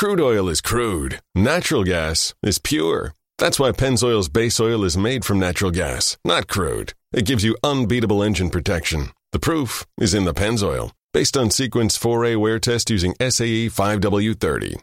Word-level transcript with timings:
Crude 0.00 0.18
oil 0.18 0.48
is 0.48 0.62
crude. 0.62 1.20
Natural 1.34 1.84
gas 1.84 2.32
is 2.42 2.58
pure. 2.58 3.12
That's 3.36 3.60
why 3.60 3.70
Pennzoil's 3.72 4.30
base 4.30 4.58
oil 4.58 4.82
is 4.82 4.96
made 4.96 5.26
from 5.26 5.38
natural 5.38 5.70
gas, 5.70 6.16
not 6.24 6.48
crude. 6.48 6.94
It 7.12 7.26
gives 7.26 7.44
you 7.44 7.54
unbeatable 7.62 8.22
engine 8.22 8.48
protection. 8.48 9.10
The 9.32 9.38
proof 9.38 9.86
is 9.98 10.14
in 10.14 10.24
the 10.24 10.32
Pennzoil, 10.32 10.92
based 11.12 11.36
on 11.36 11.50
Sequence 11.50 11.98
4A 11.98 12.38
wear 12.38 12.58
test 12.58 12.88
using 12.88 13.14
SAE 13.20 13.68
5W30. 13.68 14.80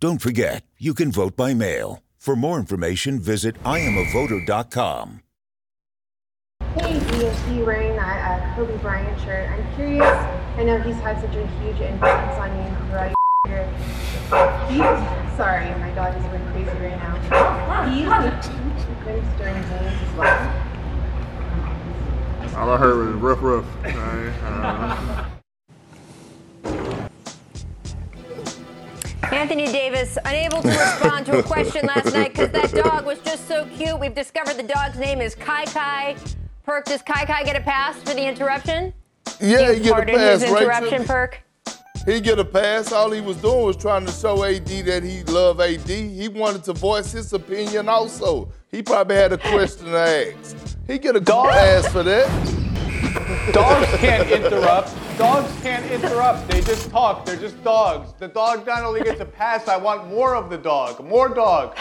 Don't 0.00 0.22
forget, 0.22 0.62
you 0.78 0.94
can 0.94 1.10
vote 1.10 1.34
by 1.34 1.54
mail. 1.54 2.00
For 2.16 2.36
more 2.36 2.60
information, 2.60 3.18
visit 3.18 3.60
IamAvoter.com. 3.64 5.22
Hey, 6.76 7.00
DSG 7.00 7.66
wearing 7.66 7.96
that 7.96 8.40
uh, 8.40 8.54
Kobe 8.54 8.76
Bryant 8.78 9.20
shirt. 9.20 9.50
I'm 9.50 9.74
curious. 9.74 10.41
I 10.54 10.64
know 10.64 10.78
he's 10.80 10.96
had 10.96 11.18
such 11.20 11.34
a 11.34 11.46
huge 11.46 11.80
influence 11.80 12.38
on 12.38 12.50
you 12.56 12.76
throughout 12.88 13.14
your 13.14 13.16
career. 13.46 13.66
He's, 14.68 15.36
sorry, 15.36 15.70
my 15.80 15.90
dog 15.94 16.14
is 16.14 16.22
going 16.24 16.44
crazy 16.52 16.78
right 16.78 16.98
now. 16.98 17.16
He's 17.88 18.04
the 18.04 18.62
during 19.38 19.54
games 19.54 19.66
as 19.72 20.16
well. 20.16 20.38
All 22.56 22.70
I 22.70 22.76
heard 22.76 22.96
was 22.96 23.14
rough, 23.16 23.42
rough. 23.42 23.66
Uh, 23.82 25.24
Anthony 29.32 29.66
Davis 29.66 30.18
unable 30.26 30.60
to 30.60 30.68
respond 30.68 31.24
to 31.26 31.38
a 31.38 31.42
question 31.42 31.86
last 31.86 32.12
night 32.12 32.34
because 32.34 32.50
that 32.50 32.72
dog 32.84 33.06
was 33.06 33.18
just 33.20 33.48
so 33.48 33.66
cute. 33.76 33.98
We've 33.98 34.14
discovered 34.14 34.58
the 34.58 34.62
dog's 34.62 34.98
name 34.98 35.22
is 35.22 35.34
Kai 35.34 35.64
Kai. 35.64 36.16
Perk, 36.64 36.84
does 36.84 37.00
Kai 37.00 37.24
Kai 37.24 37.42
get 37.42 37.56
a 37.56 37.60
pass 37.62 37.96
for 38.02 38.12
the 38.14 38.28
interruption? 38.28 38.92
Yeah, 39.40 39.72
he 39.72 39.80
get 39.80 39.98
a 39.98 40.06
pass, 40.06 40.42
his 40.42 40.50
right? 40.50 40.62
interruption, 40.62 41.04
Perk? 41.04 41.42
He 42.06 42.20
get 42.20 42.38
a 42.38 42.44
pass. 42.44 42.90
All 42.92 43.10
he 43.10 43.20
was 43.20 43.36
doing 43.36 43.64
was 43.64 43.76
trying 43.76 44.04
to 44.06 44.12
show 44.12 44.44
AD 44.44 44.66
that 44.66 45.02
he 45.04 45.22
loved 45.24 45.60
AD. 45.60 45.88
He 45.88 46.28
wanted 46.28 46.64
to 46.64 46.72
voice 46.72 47.12
his 47.12 47.32
opinion 47.32 47.88
also. 47.88 48.50
He 48.70 48.82
probably 48.82 49.16
had 49.16 49.32
a 49.32 49.38
question 49.38 49.86
to 49.86 49.96
ask. 49.98 50.56
He 50.86 50.98
get 50.98 51.14
a 51.14 51.20
Dog. 51.20 51.50
pass 51.50 51.86
for 51.92 52.02
that. 52.02 52.26
Dogs 53.52 53.86
can't 53.98 54.28
interrupt. 54.30 54.94
Dogs 55.18 55.52
can't 55.62 55.88
interrupt. 55.90 56.48
They 56.48 56.60
just 56.60 56.90
talk. 56.90 57.24
They're 57.24 57.36
just 57.36 57.62
dogs. 57.62 58.12
The 58.18 58.28
dog 58.28 58.66
not 58.66 58.82
only 58.84 59.02
gets 59.02 59.20
a 59.20 59.24
pass, 59.24 59.68
I 59.68 59.76
want 59.76 60.08
more 60.08 60.34
of 60.34 60.48
the 60.50 60.58
dog. 60.58 61.04
More 61.04 61.28
dog. 61.28 61.76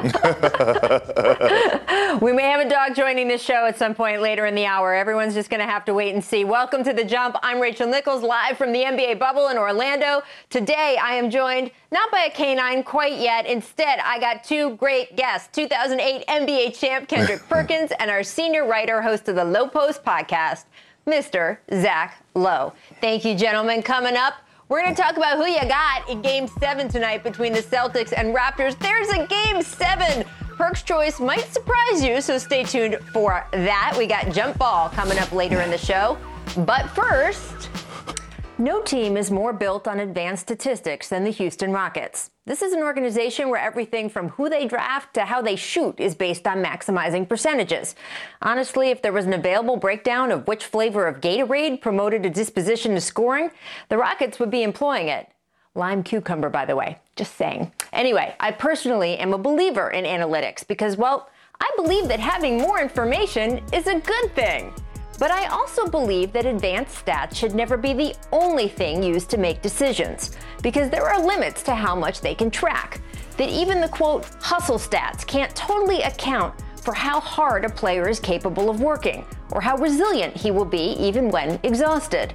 We 2.20 2.32
may 2.32 2.44
have 2.44 2.60
a 2.60 2.68
dog 2.68 2.94
joining 2.94 3.28
the 3.28 3.38
show 3.38 3.66
at 3.66 3.78
some 3.78 3.94
point 3.94 4.22
later 4.22 4.46
in 4.46 4.54
the 4.54 4.64
hour. 4.64 4.94
Everyone's 4.94 5.34
just 5.34 5.50
going 5.50 5.60
to 5.60 5.66
have 5.66 5.84
to 5.84 5.94
wait 5.94 6.14
and 6.14 6.24
see. 6.24 6.44
Welcome 6.44 6.82
to 6.84 6.92
The 6.92 7.04
Jump. 7.04 7.36
I'm 7.42 7.60
Rachel 7.60 7.86
Nichols, 7.86 8.22
live 8.22 8.56
from 8.56 8.72
the 8.72 8.80
NBA 8.80 9.18
bubble 9.18 9.48
in 9.48 9.58
Orlando. 9.58 10.22
Today, 10.48 10.98
I 11.00 11.14
am 11.14 11.30
joined 11.30 11.70
not 11.92 12.10
by 12.10 12.22
a 12.22 12.30
canine 12.30 12.82
quite 12.82 13.18
yet. 13.18 13.46
Instead, 13.46 14.00
I 14.00 14.18
got 14.18 14.42
two 14.42 14.76
great 14.76 15.16
guests 15.16 15.54
2008 15.54 16.26
NBA 16.26 16.78
champ 16.78 17.06
Kendrick 17.06 17.42
Perkins 17.48 17.92
and 17.98 18.10
our 18.10 18.22
senior 18.22 18.66
writer, 18.66 19.02
host 19.02 19.28
of 19.28 19.36
the 19.36 19.44
Low 19.44 19.68
Post 19.68 20.02
podcast, 20.02 20.64
Mr. 21.06 21.58
Zach 21.74 22.24
Lowe. 22.34 22.72
Thank 23.00 23.24
you, 23.24 23.36
gentlemen. 23.36 23.82
Coming 23.82 24.16
up, 24.16 24.34
we're 24.70 24.80
going 24.80 24.94
to 24.94 25.02
talk 25.02 25.16
about 25.16 25.36
who 25.36 25.46
you 25.46 25.60
got 25.68 26.08
in 26.08 26.22
game 26.22 26.46
seven 26.46 26.88
tonight 26.88 27.24
between 27.24 27.52
the 27.52 27.60
Celtics 27.60 28.14
and 28.16 28.34
Raptors. 28.34 28.78
There's 28.78 29.08
a 29.08 29.26
game 29.26 29.62
seven. 29.62 30.24
Perk's 30.56 30.84
choice 30.84 31.18
might 31.18 31.44
surprise 31.52 32.04
you, 32.04 32.20
so 32.20 32.38
stay 32.38 32.62
tuned 32.62 32.96
for 33.12 33.44
that. 33.50 33.96
We 33.98 34.06
got 34.06 34.32
jump 34.32 34.58
ball 34.58 34.88
coming 34.90 35.18
up 35.18 35.32
later 35.32 35.60
in 35.60 35.72
the 35.72 35.78
show. 35.78 36.16
But 36.58 36.88
first, 36.90 37.68
no 38.60 38.82
team 38.82 39.16
is 39.16 39.30
more 39.30 39.52
built 39.52 39.88
on 39.88 39.98
advanced 39.98 40.42
statistics 40.42 41.08
than 41.08 41.24
the 41.24 41.30
Houston 41.30 41.72
Rockets. 41.72 42.30
This 42.44 42.62
is 42.62 42.72
an 42.72 42.82
organization 42.82 43.48
where 43.48 43.60
everything 43.60 44.10
from 44.10 44.28
who 44.30 44.48
they 44.50 44.66
draft 44.66 45.14
to 45.14 45.24
how 45.24 45.40
they 45.40 45.56
shoot 45.56 45.98
is 45.98 46.14
based 46.14 46.46
on 46.46 46.62
maximizing 46.62 47.28
percentages. 47.28 47.94
Honestly, 48.42 48.90
if 48.90 49.00
there 49.00 49.12
was 49.12 49.24
an 49.24 49.32
available 49.32 49.76
breakdown 49.76 50.30
of 50.30 50.46
which 50.46 50.66
flavor 50.66 51.06
of 51.06 51.20
Gatorade 51.20 51.80
promoted 51.80 52.26
a 52.26 52.30
disposition 52.30 52.94
to 52.94 53.00
scoring, 53.00 53.50
the 53.88 53.98
Rockets 53.98 54.38
would 54.38 54.50
be 54.50 54.62
employing 54.62 55.08
it. 55.08 55.28
Lime 55.74 56.02
cucumber, 56.02 56.50
by 56.50 56.66
the 56.66 56.76
way. 56.76 56.98
Just 57.16 57.36
saying. 57.36 57.72
Anyway, 57.92 58.34
I 58.40 58.50
personally 58.50 59.16
am 59.18 59.32
a 59.32 59.38
believer 59.38 59.90
in 59.90 60.04
analytics 60.04 60.66
because, 60.66 60.96
well, 60.96 61.30
I 61.60 61.70
believe 61.76 62.08
that 62.08 62.20
having 62.20 62.58
more 62.58 62.80
information 62.80 63.62
is 63.72 63.86
a 63.86 64.00
good 64.00 64.34
thing. 64.34 64.74
But 65.20 65.30
I 65.30 65.48
also 65.48 65.86
believe 65.86 66.32
that 66.32 66.46
advanced 66.46 67.04
stats 67.04 67.36
should 67.36 67.54
never 67.54 67.76
be 67.76 67.92
the 67.92 68.14
only 68.32 68.68
thing 68.68 69.02
used 69.02 69.28
to 69.30 69.36
make 69.36 69.60
decisions, 69.60 70.34
because 70.62 70.88
there 70.88 71.06
are 71.06 71.24
limits 71.24 71.62
to 71.64 71.74
how 71.74 71.94
much 71.94 72.22
they 72.22 72.34
can 72.34 72.50
track. 72.50 73.02
That 73.36 73.50
even 73.50 73.82
the 73.82 73.88
quote, 73.88 74.24
hustle 74.40 74.78
stats 74.78 75.26
can't 75.26 75.54
totally 75.54 76.00
account 76.00 76.54
for 76.82 76.94
how 76.94 77.20
hard 77.20 77.66
a 77.66 77.68
player 77.68 78.08
is 78.08 78.18
capable 78.18 78.70
of 78.70 78.80
working, 78.80 79.26
or 79.50 79.60
how 79.60 79.76
resilient 79.76 80.34
he 80.34 80.50
will 80.50 80.64
be 80.64 80.94
even 80.98 81.28
when 81.28 81.60
exhausted. 81.64 82.32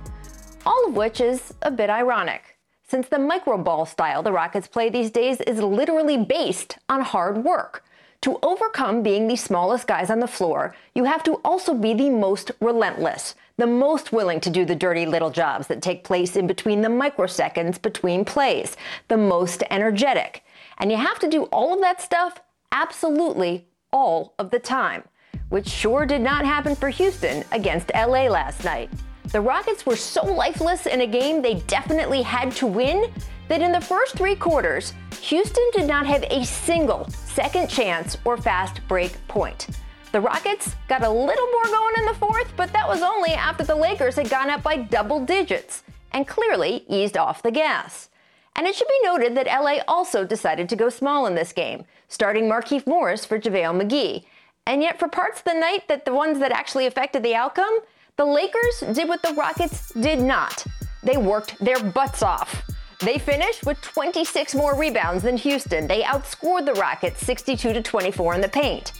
All 0.63 0.87
of 0.87 0.95
which 0.95 1.21
is 1.21 1.55
a 1.63 1.71
bit 1.71 1.89
ironic 1.89 2.55
since 2.87 3.07
the 3.07 3.17
micro 3.17 3.57
ball 3.57 3.85
style 3.85 4.21
the 4.21 4.31
Rockets 4.31 4.67
play 4.67 4.89
these 4.89 5.09
days 5.09 5.41
is 5.41 5.59
literally 5.59 6.23
based 6.23 6.77
on 6.87 7.01
hard 7.01 7.43
work. 7.43 7.83
To 8.25 8.39
overcome 8.41 9.03
being 9.03 9.27
the 9.27 9.35
smallest 9.35 9.85
guys 9.85 10.09
on 10.09 10.19
the 10.19 10.27
floor, 10.27 10.75
you 10.95 11.03
have 11.03 11.21
to 11.25 11.35
also 11.45 11.75
be 11.75 11.93
the 11.93 12.09
most 12.09 12.49
relentless, 12.59 13.35
the 13.57 13.67
most 13.67 14.11
willing 14.11 14.39
to 14.39 14.49
do 14.49 14.65
the 14.65 14.73
dirty 14.73 15.05
little 15.05 15.29
jobs 15.29 15.67
that 15.67 15.79
take 15.79 16.03
place 16.03 16.35
in 16.35 16.47
between 16.47 16.81
the 16.81 16.87
microseconds 16.87 17.79
between 17.79 18.25
plays, 18.25 18.77
the 19.09 19.15
most 19.15 19.61
energetic. 19.69 20.43
And 20.79 20.89
you 20.89 20.97
have 20.97 21.19
to 21.19 21.29
do 21.29 21.43
all 21.51 21.75
of 21.75 21.81
that 21.81 22.01
stuff 22.01 22.39
absolutely 22.71 23.67
all 23.93 24.33
of 24.39 24.49
the 24.49 24.57
time, 24.57 25.03
which 25.49 25.69
sure 25.69 26.07
did 26.07 26.21
not 26.21 26.45
happen 26.45 26.75
for 26.75 26.89
Houston 26.89 27.43
against 27.51 27.91
LA 27.93 28.23
last 28.23 28.63
night. 28.63 28.89
The 29.25 29.41
Rockets 29.41 29.85
were 29.85 29.95
so 29.95 30.25
lifeless 30.25 30.87
in 30.87 31.01
a 31.01 31.07
game 31.07 31.43
they 31.43 31.61
definitely 31.67 32.23
had 32.23 32.53
to 32.53 32.65
win 32.65 33.13
that 33.47 33.61
in 33.61 33.71
the 33.71 33.81
first 33.81 34.15
three 34.15 34.35
quarters, 34.35 34.93
Houston 35.21 35.69
did 35.73 35.87
not 35.87 36.05
have 36.05 36.23
a 36.29 36.45
single 36.45 37.07
second 37.09 37.69
chance 37.69 38.17
or 38.25 38.37
fast 38.37 38.85
break 38.87 39.15
point. 39.27 39.67
The 40.11 40.21
Rockets 40.21 40.75
got 40.87 41.03
a 41.03 41.09
little 41.09 41.47
more 41.51 41.65
going 41.65 41.95
in 41.97 42.05
the 42.05 42.13
fourth, 42.13 42.53
but 42.55 42.71
that 42.73 42.87
was 42.87 43.01
only 43.01 43.31
after 43.31 43.63
the 43.63 43.75
Lakers 43.75 44.15
had 44.15 44.29
gone 44.29 44.49
up 44.49 44.63
by 44.63 44.77
double 44.77 45.23
digits 45.25 45.83
and 46.13 46.27
clearly 46.27 46.85
eased 46.87 47.17
off 47.17 47.43
the 47.43 47.51
gas. 47.51 48.09
And 48.55 48.65
it 48.65 48.75
should 48.75 48.87
be 48.87 49.07
noted 49.07 49.35
that 49.35 49.47
LA 49.47 49.79
also 49.87 50.23
decided 50.23 50.69
to 50.69 50.77
go 50.77 50.87
small 50.87 51.25
in 51.25 51.35
this 51.35 51.51
game, 51.51 51.83
starting 52.07 52.45
Markieff 52.45 52.87
Morris 52.87 53.25
for 53.25 53.37
JaVale 53.37 53.81
McGee. 53.81 54.23
And 54.65 54.81
yet, 54.81 54.97
for 54.97 55.09
parts 55.09 55.39
of 55.39 55.45
the 55.45 55.59
night 55.59 55.87
that 55.89 56.05
the 56.05 56.13
ones 56.13 56.39
that 56.39 56.51
actually 56.51 56.85
affected 56.85 57.21
the 57.21 57.35
outcome, 57.35 57.79
the 58.15 58.25
Lakers 58.25 58.95
did 58.95 59.09
what 59.09 59.21
the 59.21 59.33
Rockets 59.33 59.91
did 59.93 60.21
not. 60.21 60.65
They 61.03 61.17
worked 61.17 61.59
their 61.59 61.83
butts 61.83 62.23
off. 62.23 62.63
They 63.05 63.19
finished 63.19 63.67
with 63.67 63.79
26 63.81 64.55
more 64.55 64.75
rebounds 64.75 65.21
than 65.21 65.37
Houston. 65.37 65.85
They 65.85 66.01
outscored 66.01 66.65
the 66.65 66.73
Rockets 66.73 67.23
62 67.23 67.71
to 67.73 67.81
24 67.83 68.33
in 68.33 68.41
the 68.41 68.49
paint. 68.49 68.93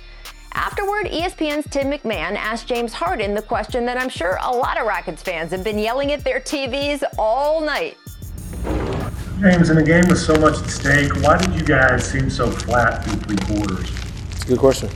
Afterward, 0.53 1.07
ESPN's 1.07 1.66
Tim 1.71 1.89
McMahon 1.89 2.35
asked 2.35 2.67
James 2.67 2.94
Harden 2.94 3.33
the 3.33 3.41
question 3.41 3.83
that 3.88 3.99
I'm 3.99 4.09
sure 4.09 4.38
a 4.44 4.51
lot 4.51 4.79
of 4.79 4.85
Rockets 4.85 5.23
fans 5.23 5.49
have 5.49 5.63
been 5.63 5.79
yelling 5.79 6.11
at 6.11 6.23
their 6.23 6.39
TVs 6.39 7.03
all 7.17 7.59
night. 7.61 7.97
James, 9.41 9.71
in 9.71 9.79
a 9.79 9.83
game 9.83 10.07
with 10.07 10.19
so 10.19 10.35
much 10.35 10.59
at 10.59 10.69
stake, 10.69 11.11
why 11.23 11.38
did 11.39 11.55
you 11.55 11.65
guys 11.65 12.07
seem 12.07 12.29
so 12.29 12.51
flat 12.51 13.03
through 13.03 13.35
three 13.35 13.55
quarters? 13.55 13.91
It's 14.33 14.44
a 14.44 14.47
good 14.49 14.59
question. 14.59 14.89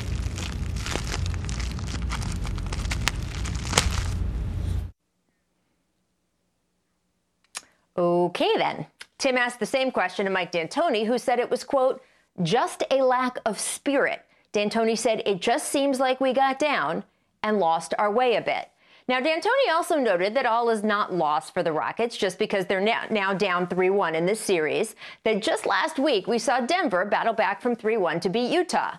Okay, 7.97 8.55
then. 8.55 8.85
Tim 9.19 9.37
asked 9.37 9.59
the 9.59 9.65
same 9.65 9.91
question 9.91 10.25
to 10.25 10.31
Mike 10.31 10.51
D'Antoni, 10.51 11.05
who 11.05 11.17
said 11.17 11.39
it 11.39 11.51
was, 11.51 11.63
quote, 11.63 12.01
just 12.41 12.83
a 12.89 13.03
lack 13.03 13.37
of 13.45 13.59
spirit. 13.59 14.25
D'Antoni 14.53 14.97
said 14.97 15.21
it 15.25 15.41
just 15.41 15.67
seems 15.67 15.99
like 15.99 16.19
we 16.19 16.33
got 16.33 16.57
down 16.57 17.03
and 17.43 17.59
lost 17.59 17.93
our 17.99 18.11
way 18.11 18.35
a 18.35 18.41
bit. 18.41 18.69
Now, 19.09 19.19
D'Antoni 19.19 19.71
also 19.71 19.97
noted 19.97 20.35
that 20.35 20.45
all 20.45 20.69
is 20.69 20.83
not 20.83 21.13
lost 21.13 21.53
for 21.53 21.63
the 21.63 21.73
Rockets 21.73 22.15
just 22.15 22.39
because 22.39 22.65
they're 22.65 22.79
now, 22.79 23.33
down 23.33 23.67
3 23.67 23.89
1 23.89 24.15
in 24.15 24.25
this 24.25 24.39
series. 24.39 24.95
That 25.23 25.41
just 25.41 25.65
last 25.65 25.99
week 25.99 26.27
we 26.27 26.39
saw 26.39 26.61
Denver 26.61 27.05
battle 27.05 27.33
back 27.33 27.61
from 27.61 27.75
3 27.75 27.97
1 27.97 28.19
to 28.21 28.29
beat 28.29 28.51
Utah. 28.51 28.97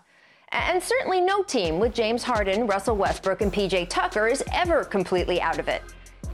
And 0.52 0.82
certainly 0.82 1.20
no 1.20 1.44
team 1.44 1.78
with 1.78 1.94
James 1.94 2.24
Harden, 2.24 2.66
Russell 2.66 2.96
Westbrook, 2.96 3.40
and 3.40 3.52
PJ 3.52 3.88
Tucker 3.88 4.26
is 4.26 4.42
ever 4.52 4.84
completely 4.84 5.40
out 5.40 5.60
of 5.60 5.68
it. 5.68 5.82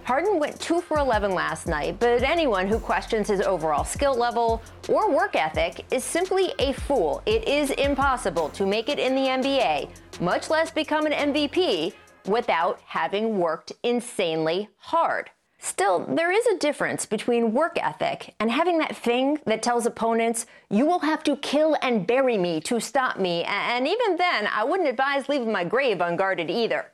Harden 0.07 0.39
went 0.39 0.61
2 0.61 0.83
for 0.83 0.99
11 0.99 1.33
last 1.33 1.67
night, 1.67 1.99
but 1.99 2.23
anyone 2.23 2.69
who 2.69 2.79
questions 2.79 3.27
his 3.27 3.41
overall 3.41 3.83
skill 3.83 4.15
level 4.15 4.63
or 4.89 5.11
work 5.11 5.35
ethic 5.35 5.85
is 5.91 6.05
simply 6.05 6.55
a 6.61 6.73
fool. 6.75 7.25
It 7.27 7.49
is 7.49 7.73
impossible 7.73 8.51
to 8.51 8.67
make 8.67 8.89
it 8.89 9.01
in 9.01 9.17
the 9.17 9.23
NBA, 9.23 9.91
much 10.21 10.49
less 10.49 10.71
become 10.71 11.07
an 11.07 11.33
MVP, 11.33 11.93
without 12.27 12.81
having 12.87 13.41
worked 13.41 13.73
insanely 13.83 14.69
hard. 14.77 15.31
Still, 15.59 16.07
there 16.07 16.31
is 16.31 16.47
a 16.47 16.59
difference 16.59 17.05
between 17.05 17.53
work 17.53 17.77
ethic 17.83 18.37
and 18.39 18.49
having 18.49 18.79
that 18.79 18.95
thing 18.95 19.41
that 19.47 19.61
tells 19.61 19.87
opponents, 19.87 20.47
you 20.71 20.87
will 20.87 21.01
have 21.01 21.25
to 21.25 21.35
kill 21.39 21.77
and 21.83 22.07
bury 22.07 22.39
me 22.39 22.61
to 22.61 22.79
stop 22.79 23.19
me. 23.19 23.43
And 23.43 23.89
even 23.89 24.15
then, 24.19 24.47
I 24.47 24.63
wouldn't 24.63 24.89
advise 24.89 25.29
leaving 25.29 25.51
my 25.51 25.65
grave 25.65 26.01
unguarded 26.01 26.49
either. 26.49 26.93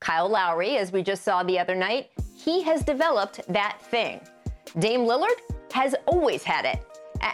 Kyle 0.00 0.28
Lowry, 0.28 0.78
as 0.78 0.92
we 0.92 1.02
just 1.02 1.22
saw 1.22 1.42
the 1.42 1.58
other 1.58 1.74
night, 1.74 2.10
he 2.34 2.62
has 2.62 2.82
developed 2.82 3.40
that 3.48 3.78
thing. 3.82 4.20
Dame 4.78 5.00
Lillard 5.00 5.38
has 5.72 5.94
always 6.06 6.42
had 6.42 6.64
it. 6.64 6.84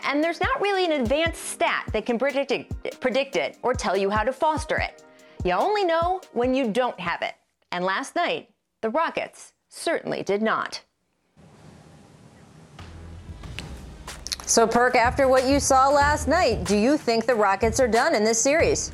And 0.05 0.23
there's 0.23 0.41
not 0.41 0.61
really 0.61 0.85
an 0.85 1.01
advanced 1.01 1.43
stat 1.43 1.89
that 1.93 2.05
can 2.05 2.19
predict 2.19 2.51
it, 2.51 3.01
predict 3.01 3.37
it 3.37 3.57
or 3.63 3.73
tell 3.73 3.97
you 3.97 4.11
how 4.11 4.25
to 4.25 4.33
foster 4.33 4.79
it. 4.79 5.05
You 5.45 5.53
only 5.53 5.85
know 5.85 6.21
when 6.33 6.55
you 6.55 6.73
don't 6.73 6.99
have 6.99 7.23
it. 7.23 7.35
And 7.71 7.85
last 7.85 8.17
night, 8.17 8.51
the 8.81 8.91
Rockets 8.91 9.53
certainly 9.69 10.25
did 10.25 10.43
not. 10.43 10.83
So, 14.45 14.67
Perk, 14.67 14.97
after 14.97 15.29
what 15.29 15.47
you 15.47 15.61
saw 15.61 15.89
last 15.89 16.27
night, 16.27 16.65
do 16.65 16.77
you 16.77 16.97
think 16.97 17.27
the 17.27 17.35
Rockets 17.35 17.79
are 17.79 17.89
done 17.89 18.15
in 18.15 18.25
this 18.25 18.41
series? 18.41 18.91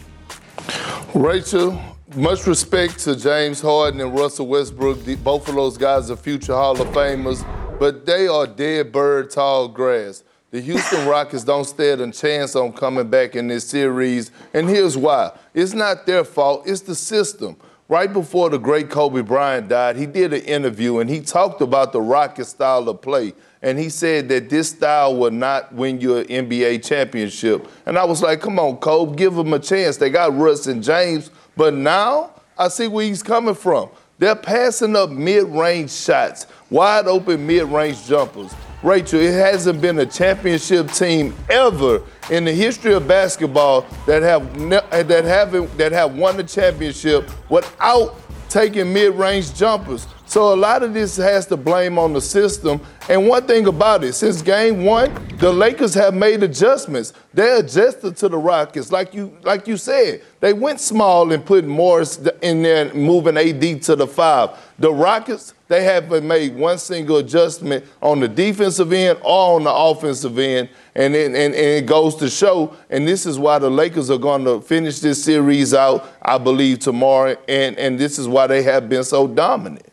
Rachel, 1.14 1.78
much 2.16 2.46
respect 2.46 2.98
to 3.00 3.14
James 3.14 3.60
Harden 3.60 4.00
and 4.00 4.14
Russell 4.14 4.46
Westbrook. 4.46 5.04
Both 5.22 5.46
of 5.46 5.56
those 5.56 5.76
guys 5.76 6.10
are 6.10 6.16
future 6.16 6.54
Hall 6.54 6.80
of 6.80 6.88
Famers, 6.88 7.46
but 7.78 8.06
they 8.06 8.26
are 8.28 8.46
dead 8.46 8.92
bird 8.92 9.30
tall 9.30 9.68
grass. 9.68 10.24
The 10.52 10.62
Houston 10.62 11.06
Rockets 11.08 11.44
don't 11.44 11.64
stand 11.64 12.00
a 12.00 12.10
chance 12.12 12.56
on 12.56 12.72
coming 12.72 13.10
back 13.10 13.36
in 13.36 13.48
this 13.48 13.68
series, 13.68 14.30
and 14.54 14.70
here's 14.70 14.96
why. 14.96 15.32
It's 15.52 15.74
not 15.74 16.06
their 16.06 16.24
fault, 16.24 16.66
it's 16.66 16.80
the 16.80 16.94
system 16.94 17.58
right 17.92 18.10
before 18.10 18.48
the 18.48 18.58
great 18.58 18.88
Kobe 18.88 19.20
Bryant 19.20 19.68
died, 19.68 19.96
he 19.96 20.06
did 20.06 20.32
an 20.32 20.40
interview 20.44 21.00
and 21.00 21.10
he 21.10 21.20
talked 21.20 21.60
about 21.60 21.92
the 21.92 22.00
Rocket 22.00 22.46
style 22.46 22.88
of 22.88 23.02
play. 23.02 23.34
And 23.62 23.78
he 23.78 23.88
said 23.88 24.28
that 24.30 24.50
this 24.50 24.70
style 24.70 25.16
will 25.16 25.30
not 25.30 25.72
win 25.72 26.00
you 26.00 26.16
an 26.18 26.26
NBA 26.26 26.84
championship. 26.84 27.68
And 27.86 27.96
I 27.96 28.04
was 28.04 28.20
like, 28.20 28.40
come 28.40 28.58
on, 28.58 28.76
Kobe, 28.78 29.16
give 29.16 29.34
them 29.34 29.52
a 29.52 29.58
chance. 29.58 29.96
They 29.96 30.10
got 30.10 30.36
Russ 30.36 30.66
and 30.66 30.82
James. 30.82 31.30
But 31.56 31.74
now 31.74 32.30
I 32.58 32.68
see 32.68 32.88
where 32.88 33.04
he's 33.04 33.22
coming 33.22 33.54
from. 33.54 33.88
They're 34.18 34.36
passing 34.36 34.96
up 34.96 35.10
mid 35.10 35.44
range 35.48 35.90
shots, 35.90 36.46
wide 36.70 37.06
open 37.06 37.46
mid 37.46 37.64
range 37.64 38.04
jumpers. 38.06 38.54
Rachel, 38.82 39.20
it 39.20 39.32
hasn't 39.32 39.80
been 39.80 39.98
a 40.00 40.06
championship 40.06 40.90
team 40.90 41.34
ever 41.48 42.02
in 42.30 42.44
the 42.44 42.52
history 42.52 42.94
of 42.94 43.06
basketball 43.06 43.86
that 44.06 44.22
have 44.22 44.58
ne- 44.58 45.02
that 45.02 45.24
haven't 45.24 45.76
that 45.78 45.92
have 45.92 46.16
won 46.16 46.36
the 46.36 46.42
championship 46.42 47.30
without 47.48 48.16
taking 48.48 48.92
mid-range 48.92 49.54
jumpers. 49.54 50.06
So 50.32 50.54
a 50.54 50.56
lot 50.56 50.82
of 50.82 50.94
this 50.94 51.18
has 51.18 51.44
to 51.48 51.58
blame 51.58 51.98
on 51.98 52.14
the 52.14 52.20
system. 52.22 52.80
And 53.10 53.28
one 53.28 53.46
thing 53.46 53.66
about 53.66 54.02
it, 54.02 54.14
since 54.14 54.40
game 54.40 54.82
one, 54.82 55.12
the 55.36 55.52
Lakers 55.52 55.92
have 55.92 56.14
made 56.14 56.42
adjustments. 56.42 57.12
They 57.34 57.58
adjusted 57.58 58.16
to 58.16 58.30
the 58.30 58.38
Rockets, 58.38 58.90
like 58.90 59.12
you 59.12 59.36
like 59.42 59.68
you 59.68 59.76
said. 59.76 60.22
They 60.40 60.54
went 60.54 60.80
small 60.80 61.30
and 61.32 61.44
put 61.44 61.66
Morris 61.66 62.16
in 62.40 62.62
there, 62.62 62.94
moving 62.94 63.36
AD 63.36 63.82
to 63.82 63.94
the 63.94 64.06
five. 64.06 64.58
The 64.78 64.90
Rockets, 64.90 65.52
they 65.68 65.84
haven't 65.84 66.26
made 66.26 66.56
one 66.56 66.78
single 66.78 67.18
adjustment 67.18 67.84
on 68.00 68.20
the 68.20 68.28
defensive 68.28 68.90
end 68.90 69.18
or 69.22 69.56
on 69.56 69.64
the 69.64 69.74
offensive 69.74 70.38
end. 70.38 70.70
And 70.94 71.14
it, 71.14 71.26
and, 71.26 71.36
and 71.36 71.54
it 71.54 71.84
goes 71.84 72.16
to 72.16 72.30
show, 72.30 72.74
and 72.88 73.06
this 73.06 73.26
is 73.26 73.38
why 73.38 73.58
the 73.58 73.68
Lakers 73.68 74.10
are 74.10 74.16
going 74.16 74.46
to 74.46 74.62
finish 74.62 75.00
this 75.00 75.22
series 75.22 75.74
out, 75.74 76.10
I 76.22 76.38
believe, 76.38 76.78
tomorrow. 76.78 77.36
And, 77.48 77.76
and 77.76 77.98
this 77.98 78.18
is 78.18 78.26
why 78.26 78.46
they 78.46 78.62
have 78.62 78.88
been 78.88 79.04
so 79.04 79.28
dominant. 79.28 79.91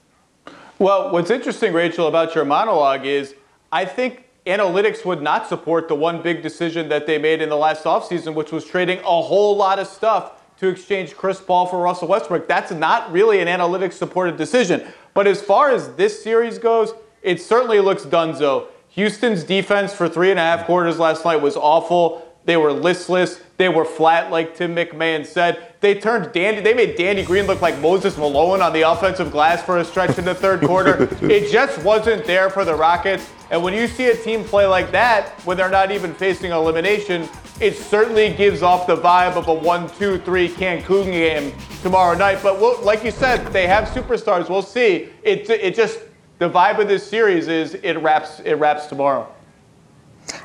Well, 0.80 1.12
what's 1.12 1.30
interesting, 1.30 1.74
Rachel, 1.74 2.08
about 2.08 2.34
your 2.34 2.46
monologue 2.46 3.06
is 3.06 3.36
I 3.70 3.84
think 3.84 4.24
analytics 4.46 5.04
would 5.04 5.22
not 5.22 5.46
support 5.46 5.90
the 5.90 5.96
one 5.96 6.22
big 6.22 6.42
decision 6.42 6.88
that 6.88 7.06
they 7.06 7.18
made 7.18 7.42
in 7.42 7.50
the 7.50 7.58
last 7.58 7.84
offseason, 7.84 8.34
which 8.34 8.54
was 8.54 8.64
trading 8.64 9.00
a 9.00 9.22
whole 9.22 9.58
lot 9.58 9.78
of 9.78 9.88
stuff 9.88 10.42
to 10.60 10.70
exchange 10.70 11.18
Chris 11.18 11.42
Paul 11.42 11.66
for 11.66 11.82
Russell 11.82 12.08
Westbrook. 12.08 12.48
That's 12.48 12.72
not 12.72 13.12
really 13.12 13.42
an 13.42 13.50
analytics 13.50 13.94
supported 13.94 14.38
decision. 14.38 14.88
But 15.14 15.28
as 15.28 15.42
far 15.42 15.70
as 15.70 15.96
this 15.96 16.24
series 16.24 16.58
goes, 16.58 16.94
it 17.22 17.42
certainly 17.42 17.82
looks 17.82 18.06
donezo. 18.06 18.68
Houston's 18.88 19.44
defense 19.44 19.94
for 19.94 20.08
three 20.08 20.32
and 20.32 20.40
a 20.40 20.44
half 20.44 20.66
quarters 20.66 20.98
last 20.98 21.26
night 21.26 21.42
was 21.42 21.58
awful. 21.58 22.26
They 22.46 22.56
were 22.56 22.72
listless. 22.72 23.42
They 23.58 23.68
were 23.68 23.84
flat, 23.84 24.32
like 24.32 24.56
Tim 24.56 24.78
McMahon 24.78 25.26
said. 25.26 25.69
They 25.82 25.96
turned 25.96 26.34
Dandy. 26.34 26.62
They 26.62 26.74
made 26.74 26.98
Danny 26.98 27.24
Green 27.24 27.48
look 27.48 27.62
like 27.62 27.80
Moses 27.80 28.18
Malone 28.18 28.62
on 28.62 28.74
the 28.74 28.82
offensive 28.82 29.32
glass 29.32 29.64
for 29.64 29.78
a 29.78 29.86
stretch 29.86 30.18
in 30.18 30.26
the 30.26 30.36
third 30.36 30.62
quarter. 30.62 31.08
It 31.22 31.52
just 31.52 31.82
wasn't 31.84 32.26
there 32.26 32.50
for 32.50 32.66
the 32.66 32.76
Rockets. 32.76 33.30
And 33.52 33.64
when 33.64 33.74
you 33.74 33.88
see 33.88 34.10
a 34.10 34.16
team 34.16 34.44
play 34.44 34.66
like 34.66 34.92
that, 34.92 35.30
when 35.46 35.58
they're 35.58 35.70
not 35.70 35.92
even 35.92 36.14
facing 36.14 36.52
elimination, 36.52 37.30
it 37.62 37.76
certainly 37.76 38.34
gives 38.34 38.62
off 38.62 38.88
the 38.88 38.96
vibe 38.98 39.36
of 39.36 39.48
a 39.48 39.54
one-two-three 39.54 40.50
Cancun 40.50 41.06
game 41.06 41.54
tomorrow 41.82 42.18
night. 42.18 42.40
But 42.44 42.60
we'll, 42.60 42.82
like 42.82 43.04
you 43.04 43.12
said, 43.12 43.46
they 43.54 43.68
have 43.68 43.88
superstars. 43.90 44.50
We'll 44.50 44.62
see. 44.62 45.10
It, 45.24 45.50
it 45.50 45.76
just 45.76 46.00
the 46.40 46.50
vibe 46.50 46.80
of 46.80 46.88
this 46.88 47.08
series 47.08 47.48
is 47.48 47.76
it 47.76 47.94
wraps 48.02 48.40
it 48.42 48.54
wraps 48.54 48.88
tomorrow. 48.88 49.28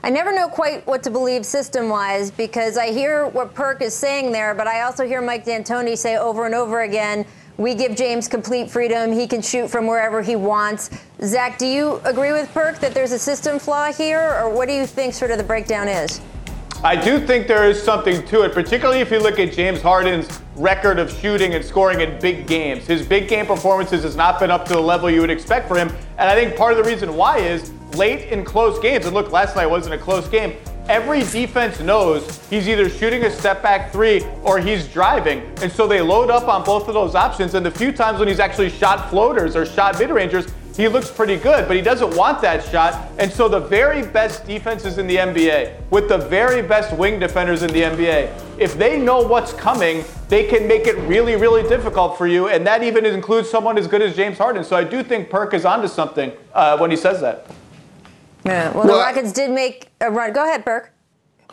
I 0.02 0.10
never 0.10 0.34
know 0.34 0.48
quite 0.48 0.86
what 0.86 1.02
to 1.04 1.10
believe 1.10 1.46
system 1.46 1.88
wise 1.88 2.30
because 2.30 2.76
I 2.76 2.92
hear 2.92 3.26
what 3.28 3.54
Perk 3.54 3.82
is 3.82 3.94
saying 3.94 4.32
there, 4.32 4.54
but 4.54 4.66
I 4.66 4.82
also 4.82 5.06
hear 5.06 5.20
Mike 5.20 5.44
D'Antoni 5.44 5.96
say 5.96 6.16
over 6.16 6.46
and 6.46 6.54
over 6.54 6.82
again 6.82 7.26
we 7.56 7.74
give 7.74 7.94
James 7.94 8.26
complete 8.26 8.70
freedom. 8.70 9.12
He 9.12 9.26
can 9.26 9.40
shoot 9.40 9.68
from 9.70 9.86
wherever 9.86 10.22
he 10.22 10.36
wants. 10.36 10.90
Zach, 11.22 11.56
do 11.58 11.66
you 11.66 12.00
agree 12.04 12.32
with 12.32 12.52
Perk 12.52 12.80
that 12.80 12.94
there's 12.94 13.12
a 13.12 13.18
system 13.18 13.58
flaw 13.58 13.92
here, 13.92 14.38
or 14.40 14.50
what 14.50 14.68
do 14.68 14.74
you 14.74 14.86
think 14.86 15.14
sort 15.14 15.30
of 15.30 15.38
the 15.38 15.44
breakdown 15.44 15.88
is? 15.88 16.20
I 16.82 16.96
do 16.96 17.24
think 17.24 17.46
there 17.46 17.68
is 17.68 17.82
something 17.82 18.26
to 18.26 18.42
it, 18.42 18.52
particularly 18.52 19.00
if 19.00 19.10
you 19.10 19.18
look 19.18 19.38
at 19.38 19.52
James 19.52 19.80
Harden's 19.80 20.28
record 20.56 20.98
of 20.98 21.10
shooting 21.10 21.54
and 21.54 21.64
scoring 21.64 22.00
in 22.00 22.20
big 22.20 22.46
games. 22.46 22.86
His 22.86 23.06
big 23.06 23.28
game 23.28 23.46
performances 23.46 24.02
has 24.02 24.16
not 24.16 24.38
been 24.38 24.50
up 24.50 24.66
to 24.66 24.74
the 24.74 24.80
level 24.80 25.08
you 25.08 25.20
would 25.20 25.30
expect 25.30 25.66
for 25.66 25.78
him. 25.78 25.88
And 26.18 26.28
I 26.28 26.34
think 26.34 26.56
part 26.56 26.76
of 26.76 26.84
the 26.84 26.84
reason 26.84 27.16
why 27.16 27.38
is 27.38 27.72
late 27.96 28.28
in 28.28 28.44
close 28.44 28.78
games, 28.78 29.06
and 29.06 29.14
look, 29.14 29.32
last 29.32 29.56
night 29.56 29.66
wasn't 29.66 29.94
a 29.94 29.98
close 29.98 30.28
game. 30.28 30.56
Every 30.88 31.20
defense 31.20 31.80
knows 31.80 32.46
he's 32.48 32.68
either 32.68 32.90
shooting 32.90 33.24
a 33.24 33.30
step 33.30 33.62
back 33.62 33.90
three 33.90 34.22
or 34.42 34.58
he's 34.58 34.86
driving. 34.86 35.40
And 35.62 35.72
so 35.72 35.86
they 35.86 36.02
load 36.02 36.30
up 36.30 36.46
on 36.46 36.62
both 36.62 36.88
of 36.88 36.94
those 36.94 37.14
options. 37.14 37.54
And 37.54 37.64
the 37.64 37.70
few 37.70 37.90
times 37.90 38.18
when 38.18 38.28
he's 38.28 38.38
actually 38.38 38.68
shot 38.68 39.08
floaters 39.08 39.56
or 39.56 39.64
shot 39.64 39.98
mid 39.98 40.10
rangers, 40.10 40.46
he 40.76 40.88
looks 40.88 41.08
pretty 41.10 41.36
good, 41.36 41.68
but 41.68 41.76
he 41.76 41.82
doesn't 41.82 42.16
want 42.16 42.42
that 42.42 42.64
shot. 42.64 43.08
And 43.18 43.32
so 43.32 43.48
the 43.48 43.60
very 43.60 44.02
best 44.02 44.44
defenses 44.44 44.98
in 44.98 45.06
the 45.06 45.16
NBA, 45.16 45.88
with 45.90 46.08
the 46.08 46.18
very 46.18 46.62
best 46.62 46.94
wing 46.96 47.20
defenders 47.20 47.62
in 47.62 47.72
the 47.72 47.82
NBA, 47.82 48.58
if 48.58 48.76
they 48.76 48.98
know 48.98 49.22
what's 49.22 49.52
coming, 49.52 50.04
they 50.28 50.44
can 50.44 50.66
make 50.66 50.86
it 50.86 50.96
really, 51.06 51.36
really 51.36 51.62
difficult 51.62 52.18
for 52.18 52.26
you. 52.26 52.48
And 52.48 52.66
that 52.66 52.82
even 52.82 53.06
includes 53.06 53.48
someone 53.48 53.78
as 53.78 53.86
good 53.86 54.02
as 54.02 54.16
James 54.16 54.36
Harden. 54.36 54.64
So 54.64 54.76
I 54.76 54.82
do 54.82 55.02
think 55.04 55.30
Perk 55.30 55.54
is 55.54 55.64
onto 55.64 55.86
something 55.86 56.32
uh, 56.52 56.76
when 56.76 56.90
he 56.90 56.96
says 56.96 57.20
that. 57.20 57.46
Yeah. 58.44 58.70
Well, 58.72 58.86
well 58.86 58.98
the 58.98 59.02
Rockets 59.02 59.32
did 59.32 59.50
make 59.50 59.88
a 60.00 60.10
run. 60.10 60.32
Go 60.32 60.44
ahead, 60.44 60.64
Perk. 60.64 60.92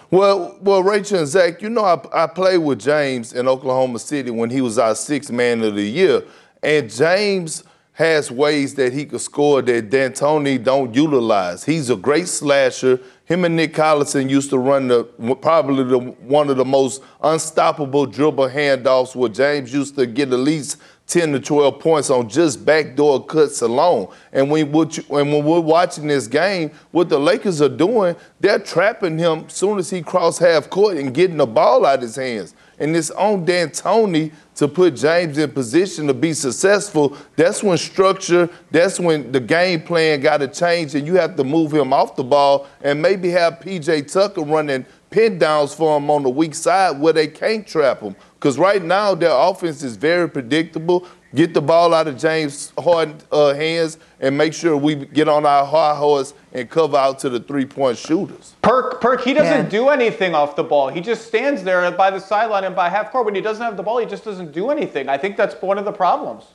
Well, 0.09 0.57
well, 0.61 0.83
Rachel 0.83 1.19
and 1.19 1.27
Zach, 1.27 1.61
you 1.61 1.69
know, 1.69 1.85
I, 1.85 2.23
I 2.23 2.27
played 2.27 2.57
with 2.57 2.81
James 2.81 3.31
in 3.31 3.47
Oklahoma 3.47 3.97
City 3.97 4.29
when 4.29 4.49
he 4.49 4.59
was 4.59 4.77
our 4.77 4.93
sixth 4.93 5.31
man 5.31 5.63
of 5.63 5.75
the 5.75 5.83
year, 5.83 6.23
and 6.61 6.91
James 6.91 7.63
has 7.93 8.31
ways 8.31 8.75
that 8.75 8.91
he 8.91 9.05
could 9.05 9.21
score 9.21 9.61
that 9.61 9.89
D'Antoni 9.89 10.61
don't 10.61 10.93
utilize. 10.93 11.63
He's 11.63 11.89
a 11.89 11.95
great 11.95 12.27
slasher. 12.27 12.99
Him 13.25 13.45
and 13.45 13.55
Nick 13.55 13.73
Collison 13.73 14.29
used 14.29 14.49
to 14.49 14.57
run 14.57 14.87
the 14.87 15.03
probably 15.41 15.83
the, 15.83 15.99
one 15.99 16.49
of 16.49 16.57
the 16.57 16.65
most 16.65 17.01
unstoppable 17.21 18.05
dribble 18.05 18.49
handoffs 18.49 19.15
where 19.15 19.29
James 19.29 19.73
used 19.73 19.95
to 19.95 20.05
get 20.05 20.33
at 20.33 20.39
least 20.39 20.77
10 21.11 21.33
to 21.33 21.39
12 21.41 21.79
points 21.79 22.09
on 22.09 22.29
just 22.29 22.65
backdoor 22.65 23.25
cuts 23.25 23.61
alone. 23.61 24.07
And 24.31 24.49
when, 24.49 24.71
when 24.71 25.43
we're 25.43 25.59
watching 25.59 26.07
this 26.07 26.25
game, 26.25 26.71
what 26.91 27.09
the 27.09 27.19
Lakers 27.19 27.61
are 27.61 27.67
doing, 27.67 28.15
they're 28.39 28.59
trapping 28.59 29.19
him 29.19 29.43
as 29.45 29.53
soon 29.53 29.77
as 29.77 29.89
he 29.89 30.01
cross 30.01 30.37
half 30.37 30.69
court 30.69 30.95
and 30.95 31.13
getting 31.13 31.35
the 31.35 31.45
ball 31.45 31.85
out 31.85 31.95
of 31.95 32.03
his 32.03 32.15
hands. 32.15 32.55
And 32.79 32.95
it's 32.95 33.11
on 33.11 33.43
D'Antoni 33.43 34.31
to 34.55 34.69
put 34.69 34.95
James 34.95 35.37
in 35.37 35.51
position 35.51 36.07
to 36.07 36.13
be 36.13 36.31
successful. 36.31 37.17
That's 37.35 37.61
when 37.61 37.77
structure, 37.77 38.49
that's 38.71 38.97
when 38.97 39.33
the 39.33 39.41
game 39.41 39.81
plan 39.81 40.21
got 40.21 40.37
to 40.37 40.47
change, 40.47 40.95
and 40.95 41.05
you 41.05 41.15
have 41.15 41.35
to 41.35 41.43
move 41.43 41.73
him 41.73 41.91
off 41.91 42.15
the 42.15 42.23
ball 42.23 42.67
and 42.81 43.01
maybe 43.01 43.29
have 43.31 43.59
PJ 43.59 44.11
Tucker 44.11 44.43
running 44.43 44.85
pin 45.11 45.37
downs 45.37 45.73
for 45.75 45.97
him 45.97 46.09
on 46.09 46.23
the 46.23 46.29
weak 46.29 46.55
side 46.55 46.99
where 46.99 47.13
they 47.13 47.27
can't 47.27 47.67
trap 47.67 47.99
him. 47.99 48.15
Because 48.33 48.57
right 48.57 48.81
now, 48.81 49.13
their 49.13 49.31
offense 49.31 49.83
is 49.83 49.95
very 49.97 50.27
predictable. 50.27 51.05
Get 51.35 51.53
the 51.53 51.61
ball 51.61 51.93
out 51.93 52.07
of 52.07 52.17
James 52.17 52.73
Harden's 52.77 53.23
uh, 53.31 53.53
hands 53.53 53.99
and 54.19 54.37
make 54.37 54.53
sure 54.53 54.75
we 54.75 54.95
get 54.95 55.29
on 55.29 55.45
our 55.45 55.65
high 55.65 55.95
horse 55.95 56.33
and 56.51 56.69
cover 56.69 56.97
out 56.97 57.19
to 57.19 57.29
the 57.29 57.39
three 57.39 57.65
point 57.65 57.97
shooters. 57.97 58.55
Perk, 58.61 58.99
Perk, 58.99 59.21
he 59.21 59.33
doesn't 59.33 59.65
yeah. 59.65 59.69
do 59.69 59.89
anything 59.89 60.33
off 60.33 60.55
the 60.55 60.63
ball. 60.63 60.89
He 60.89 60.99
just 60.99 61.27
stands 61.27 61.63
there 61.63 61.89
by 61.91 62.09
the 62.09 62.19
sideline 62.19 62.63
and 62.63 62.75
by 62.75 62.89
half 62.89 63.11
court. 63.11 63.25
When 63.25 63.35
he 63.35 63.41
doesn't 63.41 63.63
have 63.63 63.77
the 63.77 63.83
ball, 63.83 63.99
he 63.99 64.05
just 64.05 64.25
doesn't 64.25 64.51
do 64.51 64.71
anything. 64.71 65.07
I 65.07 65.17
think 65.17 65.37
that's 65.37 65.55
one 65.61 65.77
of 65.77 65.85
the 65.85 65.93
problems. 65.93 66.45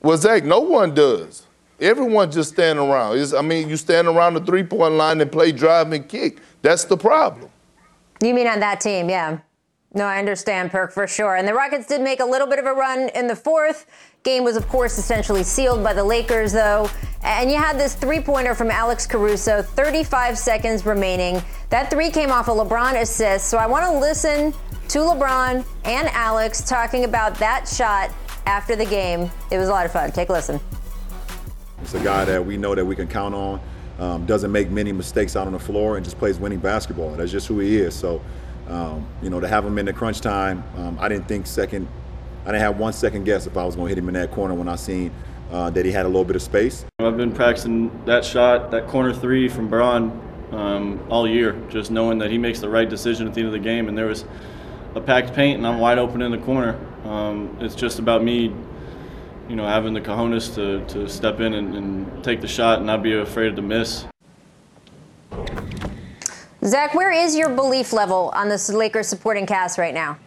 Well, 0.00 0.16
Zach, 0.16 0.44
no 0.44 0.60
one 0.60 0.94
does. 0.94 1.46
Everyone 1.78 2.30
just 2.30 2.52
stand 2.52 2.78
around. 2.78 3.18
It's, 3.18 3.34
I 3.34 3.42
mean, 3.42 3.68
you 3.68 3.76
stand 3.76 4.06
around 4.08 4.34
the 4.34 4.40
three 4.40 4.62
point 4.62 4.94
line 4.94 5.20
and 5.20 5.30
play 5.30 5.52
drive 5.52 5.92
and 5.92 6.08
kick. 6.08 6.38
That's 6.62 6.84
the 6.84 6.96
problem. 6.96 7.49
You 8.22 8.34
mean 8.34 8.46
on 8.46 8.60
that 8.60 8.80
team, 8.80 9.08
yeah. 9.08 9.38
No, 9.92 10.04
I 10.04 10.18
understand, 10.18 10.70
Perk, 10.70 10.92
for 10.92 11.06
sure. 11.06 11.36
And 11.36 11.48
the 11.48 11.54
Rockets 11.54 11.86
did 11.86 12.00
make 12.00 12.20
a 12.20 12.24
little 12.24 12.46
bit 12.46 12.58
of 12.58 12.66
a 12.66 12.72
run 12.72 13.08
in 13.14 13.26
the 13.26 13.34
fourth. 13.34 13.86
Game 14.22 14.44
was, 14.44 14.56
of 14.56 14.68
course, 14.68 14.98
essentially 14.98 15.42
sealed 15.42 15.82
by 15.82 15.94
the 15.94 16.04
Lakers, 16.04 16.52
though. 16.52 16.88
And 17.24 17.50
you 17.50 17.56
had 17.56 17.76
this 17.78 17.94
three 17.94 18.20
pointer 18.20 18.54
from 18.54 18.70
Alex 18.70 19.06
Caruso, 19.06 19.62
35 19.62 20.38
seconds 20.38 20.86
remaining. 20.86 21.42
That 21.70 21.90
three 21.90 22.10
came 22.10 22.30
off 22.30 22.48
a 22.48 22.52
LeBron 22.52 23.00
assist. 23.00 23.48
So 23.48 23.58
I 23.58 23.66
want 23.66 23.84
to 23.86 23.98
listen 23.98 24.52
to 24.88 24.98
LeBron 24.98 25.64
and 25.84 26.08
Alex 26.08 26.62
talking 26.62 27.04
about 27.04 27.34
that 27.36 27.66
shot 27.66 28.12
after 28.46 28.76
the 28.76 28.86
game. 28.86 29.30
It 29.50 29.58
was 29.58 29.68
a 29.68 29.72
lot 29.72 29.86
of 29.86 29.92
fun. 29.92 30.12
Take 30.12 30.28
a 30.28 30.32
listen. 30.32 30.60
It's 31.82 31.94
a 31.94 32.00
guy 32.00 32.24
that 32.26 32.44
we 32.44 32.56
know 32.56 32.74
that 32.74 32.84
we 32.84 32.94
can 32.94 33.08
count 33.08 33.34
on. 33.34 33.60
Um, 34.00 34.24
doesn't 34.24 34.50
make 34.50 34.70
many 34.70 34.92
mistakes 34.92 35.36
out 35.36 35.46
on 35.46 35.52
the 35.52 35.58
floor 35.58 35.96
and 35.96 36.04
just 36.04 36.18
plays 36.18 36.38
winning 36.38 36.58
basketball. 36.58 37.10
That's 37.12 37.30
just 37.30 37.46
who 37.46 37.58
he 37.58 37.76
is. 37.76 37.94
So, 37.94 38.22
um, 38.66 39.06
you 39.22 39.28
know, 39.28 39.40
to 39.40 39.46
have 39.46 39.64
him 39.64 39.76
in 39.76 39.84
the 39.84 39.92
crunch 39.92 40.22
time, 40.22 40.64
um, 40.76 40.96
I 40.98 41.08
didn't 41.08 41.28
think 41.28 41.46
second. 41.46 41.86
I 42.44 42.52
didn't 42.52 42.62
have 42.62 42.78
one 42.78 42.94
second 42.94 43.24
guess 43.24 43.46
if 43.46 43.58
I 43.58 43.64
was 43.64 43.76
going 43.76 43.88
to 43.88 43.94
hit 43.94 43.98
him 43.98 44.08
in 44.08 44.14
that 44.14 44.30
corner 44.30 44.54
when 44.54 44.68
I 44.68 44.76
seen 44.76 45.12
uh, 45.52 45.68
that 45.70 45.84
he 45.84 45.92
had 45.92 46.06
a 46.06 46.08
little 46.08 46.24
bit 46.24 46.36
of 46.36 46.42
space. 46.42 46.86
I've 46.98 47.18
been 47.18 47.32
practicing 47.32 48.04
that 48.06 48.24
shot, 48.24 48.70
that 48.70 48.86
corner 48.88 49.12
three 49.12 49.48
from 49.48 49.68
Bron 49.68 50.10
um, 50.52 51.06
all 51.10 51.28
year, 51.28 51.52
just 51.68 51.90
knowing 51.90 52.18
that 52.18 52.30
he 52.30 52.38
makes 52.38 52.60
the 52.60 52.68
right 52.68 52.88
decision 52.88 53.26
at 53.28 53.34
the 53.34 53.40
end 53.40 53.48
of 53.48 53.52
the 53.52 53.58
game. 53.58 53.88
And 53.88 53.98
there 53.98 54.06
was 54.06 54.24
a 54.94 55.00
packed 55.00 55.34
paint, 55.34 55.58
and 55.58 55.66
I'm 55.66 55.78
wide 55.78 55.98
open 55.98 56.22
in 56.22 56.30
the 56.30 56.38
corner. 56.38 56.78
Um, 57.04 57.56
it's 57.60 57.74
just 57.74 57.98
about 57.98 58.24
me, 58.24 58.54
you 59.50 59.56
know, 59.56 59.66
having 59.66 59.92
the 59.92 60.00
cojones 60.00 60.54
to, 60.54 60.86
to 60.94 61.08
step 61.08 61.40
in 61.40 61.54
and, 61.54 61.74
and 61.74 62.22
take 62.22 62.40
the 62.40 62.46
shot 62.46 62.78
and 62.78 62.86
not 62.86 63.02
be 63.02 63.14
afraid 63.14 63.56
to 63.56 63.62
miss. 63.62 64.04
Zach, 66.64 66.94
where 66.94 67.10
is 67.10 67.34
your 67.34 67.48
belief 67.48 67.92
level 67.92 68.30
on 68.32 68.48
this 68.48 68.68
Lakers 68.68 69.08
supporting 69.08 69.46
cast 69.46 69.76
right 69.76 69.92
now? 69.92 70.18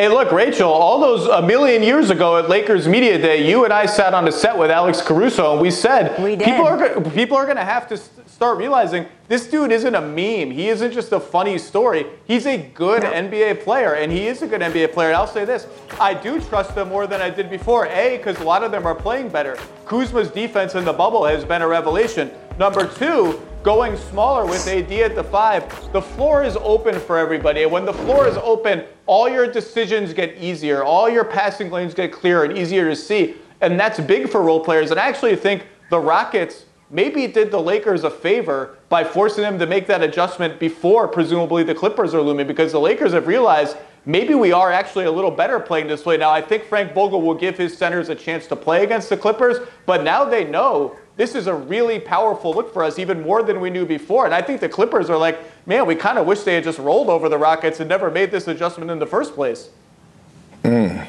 Hey, 0.00 0.08
look, 0.08 0.32
Rachel, 0.32 0.70
all 0.70 0.98
those 0.98 1.26
a 1.26 1.42
million 1.42 1.82
years 1.82 2.08
ago 2.08 2.38
at 2.38 2.48
Lakers 2.48 2.88
Media 2.88 3.18
Day, 3.18 3.46
you 3.46 3.64
and 3.64 3.70
I 3.70 3.84
sat 3.84 4.14
on 4.14 4.26
a 4.26 4.32
set 4.32 4.56
with 4.56 4.70
Alex 4.70 5.02
Caruso 5.02 5.52
and 5.52 5.60
we 5.60 5.70
said 5.70 6.18
We 6.18 6.38
people 6.38 6.66
are 6.66 7.02
people 7.10 7.36
are 7.36 7.44
going 7.44 7.58
to 7.58 7.64
have 7.66 7.86
to 7.88 7.98
start 7.98 8.56
realizing 8.56 9.04
this 9.28 9.46
dude 9.46 9.70
isn't 9.70 9.94
a 9.94 10.00
meme. 10.00 10.52
He 10.52 10.70
isn't 10.70 10.92
just 10.92 11.12
a 11.12 11.20
funny 11.20 11.58
story. 11.58 12.06
He's 12.24 12.46
a 12.46 12.56
good 12.56 13.02
NBA 13.02 13.62
player 13.62 13.92
and 13.92 14.10
he 14.10 14.26
is 14.26 14.40
a 14.40 14.46
good 14.46 14.62
NBA 14.62 14.94
player. 14.94 15.08
And 15.08 15.18
I'll 15.18 15.26
say 15.26 15.44
this, 15.44 15.66
I 16.00 16.14
do 16.14 16.40
trust 16.40 16.74
them 16.74 16.88
more 16.88 17.06
than 17.06 17.20
I 17.20 17.28
did 17.28 17.50
before. 17.50 17.84
A, 17.88 18.16
because 18.16 18.38
a 18.40 18.44
lot 18.44 18.64
of 18.64 18.72
them 18.72 18.86
are 18.86 18.94
playing 18.94 19.28
better. 19.28 19.58
Kuzma's 19.84 20.30
defense 20.30 20.74
in 20.76 20.86
the 20.86 20.94
bubble 20.94 21.26
has 21.26 21.44
been 21.44 21.60
a 21.60 21.68
revelation. 21.68 22.30
Number 22.58 22.86
two, 22.86 23.38
going 23.62 23.96
smaller 23.96 24.46
with 24.46 24.66
AD 24.66 24.90
at 24.92 25.14
the 25.14 25.24
five, 25.24 25.92
the 25.92 26.00
floor 26.00 26.42
is 26.42 26.56
open 26.60 26.98
for 26.98 27.18
everybody. 27.18 27.62
And 27.62 27.72
when 27.72 27.84
the 27.84 27.92
floor 27.92 28.26
is 28.26 28.36
open, 28.38 28.84
all 29.06 29.28
your 29.28 29.50
decisions 29.50 30.14
get 30.14 30.36
easier, 30.38 30.82
all 30.82 31.10
your 31.10 31.24
passing 31.24 31.70
lanes 31.70 31.92
get 31.92 32.12
clearer 32.12 32.44
and 32.44 32.56
easier 32.56 32.88
to 32.88 32.96
see. 32.96 33.36
And 33.60 33.78
that's 33.78 34.00
big 34.00 34.28
for 34.30 34.42
role 34.42 34.60
players. 34.60 34.90
And 34.90 34.98
I 34.98 35.08
actually 35.08 35.36
think 35.36 35.66
the 35.90 36.00
Rockets 36.00 36.64
maybe 36.90 37.26
did 37.26 37.50
the 37.50 37.60
Lakers 37.60 38.04
a 38.04 38.10
favor 38.10 38.78
by 38.88 39.04
forcing 39.04 39.42
them 39.42 39.58
to 39.58 39.66
make 39.66 39.86
that 39.86 40.02
adjustment 40.02 40.58
before 40.58 41.06
presumably 41.06 41.62
the 41.62 41.74
Clippers 41.74 42.14
are 42.14 42.22
looming 42.22 42.46
because 42.46 42.72
the 42.72 42.80
Lakers 42.80 43.12
have 43.12 43.26
realized 43.26 43.76
maybe 44.06 44.34
we 44.34 44.50
are 44.50 44.72
actually 44.72 45.04
a 45.04 45.10
little 45.10 45.30
better 45.30 45.60
playing 45.60 45.86
this 45.86 46.06
way. 46.06 46.16
Now, 46.16 46.30
I 46.30 46.40
think 46.40 46.64
Frank 46.64 46.94
Vogel 46.94 47.20
will 47.20 47.34
give 47.34 47.58
his 47.58 47.76
centers 47.76 48.08
a 48.08 48.14
chance 48.14 48.46
to 48.46 48.56
play 48.56 48.82
against 48.82 49.10
the 49.10 49.16
Clippers, 49.16 49.58
but 49.84 50.02
now 50.02 50.24
they 50.24 50.44
know 50.44 50.96
this 51.20 51.34
is 51.34 51.48
a 51.48 51.54
really 51.54 52.00
powerful 52.00 52.54
look 52.54 52.72
for 52.72 52.82
us, 52.82 52.98
even 52.98 53.20
more 53.20 53.42
than 53.42 53.60
we 53.60 53.68
knew 53.68 53.84
before. 53.84 54.24
And 54.24 54.34
I 54.34 54.40
think 54.40 54.58
the 54.58 54.70
Clippers 54.70 55.10
are 55.10 55.18
like, 55.18 55.38
man, 55.66 55.84
we 55.84 55.94
kind 55.94 56.16
of 56.16 56.26
wish 56.26 56.44
they 56.44 56.54
had 56.54 56.64
just 56.64 56.78
rolled 56.78 57.10
over 57.10 57.28
the 57.28 57.36
Rockets 57.36 57.78
and 57.78 57.90
never 57.90 58.10
made 58.10 58.30
this 58.30 58.48
adjustment 58.48 58.90
in 58.90 58.98
the 58.98 59.06
first 59.06 59.34
place. 59.34 59.68
Mm. 60.62 61.06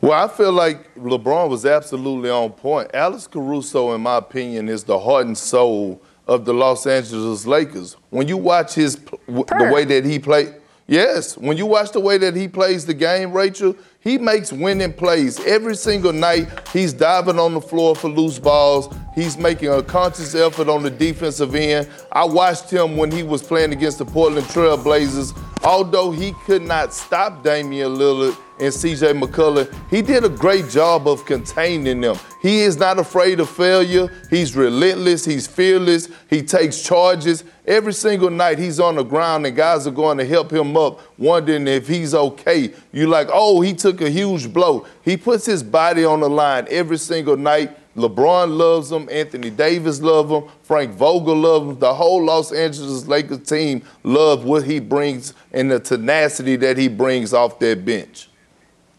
Well, 0.00 0.24
I 0.24 0.26
feel 0.26 0.50
like 0.50 0.92
LeBron 0.96 1.48
was 1.48 1.64
absolutely 1.64 2.28
on 2.28 2.50
point. 2.50 2.90
Alex 2.92 3.28
Caruso, 3.28 3.94
in 3.94 4.00
my 4.00 4.16
opinion, 4.16 4.68
is 4.68 4.82
the 4.82 4.98
heart 4.98 5.26
and 5.26 5.38
soul 5.38 6.02
of 6.26 6.44
the 6.44 6.52
Los 6.52 6.84
Angeles 6.84 7.46
Lakers. 7.46 7.96
When 8.10 8.26
you 8.26 8.36
watch 8.36 8.74
his 8.74 8.96
the 8.96 9.70
way 9.72 9.84
that 9.84 10.04
he 10.04 10.18
played, 10.18 10.56
yes, 10.88 11.38
when 11.38 11.56
you 11.56 11.66
watch 11.66 11.92
the 11.92 12.00
way 12.00 12.18
that 12.18 12.34
he 12.34 12.48
plays 12.48 12.84
the 12.84 12.94
game, 12.94 13.32
Rachel, 13.32 13.76
he 14.02 14.18
makes 14.18 14.52
winning 14.52 14.92
plays 14.92 15.38
every 15.44 15.76
single 15.76 16.12
night. 16.12 16.48
He's 16.72 16.92
diving 16.92 17.38
on 17.38 17.54
the 17.54 17.60
floor 17.60 17.94
for 17.94 18.08
loose 18.08 18.38
balls. 18.38 18.92
He's 19.14 19.38
making 19.38 19.68
a 19.68 19.82
conscious 19.82 20.34
effort 20.34 20.68
on 20.68 20.82
the 20.82 20.90
defensive 20.90 21.54
end. 21.54 21.88
I 22.10 22.24
watched 22.24 22.68
him 22.68 22.96
when 22.96 23.12
he 23.12 23.22
was 23.22 23.42
playing 23.42 23.72
against 23.72 23.98
the 23.98 24.04
Portland 24.04 24.48
Trail 24.48 24.76
Blazers. 24.76 25.32
Although 25.62 26.10
he 26.10 26.32
could 26.44 26.62
not 26.62 26.92
stop 26.92 27.44
Damian 27.44 27.94
Lillard 27.94 28.36
and 28.62 28.72
CJ 28.72 29.20
McCollum, 29.20 29.72
he 29.90 30.02
did 30.02 30.24
a 30.24 30.28
great 30.28 30.68
job 30.70 31.08
of 31.08 31.24
containing 31.26 32.00
them. 32.00 32.16
He 32.40 32.60
is 32.60 32.76
not 32.76 32.98
afraid 32.98 33.40
of 33.40 33.50
failure. 33.50 34.08
He's 34.30 34.54
relentless. 34.54 35.24
He's 35.24 35.48
fearless. 35.48 36.08
He 36.30 36.42
takes 36.42 36.80
charges. 36.80 37.42
Every 37.66 37.92
single 37.92 38.30
night 38.30 38.58
he's 38.58 38.78
on 38.78 38.96
the 38.96 39.02
ground 39.02 39.46
and 39.46 39.56
guys 39.56 39.86
are 39.86 39.92
going 39.92 40.18
to 40.18 40.24
help 40.24 40.52
him 40.52 40.76
up, 40.76 41.00
wondering 41.18 41.66
if 41.66 41.88
he's 41.88 42.14
okay. 42.14 42.72
You're 42.92 43.08
like, 43.08 43.28
oh, 43.32 43.60
he 43.60 43.74
took 43.74 44.00
a 44.00 44.08
huge 44.08 44.52
blow. 44.52 44.86
He 45.04 45.16
puts 45.16 45.44
his 45.44 45.62
body 45.62 46.04
on 46.04 46.20
the 46.20 46.30
line 46.30 46.66
every 46.70 46.98
single 46.98 47.36
night. 47.36 47.76
LeBron 47.96 48.56
loves 48.56 48.90
him. 48.90 49.08
Anthony 49.10 49.50
Davis 49.50 50.00
loves 50.00 50.30
him. 50.30 50.44
Frank 50.62 50.92
Vogel 50.92 51.36
loves 51.36 51.70
him. 51.70 51.78
The 51.78 51.94
whole 51.94 52.24
Los 52.24 52.52
Angeles 52.52 53.06
Lakers 53.06 53.46
team 53.48 53.82
love 54.02 54.44
what 54.44 54.64
he 54.64 54.78
brings 54.78 55.34
and 55.52 55.70
the 55.70 55.80
tenacity 55.80 56.56
that 56.56 56.78
he 56.78 56.88
brings 56.88 57.34
off 57.34 57.58
that 57.58 57.84
bench. 57.84 58.28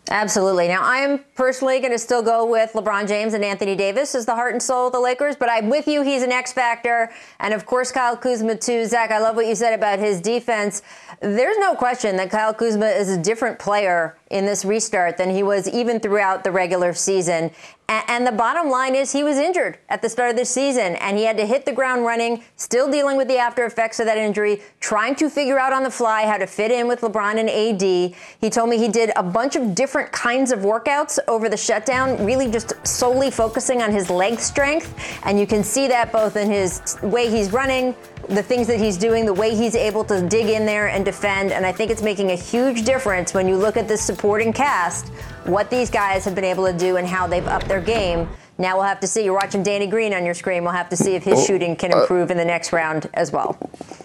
Absolutely. 0.09 0.67
Now, 0.67 0.81
I'm 0.83 1.19
personally 1.33 1.79
going 1.79 1.93
to 1.93 1.97
still 1.97 2.21
go 2.21 2.45
with 2.45 2.73
LeBron 2.73 3.07
James 3.07 3.33
and 3.33 3.43
Anthony 3.43 3.73
Davis 3.73 4.13
as 4.15 4.25
the 4.25 4.35
heart 4.35 4.51
and 4.51 4.61
soul 4.61 4.87
of 4.87 4.93
the 4.93 4.99
Lakers, 4.99 5.37
but 5.37 5.49
I'm 5.49 5.69
with 5.69 5.87
you. 5.87 6.01
He's 6.01 6.23
an 6.23 6.31
X 6.31 6.51
factor. 6.51 7.09
And 7.39 7.53
of 7.53 7.65
course, 7.65 7.89
Kyle 7.89 8.17
Kuzma, 8.17 8.57
too. 8.57 8.85
Zach, 8.85 9.11
I 9.11 9.19
love 9.19 9.37
what 9.37 9.47
you 9.47 9.55
said 9.55 9.73
about 9.73 9.99
his 9.99 10.19
defense. 10.19 10.81
There's 11.21 11.57
no 11.57 11.73
question 11.73 12.17
that 12.17 12.29
Kyle 12.29 12.53
Kuzma 12.53 12.87
is 12.87 13.09
a 13.09 13.17
different 13.17 13.59
player 13.59 14.17
in 14.29 14.45
this 14.45 14.65
restart 14.65 15.15
than 15.17 15.29
he 15.29 15.41
was 15.41 15.69
even 15.69 16.01
throughout 16.01 16.43
the 16.43 16.51
regular 16.51 16.93
season. 16.93 17.49
And 17.89 18.25
the 18.25 18.31
bottom 18.31 18.69
line 18.69 18.95
is 18.95 19.11
he 19.11 19.23
was 19.23 19.37
injured 19.37 19.77
at 19.89 20.01
the 20.01 20.09
start 20.09 20.29
of 20.29 20.37
the 20.37 20.45
season 20.45 20.95
and 20.97 21.17
he 21.17 21.25
had 21.25 21.35
to 21.37 21.45
hit 21.45 21.65
the 21.65 21.71
ground 21.71 22.05
running, 22.05 22.43
still 22.55 22.89
dealing 22.89 23.17
with 23.17 23.27
the 23.27 23.37
after 23.37 23.65
effects 23.65 23.99
of 23.99 24.05
that 24.05 24.17
injury, 24.17 24.61
trying 24.79 25.15
to 25.15 25.29
figure 25.29 25.59
out 25.59 25.73
on 25.73 25.83
the 25.83 25.91
fly 25.91 26.25
how 26.25 26.37
to 26.37 26.47
fit 26.47 26.71
in 26.71 26.87
with 26.87 27.01
LeBron 27.01 27.37
and 27.39 27.49
AD. 27.49 28.15
He 28.39 28.49
told 28.49 28.69
me 28.69 28.77
he 28.77 28.87
did 28.87 29.11
a 29.15 29.23
bunch 29.23 29.55
of 29.55 29.75
different 29.75 30.11
kinds 30.11 30.51
of 30.51 30.59
workouts 30.59 31.19
over 31.27 31.49
the 31.49 31.57
shutdown, 31.57 32.23
really 32.25 32.49
just 32.49 32.73
solely 32.85 33.29
focusing 33.29 33.81
on 33.81 33.91
his 33.91 34.09
leg 34.09 34.39
strength. 34.39 34.95
And 35.23 35.39
you 35.39 35.45
can 35.45 35.63
see 35.63 35.87
that 35.87 36.11
both 36.11 36.35
in 36.35 36.49
his 36.49 36.97
way 37.01 37.29
he's 37.29 37.51
running, 37.51 37.95
the 38.29 38.43
things 38.43 38.67
that 38.67 38.79
he's 38.79 38.97
doing, 38.97 39.25
the 39.25 39.33
way 39.33 39.55
he's 39.55 39.75
able 39.75 40.03
to 40.05 40.27
dig 40.27 40.47
in 40.49 40.65
there 40.65 40.87
and 40.87 41.03
defend. 41.05 41.51
And 41.51 41.65
I 41.65 41.71
think 41.71 41.91
it's 41.91 42.01
making 42.01 42.31
a 42.31 42.35
huge 42.35 42.83
difference 42.85 43.33
when 43.33 43.47
you 43.47 43.55
look 43.57 43.77
at 43.77 43.87
this 43.87 44.01
supporting 44.01 44.53
cast, 44.53 45.09
what 45.45 45.69
these 45.69 45.89
guys 45.89 46.25
have 46.25 46.35
been 46.35 46.43
able 46.45 46.65
to 46.65 46.77
do 46.77 46.97
and 46.97 47.07
how 47.07 47.27
they've 47.27 47.45
upped 47.47 47.67
their 47.67 47.81
game. 47.81 48.29
Now 48.59 48.75
we'll 48.75 48.85
have 48.85 48.99
to 48.99 49.07
see. 49.07 49.23
You're 49.25 49.33
watching 49.33 49.63
Danny 49.63 49.87
Green 49.87 50.13
on 50.13 50.23
your 50.25 50.35
screen. 50.35 50.63
We'll 50.63 50.73
have 50.73 50.89
to 50.89 50.95
see 50.95 51.15
if 51.15 51.23
his 51.23 51.39
Oh, 51.39 51.45
shooting 51.45 51.75
can 51.75 51.91
uh, 51.93 52.01
improve 52.01 52.29
in 52.29 52.37
the 52.37 52.45
next 52.45 52.71
round 52.71 53.09
as 53.15 53.31
well. 53.31 53.57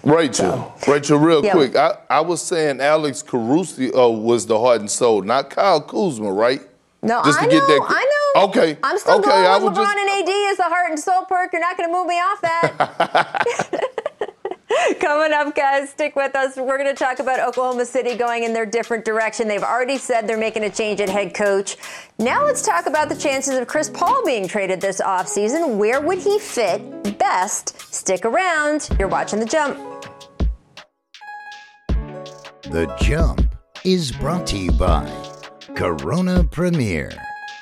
Rachel, 0.05 0.75
Rachel, 0.89 1.19
real 1.19 1.45
Yeah. 1.45 1.53
quick. 1.53 1.77
I, 1.77 1.97
I 2.09 2.21
was 2.23 2.41
saying 2.41 2.81
Alex 2.81 3.23
Caruso 3.23 3.93
uh, 3.95 4.09
was 4.09 4.47
the 4.47 4.59
heart 4.59 4.81
and 4.81 4.91
soul, 4.91 5.21
not 5.23 5.51
Kyle 5.51 5.83
Kuzma, 5.83 6.33
right? 6.33 6.63
No, 7.03 7.23
Just 7.25 7.39
I 7.39 7.47
to 7.47 7.53
know, 7.55 7.61
get 7.61 7.69
that- 7.69 7.87
I 7.89 8.01
know. 8.35 8.43
Okay, 8.49 8.79
I'm 8.83 8.99
still 8.99 9.19
okay, 9.19 9.29
going 9.31 9.65
with 9.65 9.73
LeBron 9.75 9.77
just- 9.77 9.99
and 9.99 10.29
AD 10.29 10.51
as 10.51 10.57
the 10.57 10.63
heart 10.65 10.91
and 10.91 10.99
soul 10.99 11.25
perk. 11.27 11.53
You're 11.53 11.61
not 11.61 11.77
going 11.77 11.89
to 11.89 11.93
move 11.95 12.07
me 12.07 12.15
off 12.15 12.41
that. 12.41 13.85
Coming 15.01 15.33
up, 15.33 15.55
guys, 15.55 15.91
stick 15.91 16.17
with 16.17 16.35
us. 16.35 16.57
We're 16.57 16.79
going 16.79 16.95
to 16.95 16.95
talk 16.95 17.19
about 17.19 17.41
Oklahoma 17.41 17.85
City 17.85 18.17
going 18.17 18.45
in 18.45 18.53
their 18.53 18.67
different 18.67 19.05
direction. 19.05 19.49
They've 19.49 19.63
already 19.63 19.99
said 19.99 20.27
they're 20.27 20.39
making 20.39 20.65
a 20.65 20.71
change 20.71 21.01
at 21.01 21.09
head 21.09 21.35
coach. 21.35 21.77
Now 22.19 22.45
let's 22.45 22.63
talk 22.63 22.87
about 22.87 23.09
the 23.09 23.17
chances 23.17 23.57
of 23.57 23.67
Chris 23.67 23.91
Paul 23.91 24.25
being 24.25 24.47
traded 24.47 24.81
this 24.81 25.01
offseason. 25.01 25.77
Where 25.77 26.01
would 26.01 26.19
he 26.19 26.39
fit 26.39 27.19
best? 27.19 27.81
Stick 27.93 28.25
around. 28.25 28.89
You're 28.99 29.09
watching 29.09 29.41
The 29.41 29.47
Jump. 29.47 29.79
The 32.65 32.95
Jump 33.01 33.55
is 33.85 34.13
brought 34.13 34.47
to 34.49 34.59
you 34.59 34.73
by 34.73 35.11
Corona 35.75 36.45
Premier. 36.45 37.13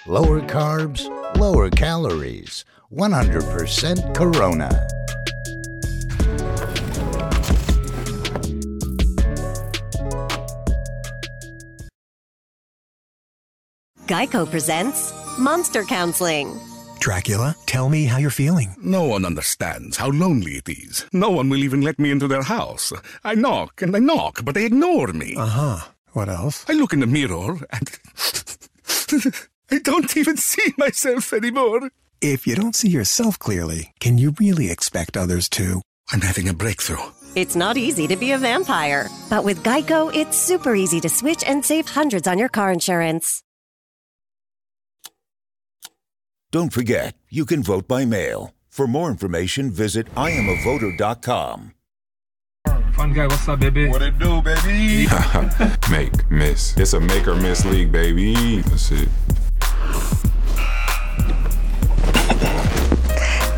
Lower 0.06 0.40
carbs, 0.40 1.08
lower 1.36 1.70
calories. 1.70 2.64
100% 2.92 4.14
Corona. 4.14 4.88
Geico 14.06 14.48
presents 14.48 15.12
Monster 15.36 15.82
Counseling. 15.82 16.60
Dracula, 17.00 17.56
tell 17.66 17.88
me 17.88 18.04
how 18.04 18.18
you're 18.18 18.30
feeling. 18.30 18.74
No 18.80 19.02
one 19.02 19.24
understands 19.24 19.96
how 19.96 20.10
lonely 20.10 20.52
it 20.52 20.68
is. 20.68 21.04
No 21.12 21.30
one 21.30 21.48
will 21.48 21.64
even 21.64 21.80
let 21.82 21.98
me 21.98 22.12
into 22.12 22.28
their 22.28 22.44
house. 22.44 22.92
I 23.24 23.34
knock 23.34 23.82
and 23.82 23.96
I 23.96 23.98
knock, 23.98 24.44
but 24.44 24.54
they 24.54 24.64
ignore 24.64 25.08
me. 25.08 25.34
Uh 25.36 25.46
huh. 25.46 25.88
What 26.12 26.28
else? 26.28 26.64
I 26.68 26.74
look 26.74 26.92
in 26.92 27.00
the 27.00 27.06
mirror 27.08 27.58
and 27.72 27.90
I 29.72 29.78
don't 29.80 30.16
even 30.16 30.36
see 30.36 30.72
myself 30.78 31.32
anymore. 31.32 31.90
If 32.20 32.46
you 32.46 32.54
don't 32.54 32.76
see 32.76 32.88
yourself 32.88 33.38
clearly, 33.40 33.92
can 33.98 34.18
you 34.18 34.34
really 34.38 34.70
expect 34.70 35.16
others 35.16 35.48
to? 35.50 35.82
I'm 36.12 36.20
having 36.20 36.48
a 36.48 36.54
breakthrough. 36.54 37.10
It's 37.34 37.56
not 37.56 37.76
easy 37.76 38.06
to 38.06 38.16
be 38.16 38.30
a 38.32 38.38
vampire, 38.38 39.08
but 39.28 39.44
with 39.44 39.64
Geico, 39.64 40.14
it's 40.14 40.38
super 40.38 40.74
easy 40.76 41.00
to 41.00 41.08
switch 41.08 41.42
and 41.44 41.62
save 41.64 41.88
hundreds 41.88 42.28
on 42.28 42.38
your 42.38 42.48
car 42.48 42.70
insurance. 42.72 43.42
Don't 46.52 46.72
forget, 46.72 47.16
you 47.28 47.44
can 47.44 47.62
vote 47.62 47.88
by 47.88 48.04
mail. 48.04 48.54
For 48.68 48.86
more 48.86 49.10
information, 49.10 49.70
visit 49.70 50.14
IamAvoter.com. 50.14 51.72
Fun 52.92 53.12
guy, 53.12 53.26
what's 53.26 53.48
up, 53.48 53.60
baby? 53.60 53.88
What 53.88 54.02
it 54.02 54.18
do, 54.18 54.40
baby? 54.42 55.06
make, 55.90 56.30
miss. 56.30 56.76
It's 56.76 56.92
a 56.92 57.00
make 57.00 57.26
or 57.26 57.34
miss 57.34 57.64
league, 57.64 57.90
baby. 57.90 58.60
That's 58.62 58.92
it. 58.92 59.08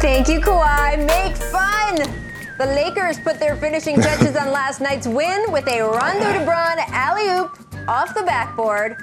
Thank 0.00 0.28
you, 0.28 0.40
Kawhi. 0.40 1.04
Make 1.06 1.36
fun. 1.36 1.96
The 2.58 2.66
Lakers 2.66 3.18
put 3.20 3.38
their 3.38 3.56
finishing 3.56 4.00
touches 4.00 4.34
on 4.36 4.50
last 4.50 4.80
night's 4.80 5.06
win 5.06 5.52
with 5.52 5.66
a 5.68 5.82
Rondo 5.82 6.24
DeBron 6.24 6.78
alley 6.88 7.28
oop 7.28 7.58
off 7.88 8.14
the 8.14 8.22
backboard. 8.22 8.96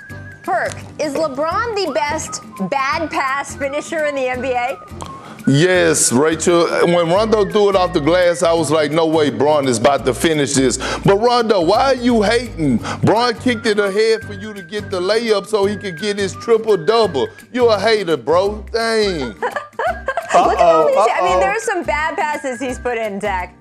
Perk, 0.45 0.75
is 0.99 1.15
LeBron 1.15 1.75
the 1.75 1.91
best 1.91 2.43
bad 2.69 3.09
pass 3.09 3.55
finisher 3.55 4.05
in 4.05 4.13
the 4.13 4.21
NBA? 4.21 5.47
Yes, 5.47 6.11
Rachel. 6.11 6.67
When 6.85 7.09
Rondo 7.09 7.49
threw 7.49 7.69
it 7.69 7.75
off 7.75 7.93
the 7.93 7.99
glass, 7.99 8.43
I 8.43 8.53
was 8.53 8.69
like, 8.69 8.91
no 8.91 9.07
way, 9.07 9.31
Bron 9.31 9.67
is 9.67 9.79
about 9.79 10.05
to 10.05 10.13
finish 10.13 10.53
this. 10.53 10.77
But 10.99 11.17
Rondo, 11.17 11.61
why 11.61 11.93
are 11.93 11.95
you 11.95 12.21
hating? 12.21 12.77
Bron 13.01 13.33
kicked 13.39 13.65
it 13.65 13.79
ahead 13.79 14.23
for 14.23 14.33
you 14.33 14.53
to 14.53 14.61
get 14.61 14.91
the 14.91 15.01
layup 15.01 15.47
so 15.47 15.65
he 15.65 15.75
could 15.77 15.99
get 15.99 16.19
his 16.19 16.33
triple 16.33 16.77
double. 16.77 17.27
You 17.51 17.71
a 17.71 17.79
hater, 17.79 18.15
bro. 18.15 18.63
Dang. 18.71 19.19
Look 19.29 19.43
at 19.43 20.59
all 20.59 20.87
these. 20.87 20.97
I 20.97 21.21
mean, 21.23 21.39
there's 21.39 21.63
some 21.63 21.83
bad 21.83 22.17
passes 22.17 22.59
he's 22.59 22.77
put 22.77 22.99
in, 22.99 23.19
Zach. 23.19 23.55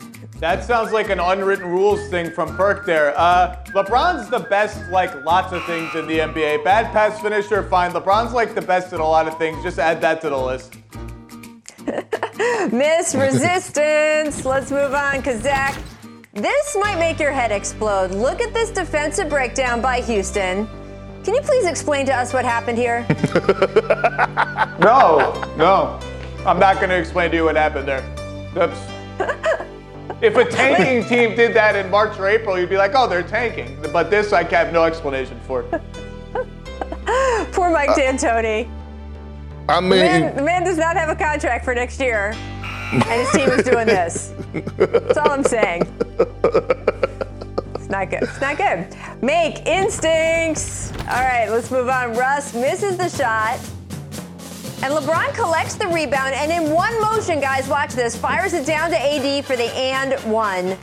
That 0.45 0.63
sounds 0.63 0.93
like 0.93 1.09
an 1.09 1.21
unwritten 1.21 1.65
rules 1.65 2.07
thing 2.11 2.31
from 2.31 2.55
Perk 2.55 2.85
there. 2.85 3.19
Uh, 3.19 3.57
LeBron's 3.69 4.29
the 4.29 4.41
best, 4.41 4.79
like 4.91 5.25
lots 5.25 5.55
of 5.55 5.65
things 5.65 5.95
in 5.95 6.07
the 6.07 6.19
NBA. 6.19 6.63
Bad 6.63 6.93
pass 6.93 7.19
finisher, 7.19 7.63
fine. 7.63 7.93
LeBron's 7.93 8.35
like 8.35 8.55
the 8.55 8.61
best 8.61 8.93
at 8.93 9.01
a 9.01 9.05
lot 9.05 9.27
of 9.27 9.39
things. 9.39 9.63
Just 9.63 9.79
add 9.79 10.03
that 10.03 10.21
to 10.21 10.29
the 10.29 10.37
list. 10.37 10.75
Miss 12.71 13.15
resistance. 13.15 14.45
Let's 14.45 14.71
move 14.71 14.93
on, 14.93 15.17
because 15.17 15.41
Zach, 15.41 15.81
this 16.35 16.77
might 16.79 16.99
make 16.99 17.19
your 17.19 17.33
head 17.33 17.51
explode. 17.51 18.11
Look 18.11 18.43
at 18.43 18.53
this 18.53 18.71
defensive 18.71 19.31
breakdown 19.31 19.81
by 19.81 20.03
Houston. 20.03 20.69
Can 21.25 21.35
you 21.35 21.41
please 21.41 21.65
explain 21.65 22.05
to 22.05 22.15
us 22.15 22.35
what 22.35 22.45
happened 22.45 22.77
here? 22.77 23.07
no, 24.79 25.43
no. 25.57 25.99
I'm 26.45 26.59
not 26.59 26.77
going 26.77 26.91
to 26.91 26.99
explain 26.99 27.31
to 27.31 27.37
you 27.39 27.45
what 27.45 27.57
happened 27.57 27.89
there. 27.89 28.05
Oops. 28.59 29.65
if 30.21 30.37
a 30.37 30.45
tanking 30.45 31.09
team 31.09 31.37
did 31.37 31.55
that 31.55 31.77
in 31.77 31.91
March 31.91 32.19
or 32.19 32.27
April, 32.27 32.59
you'd 32.59 32.71
be 32.71 32.77
like, 32.77 32.93
oh, 32.95 33.09
they're 33.09 33.23
tanking. 33.23 33.77
But 33.93 34.11
this 34.11 34.33
I 34.33 34.45
have 34.45 34.73
no 34.73 34.85
explanation 34.85 35.39
for. 35.47 35.63
Poor 37.53 37.71
Mike 37.71 37.91
uh, 37.91 37.97
D'Antoni. 37.97 38.71
I 39.69 39.81
mean, 39.81 39.91
the 39.91 39.97
man, 39.97 40.37
the 40.37 40.43
man 40.43 40.65
does 40.65 40.77
not 40.77 40.97
have 40.97 41.09
a 41.09 41.17
contract 41.17 41.65
for 41.65 41.75
next 41.75 41.99
year, 42.01 42.33
and 42.35 43.03
his 43.05 43.31
team 43.33 43.49
is 43.51 43.65
doing 43.65 43.87
this. 43.87 44.33
That's 44.77 45.17
all 45.17 45.31
I'm 45.31 45.45
saying. 45.45 45.83
It's 47.75 47.89
not 47.89 48.11
good. 48.11 48.23
It's 48.23 48.41
not 48.41 48.57
good. 48.57 48.95
Make 49.23 49.67
instincts. 49.67 50.93
All 51.01 51.23
right, 51.23 51.49
let's 51.49 51.71
move 51.71 51.89
on. 51.89 52.15
Russ 52.15 52.55
misses 52.55 52.97
the 52.97 53.09
shot. 53.09 53.59
And 54.83 54.93
LeBron 54.93 55.35
collects 55.35 55.75
the 55.77 55.89
rebound 55.89 56.35
and 56.35 56.51
in 56.51 56.73
one 56.73 57.01
motion, 57.01 57.41
guys, 57.41 57.69
watch 57.69 57.93
this, 57.93 58.17
fires 58.17 58.53
it 58.53 58.67
down 58.67 58.91
to 58.91 58.99
AD 58.99 59.45
for 59.45 59.57
the 59.57 59.73
and 59.75 60.13
one. 60.31 60.77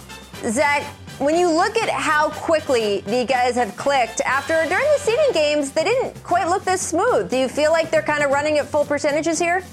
Zach, 0.49 0.83
when 1.19 1.35
you 1.35 1.51
look 1.51 1.77
at 1.77 1.89
how 1.89 2.29
quickly 2.29 3.01
the 3.01 3.25
guys 3.25 3.53
have 3.55 3.77
clicked 3.77 4.21
after 4.21 4.53
during 4.67 4.85
the 4.85 4.97
seeding 4.97 5.31
games, 5.33 5.71
they 5.71 5.83
didn't 5.83 6.23
quite 6.23 6.47
look 6.47 6.63
this 6.63 6.81
smooth. 6.81 7.29
Do 7.29 7.37
you 7.37 7.47
feel 7.47 7.71
like 7.71 7.91
they're 7.91 8.01
kind 8.01 8.23
of 8.23 8.31
running 8.31 8.57
at 8.57 8.65
full 8.65 8.85
percentages 8.85 9.37
here? 9.37 9.63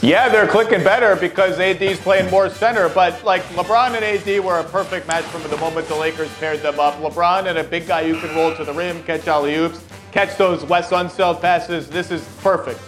Yeah, 0.00 0.28
they're 0.30 0.48
clicking 0.48 0.82
better 0.82 1.14
because 1.14 1.60
AD's 1.60 2.00
playing 2.00 2.30
more 2.30 2.48
center. 2.48 2.88
But 2.88 3.22
like 3.22 3.42
LeBron 3.50 3.94
and 3.94 4.04
AD 4.04 4.42
were 4.42 4.58
a 4.58 4.64
perfect 4.64 5.06
match 5.06 5.24
from 5.24 5.42
the 5.48 5.56
moment 5.58 5.86
the 5.88 5.94
Lakers 5.94 6.32
paired 6.38 6.60
them 6.60 6.80
up. 6.80 6.94
LeBron 6.94 7.46
and 7.48 7.58
a 7.58 7.64
big 7.64 7.86
guy 7.86 8.08
who 8.08 8.18
can 8.18 8.34
roll 8.34 8.54
to 8.56 8.64
the 8.64 8.72
rim, 8.72 9.02
catch 9.04 9.28
alley 9.28 9.54
oops, 9.54 9.84
catch 10.10 10.36
those 10.38 10.64
Wes 10.64 10.90
Unseld 10.90 11.40
passes. 11.40 11.88
This 11.88 12.10
is 12.10 12.26
perfect. 12.40 12.80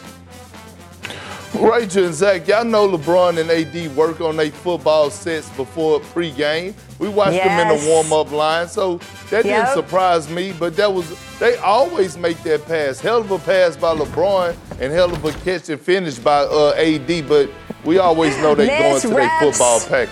Rachel 1.54 2.06
and 2.06 2.14
Zach, 2.14 2.48
y'all 2.48 2.64
know 2.64 2.88
LeBron 2.88 3.38
and 3.38 3.48
AD 3.50 3.94
work 3.96 4.20
on 4.20 4.36
their 4.36 4.50
football 4.50 5.08
sets 5.08 5.48
before 5.50 6.00
pregame. 6.00 6.74
We 6.98 7.08
watched 7.08 7.34
Yes. 7.34 7.46
them 7.46 7.70
in 7.70 7.78
the 7.78 7.88
warm-up 7.88 8.32
line, 8.32 8.68
so 8.68 8.98
that 9.30 9.44
Yep. 9.44 9.66
didn't 9.66 9.68
surprise 9.74 10.28
me. 10.28 10.52
But 10.52 10.76
that 10.76 10.92
was 10.92 11.14
they 11.38 11.56
always 11.58 12.16
make 12.18 12.42
that 12.42 12.66
pass. 12.66 12.98
Hell 12.98 13.18
of 13.18 13.30
a 13.30 13.38
pass 13.38 13.76
by 13.76 13.94
LeBron 13.94 14.56
and 14.80 14.92
hell 14.92 15.12
of 15.12 15.24
a 15.24 15.32
catch 15.44 15.68
and 15.68 15.80
finish 15.80 16.16
by 16.16 16.38
uh, 16.40 16.74
AD. 16.76 17.22
But 17.22 17.50
we 17.84 17.98
always 17.98 18.36
know 18.38 18.54
they're 18.56 18.66
going 18.66 19.00
to 19.00 19.08
their 19.08 19.30
football 19.40 19.80
package. 19.80 20.10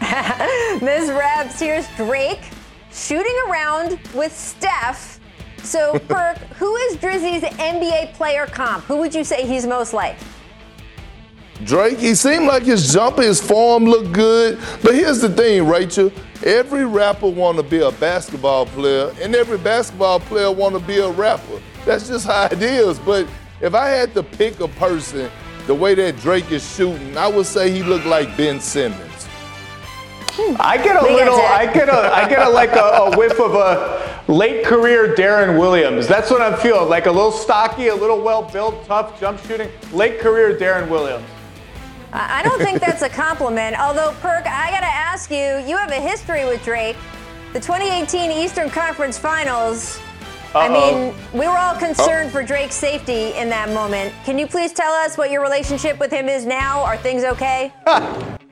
Ms. 0.82 1.10
Raps, 1.10 1.58
here's 1.58 1.86
Drake 1.96 2.40
shooting 2.92 3.34
around 3.48 3.98
with 4.14 4.36
Steph. 4.36 5.18
So, 5.64 5.98
Perk, 6.08 6.38
who 6.58 6.74
is 6.76 6.96
Drizzy's 6.98 7.42
NBA 7.58 8.14
player 8.14 8.46
comp? 8.46 8.84
Who 8.84 8.96
would 8.98 9.14
you 9.14 9.24
say 9.24 9.46
he's 9.46 9.66
most 9.66 9.92
like? 9.92 10.16
Drake, 11.64 11.98
he 11.98 12.14
seemed 12.14 12.46
like 12.46 12.64
his 12.64 12.92
jumper, 12.92 13.22
his 13.22 13.40
form 13.40 13.84
looked 13.84 14.12
good. 14.12 14.58
But 14.82 14.94
here's 14.94 15.20
the 15.20 15.28
thing, 15.28 15.66
Rachel. 15.66 16.12
Every 16.44 16.84
rapper 16.84 17.28
want 17.28 17.56
to 17.58 17.62
be 17.62 17.80
a 17.80 17.92
basketball 17.92 18.66
player, 18.66 19.12
and 19.20 19.34
every 19.34 19.58
basketball 19.58 20.20
player 20.20 20.50
want 20.50 20.74
to 20.74 20.80
be 20.80 20.98
a 20.98 21.10
rapper. 21.10 21.60
That's 21.84 22.08
just 22.08 22.26
how 22.26 22.46
it 22.46 22.62
is. 22.62 22.98
But 22.98 23.28
if 23.60 23.74
I 23.74 23.88
had 23.88 24.12
to 24.14 24.22
pick 24.22 24.60
a 24.60 24.68
person, 24.68 25.30
the 25.66 25.74
way 25.74 25.94
that 25.94 26.16
Drake 26.16 26.50
is 26.50 26.68
shooting, 26.74 27.16
I 27.16 27.28
would 27.28 27.46
say 27.46 27.70
he 27.70 27.82
looked 27.82 28.06
like 28.06 28.36
Ben 28.36 28.60
Simmons. 28.60 29.28
I 30.58 30.78
get 30.82 30.96
a 30.96 31.04
little, 31.04 31.36
I 31.36 31.70
get 31.72 31.88
a, 31.88 31.92
I 31.92 32.28
get 32.28 32.40
a 32.40 32.48
like 32.48 32.72
a, 32.72 32.80
a 32.80 33.16
whiff 33.16 33.38
of 33.38 33.54
a 33.54 34.24
late 34.32 34.64
career 34.64 35.14
Deron 35.14 35.60
Williams. 35.60 36.08
That's 36.08 36.30
what 36.30 36.40
I'm 36.40 36.58
feeling. 36.58 36.88
Like 36.88 37.06
a 37.06 37.12
little 37.12 37.30
stocky, 37.30 37.88
a 37.88 37.94
little 37.94 38.20
well 38.20 38.42
built, 38.42 38.86
tough 38.86 39.20
jump 39.20 39.40
shooting. 39.44 39.68
Late 39.92 40.20
career 40.20 40.58
Deron 40.58 40.88
Williams. 40.88 41.26
I 42.12 42.40
I 42.40 42.42
don't 42.42 42.60
think 42.60 42.80
that's 42.80 43.02
a 43.02 43.08
compliment. 43.08 43.78
Although, 43.80 44.12
Perk, 44.20 44.46
I 44.46 44.70
got 44.70 44.80
to 44.80 44.86
ask 44.86 45.30
you, 45.30 45.62
you 45.66 45.76
have 45.76 45.90
a 45.90 46.00
history 46.00 46.44
with 46.44 46.64
Drake. 46.64 46.96
The 47.52 47.60
2018 47.60 48.30
Eastern 48.30 48.70
Conference 48.70 49.18
Finals. 49.18 50.00
I 50.54 50.68
Uh-oh. 50.68 50.72
mean, 50.72 51.14
we 51.32 51.48
were 51.48 51.56
all 51.56 51.74
concerned 51.76 52.28
oh. 52.28 52.30
for 52.30 52.42
Drake's 52.42 52.74
safety 52.74 53.32
in 53.34 53.48
that 53.48 53.70
moment. 53.70 54.12
Can 54.24 54.38
you 54.38 54.46
please 54.46 54.72
tell 54.72 54.92
us 54.92 55.16
what 55.16 55.30
your 55.30 55.42
relationship 55.42 55.98
with 55.98 56.10
him 56.10 56.28
is 56.28 56.44
now? 56.44 56.82
Are 56.82 56.96
things 56.98 57.24
okay? 57.24 57.72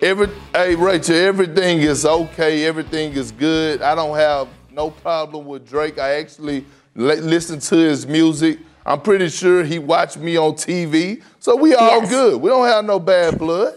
Every, 0.01 0.29
hey, 0.55 0.77
Rachel, 0.77 1.15
everything 1.15 1.81
is 1.81 2.07
okay. 2.07 2.65
Everything 2.65 3.13
is 3.13 3.33
good. 3.33 3.83
I 3.83 3.95
don't 3.95 4.17
have 4.17 4.49
no 4.71 4.91
problem 4.91 5.45
with 5.45 5.69
Drake. 5.69 5.99
I 5.99 6.15
actually 6.15 6.65
li- 6.95 7.17
listen 7.17 7.61
to 7.61 7.77
his 7.77 8.07
music. 8.07 8.61
I'm 8.87 9.03
pretty 9.03 9.29
sure 9.29 9.63
he 9.63 9.79
watched 9.79 10.17
me 10.17 10.39
on 10.39 10.53
TV. 10.53 11.23
So 11.41 11.57
we 11.57 11.75
all 11.75 12.01
Yes. 12.03 12.11
good. 12.11 12.41
We 12.41 12.51
don't 12.51 12.67
have 12.69 12.85
no 12.85 12.99
bad 13.01 13.39
blood. 13.39 13.75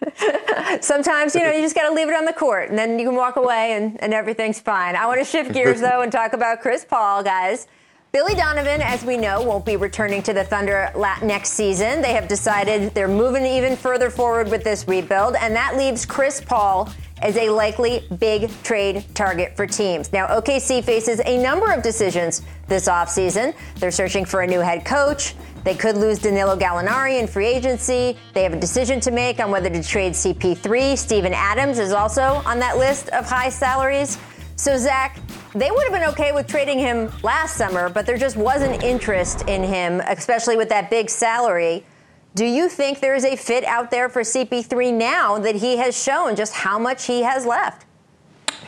Sometimes, 0.80 1.34
you 1.34 1.42
know, 1.42 1.50
you 1.50 1.60
just 1.60 1.74
got 1.74 1.88
to 1.88 1.94
leave 1.94 2.08
it 2.08 2.14
on 2.14 2.24
the 2.24 2.32
court 2.32 2.70
and 2.70 2.78
then 2.78 2.98
you 2.98 3.04
can 3.06 3.16
walk 3.16 3.36
away 3.36 3.72
and, 3.72 4.02
and 4.02 4.14
everything's 4.14 4.60
fine. 4.60 4.96
I 4.96 5.06
want 5.06 5.18
to 5.18 5.24
shift 5.24 5.52
gears, 5.52 5.80
though, 5.82 6.00
and 6.02 6.10
talk 6.10 6.32
about 6.32 6.60
Chris 6.60 6.84
Paul, 6.84 7.22
guys. 7.22 7.66
Billy 8.12 8.34
Donovan, 8.34 8.80
as 8.82 9.04
we 9.04 9.16
know, 9.16 9.40
won't 9.42 9.64
be 9.64 9.76
returning 9.76 10.20
to 10.24 10.32
the 10.32 10.42
Thunder 10.42 10.90
next 11.22 11.50
season. 11.50 12.02
They 12.02 12.12
have 12.12 12.26
decided 12.26 12.92
they're 12.92 13.06
moving 13.06 13.46
even 13.46 13.76
further 13.76 14.10
forward 14.10 14.48
with 14.50 14.64
this 14.64 14.88
rebuild, 14.88 15.36
and 15.36 15.54
that 15.54 15.76
leaves 15.76 16.04
Chris 16.04 16.40
Paul 16.40 16.90
as 17.22 17.36
a 17.36 17.50
likely 17.50 18.04
big 18.18 18.50
trade 18.64 19.04
target 19.14 19.54
for 19.56 19.64
teams. 19.64 20.12
Now, 20.12 20.26
OKC 20.26 20.82
faces 20.82 21.20
a 21.24 21.40
number 21.40 21.70
of 21.72 21.82
decisions 21.84 22.42
this 22.70 22.88
offseason. 22.88 23.54
They're 23.76 23.90
searching 23.90 24.24
for 24.24 24.40
a 24.40 24.46
new 24.46 24.60
head 24.60 24.86
coach. 24.86 25.34
They 25.62 25.74
could 25.74 25.98
lose 25.98 26.18
Danilo 26.18 26.56
Gallinari 26.56 27.20
in 27.20 27.26
free 27.26 27.48
agency. 27.48 28.16
They 28.32 28.42
have 28.44 28.54
a 28.54 28.58
decision 28.58 28.98
to 29.00 29.10
make 29.10 29.40
on 29.40 29.50
whether 29.50 29.68
to 29.68 29.82
trade 29.82 30.14
CP3. 30.14 30.96
Steven 30.96 31.34
Adams 31.34 31.78
is 31.78 31.92
also 31.92 32.40
on 32.46 32.58
that 32.60 32.78
list 32.78 33.10
of 33.10 33.28
high 33.28 33.50
salaries. 33.50 34.16
So, 34.56 34.78
Zach, 34.78 35.18
they 35.54 35.70
would 35.70 35.82
have 35.82 35.92
been 35.92 36.08
okay 36.10 36.32
with 36.32 36.46
trading 36.46 36.78
him 36.78 37.10
last 37.22 37.56
summer, 37.56 37.90
but 37.90 38.06
there 38.06 38.16
just 38.16 38.36
wasn't 38.36 38.82
interest 38.82 39.48
in 39.48 39.62
him, 39.62 40.00
especially 40.06 40.56
with 40.56 40.70
that 40.70 40.88
big 40.88 41.10
salary. 41.10 41.84
Do 42.34 42.44
you 42.44 42.68
think 42.68 43.00
there 43.00 43.14
is 43.14 43.24
a 43.24 43.36
fit 43.36 43.64
out 43.64 43.90
there 43.90 44.08
for 44.08 44.22
CP3 44.22 44.94
now 44.94 45.38
that 45.38 45.56
he 45.56 45.76
has 45.78 46.00
shown 46.00 46.36
just 46.36 46.54
how 46.54 46.78
much 46.78 47.06
he 47.06 47.22
has 47.22 47.44
left? 47.44 47.86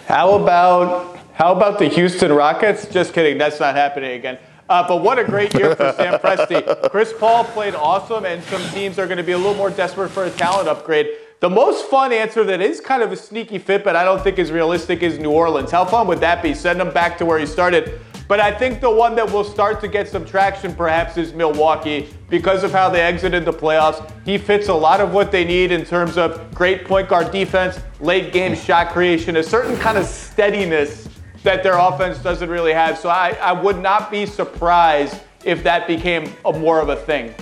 How 0.07 0.35
about 0.35 1.17
how 1.35 1.53
about 1.53 1.79
the 1.79 1.87
Houston 1.87 2.33
Rockets? 2.33 2.87
Just 2.87 3.13
kidding, 3.13 3.39
that's 3.39 3.59
not 3.59 3.75
happening 3.75 4.13
again. 4.13 4.39
Uh, 4.69 4.87
but 4.87 5.03
what 5.03 5.19
a 5.19 5.25
great 5.25 5.53
year 5.55 5.75
for 5.75 5.93
Sam 5.97 6.19
Presti. 6.21 6.91
Chris 6.91 7.13
Paul 7.19 7.45
played 7.45 7.75
awesome, 7.75 8.25
and 8.25 8.43
some 8.45 8.63
teams 8.71 8.99
are 8.99 9.07
going 9.07 9.19
to 9.19 9.23
be 9.23 9.33
a 9.33 9.37
little 9.37 9.55
more 9.55 9.71
desperate 9.71 10.11
for 10.11 10.25
a 10.25 10.31
talent 10.31 10.69
upgrade. 10.69 11.09
The 11.41 11.51
most 11.51 11.87
fun 11.87 12.13
answer 12.13 12.45
that 12.45 12.61
is 12.61 12.81
kind 12.81 13.03
of 13.03 13.11
a 13.13 13.17
sneaky 13.17 13.59
fit, 13.59 13.83
but 13.83 13.97
I 13.97 14.05
don't 14.05 14.23
think 14.23 14.39
is 14.39 14.53
realistic, 14.53 15.03
is 15.03 15.19
New 15.19 15.33
Orleans. 15.33 15.71
How 15.71 15.85
fun 15.85 16.07
would 16.07 16.21
that 16.21 16.43
be? 16.43 16.55
Send 16.55 16.81
him 16.81 16.93
back 16.93 17.19
to 17.19 17.27
where 17.27 17.39
he 17.39 17.47
started. 17.47 18.01
But 18.29 18.41
I 18.41 18.51
think 18.51 18.81
the 18.81 18.91
one 18.91 19.15
that 19.17 19.31
will 19.31 19.45
start 19.45 19.81
to 19.81 19.89
get 19.89 20.09
some 20.09 20.25
traction 20.25 20.75
perhaps 20.75 21.17
is 21.17 21.35
Milwaukee 21.35 22.09
because 22.31 22.63
of 22.63 22.73
how 22.73 22.89
they 22.89 23.03
exited 23.03 23.45
the 23.45 23.53
playoffs. 23.53 24.09
He 24.25 24.39
fits 24.39 24.69
a 24.69 24.75
lot 24.75 25.01
of 25.01 25.13
what 25.13 25.33
they 25.33 25.45
need 25.45 25.73
in 25.73 25.85
terms 25.85 26.17
of 26.17 26.55
great 26.55 26.85
point 26.85 27.09
guard 27.09 27.31
defense, 27.33 27.79
late 28.01 28.33
game 28.33 28.55
shot 28.55 28.91
creation, 28.91 29.37
a 29.37 29.43
certain 29.43 29.77
kind 29.77 29.99
of 29.99 30.07
steadiness 30.07 31.09
that 31.43 31.63
their 31.63 31.79
offense 31.79 32.19
doesn't 32.19 32.49
really 32.49 32.73
have. 32.73 32.99
So 32.99 33.09
I, 33.09 33.31
I 33.41 33.53
would 33.53 33.79
not 33.79 34.11
be 34.11 34.27
surprised 34.27 35.21
if 35.45 35.63
that 35.65 35.87
became 35.87 36.33
a 36.45 36.53
more 36.53 36.81
of 36.81 36.89
a 36.89 36.97
thing. 36.97 37.35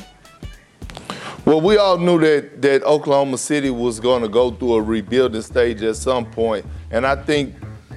Well, 1.44 1.60
we 1.60 1.78
all 1.78 1.98
knew 1.98 2.20
that, 2.20 2.62
that 2.62 2.82
Oklahoma 2.82 3.38
City 3.38 3.70
was 3.70 3.98
going 3.98 4.22
to 4.22 4.28
go 4.28 4.50
through 4.50 4.74
a 4.74 4.82
rebuilding 4.82 5.42
stage 5.42 5.82
at 5.82 5.96
some 5.96 6.30
point, 6.30 6.66
and 6.90 7.06
I 7.06 7.16
think 7.16 7.54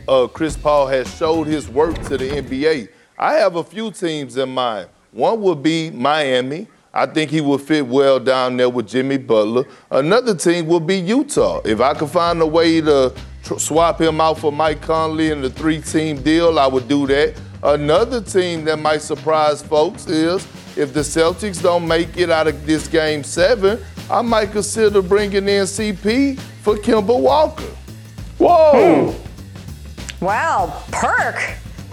uh, 0.07 0.27
Chris 0.27 0.55
Paul 0.55 0.87
has 0.87 1.13
showed 1.15 1.47
his 1.47 1.69
work 1.69 2.01
to 2.03 2.17
the 2.17 2.29
NBA. 2.29 2.89
I 3.17 3.33
have 3.33 3.55
a 3.57 3.63
few 3.63 3.91
teams 3.91 4.37
in 4.37 4.49
mind. 4.49 4.89
One 5.11 5.41
would 5.41 5.61
be 5.61 5.91
Miami. 5.91 6.67
I 6.93 7.05
think 7.05 7.31
he 7.31 7.41
would 7.41 7.61
fit 7.61 7.85
well 7.85 8.19
down 8.19 8.57
there 8.57 8.69
with 8.69 8.87
Jimmy 8.87 9.17
Butler. 9.17 9.65
Another 9.91 10.35
team 10.35 10.67
would 10.67 10.85
be 10.87 10.97
Utah. 10.97 11.61
If 11.65 11.81
I 11.81 11.93
could 11.93 12.09
find 12.09 12.41
a 12.41 12.47
way 12.47 12.81
to 12.81 13.13
swap 13.43 13.99
him 13.99 14.21
out 14.21 14.39
for 14.39 14.51
Mike 14.51 14.82
Conley 14.82 15.32
in 15.32 15.41
the 15.41 15.49
three-team 15.49 16.21
deal, 16.21 16.58
I 16.60 16.67
would 16.67 16.88
do 16.88 17.08
that. 17.08 17.39
Another 17.62 18.21
team 18.21 18.65
that 18.65 18.77
might 18.79 19.01
surprise 19.01 19.62
folks 19.62 20.08
is 20.08 20.45
if 20.77 20.93
the 20.93 21.01
Celtics 21.01 21.62
don't 21.62 21.88
make 21.88 22.17
it 22.17 22.29
out 22.29 22.47
of 22.47 22.65
this 22.65 22.88
game 22.88 23.23
seven, 23.23 23.79
I 24.10 24.21
might 24.21 24.51
consider 24.51 25.01
bringing 25.01 25.47
in 25.47 25.63
CP 25.63 26.39
for 26.39 26.75
Kemba 26.75 27.19
Walker. 27.19 27.71
Whoa! 28.38 29.15
Wow, 30.19 30.84
perk. 30.91 31.36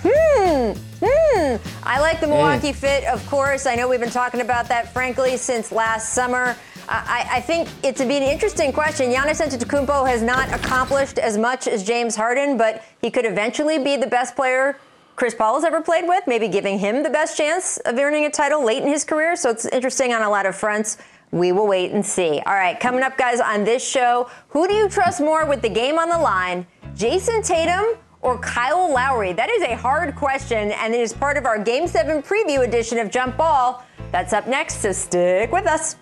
Hmm. 0.03 0.73
Hmm. 1.03 1.57
I 1.83 2.01
like 2.01 2.21
the 2.21 2.27
Milwaukee 2.27 2.73
fit, 2.73 3.05
of 3.05 3.25
course. 3.29 3.67
I 3.67 3.75
know 3.75 3.89
we've 3.89 4.01
been 4.01 4.11
talking 4.11 4.41
about 4.41 4.69
that, 4.69 4.93
frankly, 4.93 5.37
since 5.37 5.73
last 5.73 6.13
summer. 6.15 6.57
I, 6.89 7.29
I 7.33 7.41
think 7.41 7.69
it's 7.83 8.01
be 8.03 8.17
an 8.17 8.23
interesting 8.23 8.73
question. 8.73 9.11
Giannis 9.11 9.41
Antetokounmpo 9.41 10.09
has 10.09 10.23
not 10.23 10.53
accomplished 10.53 11.19
as 11.19 11.39
much 11.39 11.69
as 11.69 11.85
James 11.85 12.17
Harden, 12.17 12.57
but 12.57 12.83
he 13.01 13.11
could 13.11 13.25
eventually 13.25 13.79
be 13.79 13.97
the 13.97 14.07
best 14.07 14.35
player 14.35 14.79
Chris 15.21 15.35
Paul 15.35 15.57
has 15.57 15.65
ever 15.65 15.83
played 15.83 16.09
with, 16.09 16.25
maybe 16.27 16.49
giving 16.49 16.79
him 16.79 17.03
the 17.03 17.11
best 17.11 17.37
chance 17.37 17.77
of 17.85 17.99
earning 17.99 18.25
a 18.25 18.31
title 18.31 18.65
late 18.65 18.83
in 18.83 18.89
his 18.89 19.05
career. 19.05 19.37
So 19.37 19.51
it's 19.51 19.67
interesting 19.67 20.15
on 20.15 20.23
a 20.23 20.31
lot 20.31 20.47
of 20.47 20.57
fronts. 20.57 20.97
We 21.31 21.53
will 21.53 21.67
wait 21.67 21.93
and 21.93 22.05
see. 22.05 22.41
All 22.47 22.55
right, 22.55 22.81
coming 22.81 23.03
up, 23.03 23.19
guys, 23.19 23.39
on 23.39 23.65
this 23.65 23.87
show, 23.87 24.31
who 24.49 24.67
do 24.67 24.73
you 24.73 24.89
trust 24.89 25.21
more 25.21 25.45
with 25.45 25.61
the 25.61 25.69
game 25.69 25.99
on 25.99 26.09
the 26.09 26.19
line? 26.19 26.67
Jayson 26.95 27.43
Tatum 27.43 27.99
or 28.23 28.39
Kyle 28.39 28.91
Lowry? 28.91 29.35
That 29.35 29.51
is 29.51 29.63
a 29.63 29.77
hard 29.77 30.17
question, 30.17 30.73
and 30.73 30.95
it 30.95 31.01
is 31.01 31.13
part 31.13 31.37
of 31.37 31.45
our 31.45 31.63
Game 31.63 31.87
7 31.87 32.23
preview 32.23 32.67
edition 32.67 32.99
of 32.99 33.11
Jump 33.11 33.37
Ball. 33.37 33.85
That's 34.13 34.33
up 34.33 34.49
next, 34.49 34.81
so 34.81 34.91
stick 34.91 35.53
with 35.53 35.67
us. 35.67 35.97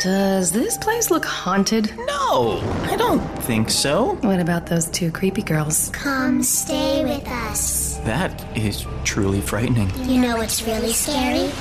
Does 0.00 0.50
this 0.50 0.78
place 0.78 1.10
look 1.10 1.26
haunted? 1.26 1.94
No, 1.94 2.58
I 2.84 2.96
don't 2.96 3.20
think 3.42 3.68
so. 3.68 4.14
What 4.22 4.40
about 4.40 4.64
those 4.64 4.86
two 4.86 5.12
creepy 5.12 5.42
girls? 5.42 5.90
Come 5.90 6.42
stay 6.42 7.04
with 7.04 7.28
us. 7.28 7.98
That 8.04 8.32
is 8.56 8.86
truly 9.04 9.42
frightening. 9.42 9.90
You 10.08 10.22
know 10.22 10.38
what's 10.38 10.62
really 10.62 10.94
scary? 10.94 11.52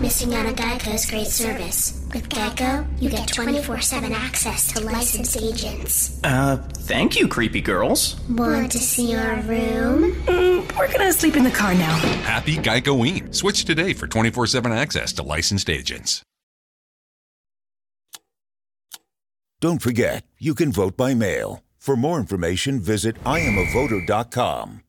Missing 0.00 0.34
out 0.34 0.46
on 0.46 0.54
Geico's 0.54 1.04
great 1.04 1.26
service. 1.26 2.02
With 2.14 2.30
Geico, 2.30 2.86
you 2.98 3.10
get 3.10 3.28
24 3.28 3.82
7 3.82 4.10
access 4.14 4.72
to 4.72 4.80
licensed 4.80 5.36
agents. 5.36 6.18
Uh, 6.24 6.56
thank 6.72 7.18
you, 7.20 7.28
creepy 7.28 7.60
girls. 7.60 8.18
Want 8.30 8.72
to 8.72 8.78
see 8.78 9.14
our 9.14 9.34
room? 9.42 10.14
Mm, 10.24 10.78
we're 10.78 10.90
gonna 10.90 11.12
sleep 11.12 11.36
in 11.36 11.44
the 11.44 11.50
car 11.50 11.74
now. 11.74 11.94
Happy 12.24 12.56
Geicoing. 12.56 13.34
Switch 13.34 13.66
today 13.66 13.92
for 13.92 14.06
24 14.06 14.46
7 14.46 14.72
access 14.72 15.12
to 15.12 15.22
licensed 15.22 15.68
agents. 15.68 16.22
Don't 19.62 19.80
forget, 19.80 20.26
you 20.40 20.56
can 20.56 20.72
vote 20.72 20.96
by 20.96 21.14
mail. 21.14 21.62
For 21.78 21.94
more 21.94 22.18
information, 22.18 22.80
visit 22.80 23.14
iamavoter.com. 23.22 24.82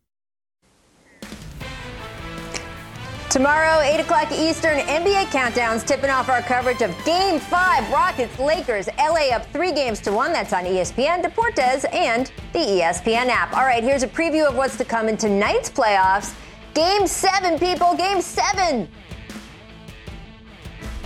Tomorrow, 3.29 3.81
8 3.81 3.99
o'clock 3.99 4.31
Eastern, 4.31 4.79
NBA 4.79 5.29
Countdown's 5.31 5.83
tipping 5.83 6.09
off 6.09 6.27
our 6.27 6.41
coverage 6.41 6.81
of 6.81 6.89
Game 7.05 7.39
5, 7.39 7.91
Rockets, 7.91 8.39
Lakers, 8.39 8.87
LA 8.97 9.29
up 9.35 9.45
three 9.53 9.71
games 9.71 9.99
to 10.01 10.11
one. 10.11 10.33
That's 10.33 10.53
on 10.53 10.63
ESPN, 10.63 11.23
Deportes, 11.23 11.85
and 11.93 12.31
the 12.53 12.59
ESPN 12.59 13.27
app. 13.27 13.53
All 13.53 13.65
right, 13.65 13.83
here's 13.83 14.01
a 14.01 14.07
preview 14.07 14.47
of 14.47 14.55
what's 14.55 14.75
to 14.77 14.85
come 14.85 15.07
in 15.07 15.17
tonight's 15.17 15.69
playoffs. 15.69 16.33
Game 16.73 17.05
7, 17.05 17.59
people, 17.59 17.95
Game 17.95 18.21
7. 18.21 18.89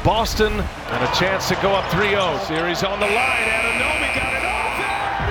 Boston 0.03 0.53
and 0.53 1.03
a 1.03 1.12
chance 1.15 1.47
to 1.49 1.55
go 1.55 1.71
up 1.73 1.83
3-0. 1.86 2.45
Series 2.47 2.83
on 2.83 2.99
the 2.99 3.07
line. 3.07 3.15
Anunoby 3.15 4.13
got 4.15 4.33
it 4.33 4.43
open. 4.45 4.86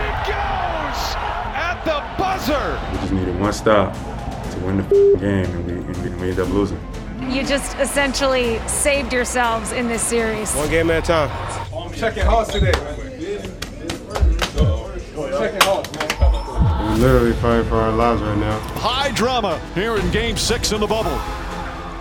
It 0.05 0.26
goes 0.26 1.14
at 1.55 1.81
the 1.85 2.02
buzzer. 2.22 2.79
We 2.92 2.98
just 2.98 3.12
needed 3.12 3.38
one 3.40 3.52
stop 3.52 3.94
to 3.94 4.59
win 4.61 4.76
the 4.79 4.83
game, 5.20 5.44
and 5.46 5.66
we, 5.66 5.72
and 5.72 5.87
we, 5.96 6.07
and 6.09 6.20
we 6.20 6.29
ended 6.31 6.40
up 6.40 6.48
losing. 6.50 6.81
You 7.31 7.44
just 7.44 7.76
essentially 7.79 8.59
saved 8.68 9.12
yourselves 9.12 9.72
in 9.72 9.88
this 9.88 10.02
series. 10.02 10.52
One 10.55 10.68
game 10.68 10.90
at 10.90 11.05
a 11.05 11.07
time. 11.07 11.31
I'm 11.74 11.92
checking 11.92 12.24
hearts 12.24 12.52
today. 12.52 12.72
Checking 12.72 12.90
hearts, 15.62 15.92
man. 15.94 16.07
We're 16.87 16.96
literally 16.96 17.33
fighting 17.35 17.68
for 17.68 17.76
our 17.76 17.92
lives 17.92 18.22
right 18.22 18.38
now. 18.38 18.59
High 18.76 19.11
drama 19.12 19.59
here 19.74 19.96
in 19.96 20.11
game 20.11 20.37
six 20.37 20.72
in 20.72 20.81
the 20.81 20.87
bubble. 20.87 21.18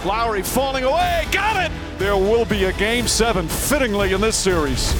Lowry 0.06 0.44
falling 0.44 0.84
away. 0.84 1.28
Got 1.32 1.66
it. 1.66 1.72
There 1.98 2.16
will 2.16 2.46
be 2.46 2.66
a 2.66 2.74
game 2.74 3.08
seven 3.08 3.48
fittingly 3.48 4.14
in 4.14 4.22
this 4.22 4.36
series. 4.36 4.94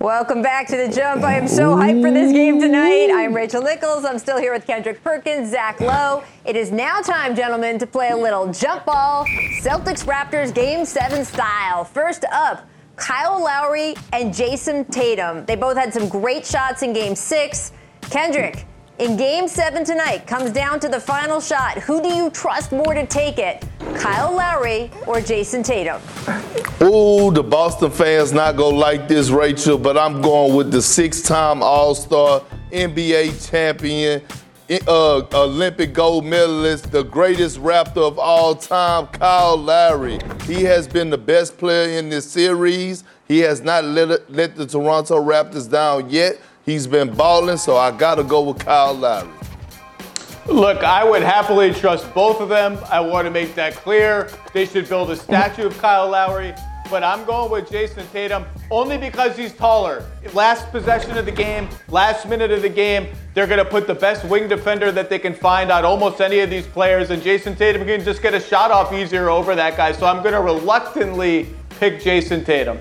Welcome 0.00 0.40
back 0.40 0.66
to 0.68 0.76
the 0.78 0.88
jump. 0.88 1.24
I 1.24 1.34
am 1.36 1.46
so 1.46 1.76
hyped 1.76 2.00
for 2.00 2.10
this 2.10 2.32
game 2.32 2.58
tonight. 2.58 3.10
I'm 3.12 3.34
Rachel 3.34 3.60
Nichols. 3.60 4.06
I'm 4.06 4.18
still 4.18 4.38
here 4.38 4.50
with 4.50 4.66
Kendrick 4.66 5.04
Perkins, 5.04 5.50
Zach 5.50 5.78
Lowe. 5.78 6.24
It 6.46 6.56
is 6.56 6.72
now 6.72 7.00
time, 7.00 7.36
gentlemen, 7.36 7.78
to 7.80 7.86
play 7.86 8.08
a 8.08 8.16
little 8.16 8.50
jump 8.50 8.86
ball, 8.86 9.26
Celtics 9.60 10.06
Raptors 10.06 10.54
game 10.54 10.86
seven 10.86 11.22
style. 11.24 11.84
First 11.84 12.24
up, 12.32 12.66
Kyle 12.96 13.42
Lowry 13.42 13.94
and 14.14 14.32
Jayson 14.32 14.86
Tatum. 14.86 15.44
They 15.44 15.56
both 15.56 15.76
had 15.76 15.92
some 15.92 16.08
great 16.08 16.46
shots 16.46 16.82
in 16.82 16.94
game 16.94 17.14
six. 17.14 17.72
Kendrick, 18.02 18.64
in 19.00 19.16
game 19.16 19.48
seven 19.48 19.82
tonight, 19.82 20.26
comes 20.26 20.50
down 20.50 20.78
to 20.78 20.88
the 20.88 21.00
final 21.00 21.40
shot. 21.40 21.78
Who 21.78 22.02
do 22.02 22.08
you 22.08 22.28
trust 22.30 22.70
more 22.70 22.92
to 22.92 23.06
take 23.06 23.38
it? 23.38 23.66
Kyle 23.94 24.30
Lowry 24.30 24.90
or 25.06 25.22
Jayson 25.22 25.62
Tatum? 25.64 26.02
Ooh, 26.82 27.32
the 27.32 27.42
Boston 27.42 27.90
fans 27.90 28.32
not 28.32 28.56
gonna 28.56 28.76
like 28.76 29.08
this, 29.08 29.30
Rachel, 29.30 29.78
but 29.78 29.96
I'm 29.96 30.20
going 30.20 30.54
with 30.54 30.70
the 30.70 30.82
six-time 30.82 31.62
All-Star, 31.62 32.42
NBA 32.72 33.50
champion, 33.50 34.22
uh, 34.86 35.22
Olympic 35.32 35.94
gold 35.94 36.26
medalist, 36.26 36.92
the 36.92 37.02
greatest 37.02 37.58
Raptor 37.58 38.06
of 38.06 38.18
all 38.18 38.54
time, 38.54 39.06
Kyle 39.06 39.56
Lowry. 39.56 40.18
He 40.44 40.62
has 40.64 40.86
been 40.86 41.08
the 41.08 41.18
best 41.18 41.56
player 41.56 41.98
in 41.98 42.10
this 42.10 42.30
series. 42.30 43.02
He 43.26 43.38
has 43.38 43.62
not 43.62 43.84
let, 43.84 44.30
let 44.30 44.56
the 44.56 44.66
Toronto 44.66 45.16
Raptors 45.24 45.70
down 45.70 46.10
yet. 46.10 46.38
He's 46.66 46.86
been 46.86 47.12
balling, 47.14 47.56
so 47.56 47.76
I 47.76 47.90
gotta 47.90 48.22
go 48.22 48.42
with 48.42 48.64
Kyle 48.64 48.94
Lowry. 48.94 49.28
Look, 50.46 50.82
I 50.82 51.08
would 51.08 51.22
happily 51.22 51.72
trust 51.72 52.12
both 52.12 52.40
of 52.40 52.48
them. 52.48 52.78
I 52.90 53.00
want 53.00 53.26
to 53.26 53.30
make 53.30 53.54
that 53.54 53.74
clear. 53.74 54.30
They 54.52 54.66
should 54.66 54.88
build 54.88 55.10
a 55.10 55.16
statue 55.16 55.66
of 55.66 55.78
Kyle 55.78 56.08
Lowry, 56.08 56.54
but 56.90 57.04
I'm 57.04 57.24
going 57.24 57.50
with 57.52 57.70
Jayson 57.70 58.04
Tatum 58.10 58.44
only 58.70 58.98
because 58.98 59.36
he's 59.36 59.52
taller. 59.54 60.04
Last 60.32 60.70
possession 60.70 61.16
of 61.16 61.24
the 61.24 61.32
game, 61.32 61.68
last 61.88 62.28
minute 62.28 62.50
of 62.50 62.62
the 62.62 62.68
game, 62.68 63.08
they're 63.32 63.46
going 63.46 63.58
to 63.58 63.70
put 63.70 63.86
the 63.86 63.94
best 63.94 64.24
wing 64.24 64.48
defender 64.48 64.90
that 64.90 65.08
they 65.08 65.18
can 65.18 65.34
find 65.34 65.70
on 65.70 65.84
almost 65.84 66.20
any 66.20 66.40
of 66.40 66.50
these 66.50 66.66
players, 66.66 67.10
and 67.10 67.22
Jayson 67.22 67.54
Tatum 67.56 67.84
can 67.84 68.02
just 68.02 68.20
get 68.20 68.34
a 68.34 68.40
shot 68.40 68.70
off 68.70 68.92
easier 68.92 69.30
over 69.30 69.54
that 69.54 69.76
guy. 69.76 69.92
So 69.92 70.06
I'm 70.06 70.22
going 70.22 70.34
to 70.34 70.40
reluctantly 70.40 71.48
pick 71.78 72.00
Jayson 72.00 72.44
Tatum. 72.44 72.78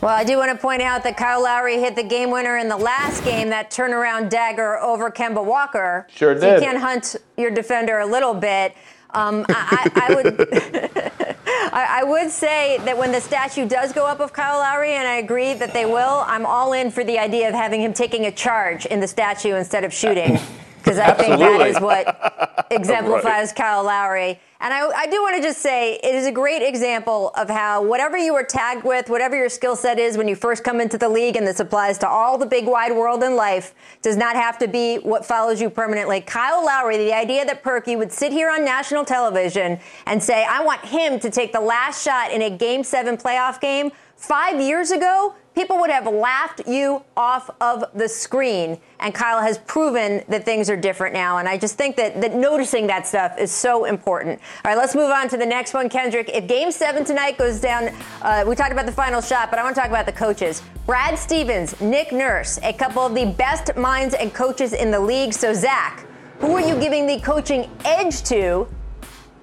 Well, 0.00 0.14
I 0.14 0.22
do 0.22 0.36
want 0.36 0.52
to 0.52 0.56
point 0.56 0.80
out 0.80 1.02
that 1.02 1.16
Kyle 1.16 1.42
Lowry 1.42 1.80
hit 1.80 1.96
the 1.96 2.04
game 2.04 2.30
winner 2.30 2.56
in 2.58 2.68
the 2.68 2.76
last 2.76 3.24
game, 3.24 3.48
that 3.48 3.72
turnaround 3.72 4.30
dagger 4.30 4.78
over 4.78 5.10
Kemba 5.10 5.44
Walker. 5.44 6.06
Sure 6.14 6.38
so 6.38 6.40
did. 6.40 6.62
you 6.62 6.68
can 6.68 6.76
hunt 6.76 7.16
your 7.36 7.50
defender 7.50 7.98
a 7.98 8.06
little 8.06 8.34
bit. 8.34 8.74
Um, 9.10 9.44
I, 9.48 9.90
I, 9.96 10.06
I 10.06 10.14
would, 10.14 10.48
I, 11.72 12.00
I 12.00 12.04
would 12.04 12.30
say 12.30 12.78
that 12.84 12.96
when 12.96 13.10
the 13.10 13.20
statue 13.20 13.66
does 13.66 13.92
go 13.92 14.06
up 14.06 14.20
of 14.20 14.32
Kyle 14.32 14.58
Lowry, 14.58 14.92
and 14.92 15.08
I 15.08 15.16
agree 15.16 15.54
that 15.54 15.72
they 15.72 15.84
will, 15.84 16.22
I'm 16.26 16.46
all 16.46 16.74
in 16.74 16.92
for 16.92 17.02
the 17.02 17.18
idea 17.18 17.48
of 17.48 17.54
having 17.54 17.80
him 17.80 17.92
taking 17.92 18.26
a 18.26 18.32
charge 18.32 18.86
in 18.86 19.00
the 19.00 19.08
statue 19.08 19.56
instead 19.56 19.82
of 19.82 19.92
shooting, 19.92 20.38
because 20.78 20.98
I 20.98 21.12
think 21.14 21.38
that 21.38 21.66
is 21.66 21.80
what 21.80 22.66
exemplifies 22.70 23.52
Kyle 23.52 23.82
Lowry. 23.82 24.38
And 24.60 24.74
I, 24.74 24.88
I 24.88 25.06
do 25.06 25.22
want 25.22 25.36
to 25.36 25.42
just 25.42 25.60
say 25.60 26.00
it 26.02 26.14
is 26.16 26.26
a 26.26 26.32
great 26.32 26.62
example 26.62 27.30
of 27.36 27.48
how 27.48 27.80
whatever 27.80 28.18
you 28.18 28.34
are 28.34 28.42
tagged 28.42 28.82
with, 28.82 29.08
whatever 29.08 29.36
your 29.36 29.48
skill 29.48 29.76
set 29.76 30.00
is 30.00 30.16
when 30.16 30.26
you 30.26 30.34
first 30.34 30.64
come 30.64 30.80
into 30.80 30.98
the 30.98 31.08
league, 31.08 31.36
and 31.36 31.46
this 31.46 31.60
applies 31.60 31.96
to 31.98 32.08
all 32.08 32.36
the 32.36 32.46
big 32.46 32.66
wide 32.66 32.90
world 32.90 33.22
in 33.22 33.36
life, 33.36 33.72
does 34.02 34.16
not 34.16 34.34
have 34.34 34.58
to 34.58 34.66
be 34.66 34.96
what 34.96 35.24
follows 35.24 35.60
you 35.60 35.70
permanently. 35.70 36.20
Kyle 36.20 36.64
Lowry, 36.64 36.96
the 36.96 37.12
idea 37.12 37.44
that 37.44 37.62
Perky 37.62 37.94
would 37.94 38.10
sit 38.10 38.32
here 38.32 38.50
on 38.50 38.64
national 38.64 39.04
television 39.04 39.78
and 40.06 40.20
say, 40.20 40.44
I 40.44 40.60
want 40.64 40.84
him 40.84 41.20
to 41.20 41.30
take 41.30 41.52
the 41.52 41.60
last 41.60 42.02
shot 42.02 42.32
in 42.32 42.42
a 42.42 42.50
game 42.50 42.82
seven 42.82 43.16
playoff 43.16 43.60
game. 43.60 43.92
Five 44.18 44.60
years 44.60 44.90
ago, 44.90 45.36
people 45.54 45.78
would 45.78 45.90
have 45.90 46.12
laughed 46.12 46.66
you 46.66 47.04
off 47.16 47.48
of 47.60 47.84
the 47.94 48.08
screen. 48.08 48.80
And 48.98 49.14
Kyle 49.14 49.40
has 49.40 49.58
proven 49.58 50.24
that 50.28 50.44
things 50.44 50.68
are 50.68 50.76
different 50.76 51.14
now. 51.14 51.38
And 51.38 51.48
I 51.48 51.56
just 51.56 51.78
think 51.78 51.94
that, 51.96 52.20
that 52.20 52.34
noticing 52.34 52.88
that 52.88 53.06
stuff 53.06 53.38
is 53.38 53.52
so 53.52 53.84
important. 53.84 54.40
All 54.64 54.72
right, 54.72 54.76
let's 54.76 54.96
move 54.96 55.12
on 55.12 55.28
to 55.28 55.36
the 55.36 55.46
next 55.46 55.72
one, 55.72 55.88
Kendrick. 55.88 56.30
If 56.34 56.48
game 56.48 56.72
seven 56.72 57.04
tonight 57.04 57.38
goes 57.38 57.60
down, 57.60 57.90
uh, 58.22 58.44
we 58.44 58.56
talked 58.56 58.72
about 58.72 58.86
the 58.86 58.92
final 58.92 59.20
shot, 59.20 59.50
but 59.50 59.60
I 59.60 59.62
want 59.62 59.76
to 59.76 59.80
talk 59.80 59.88
about 59.88 60.04
the 60.04 60.12
coaches. 60.12 60.62
Brad 60.84 61.16
Stevens, 61.16 61.80
Nick 61.80 62.10
Nurse, 62.10 62.58
a 62.64 62.72
couple 62.72 63.06
of 63.06 63.14
the 63.14 63.26
best 63.26 63.76
minds 63.76 64.14
and 64.14 64.34
coaches 64.34 64.72
in 64.72 64.90
the 64.90 65.00
league. 65.00 65.32
So, 65.32 65.54
Zach, 65.54 66.04
who 66.40 66.56
are 66.56 66.60
you 66.60 66.74
giving 66.80 67.06
the 67.06 67.20
coaching 67.20 67.70
edge 67.84 68.24
to 68.24 68.66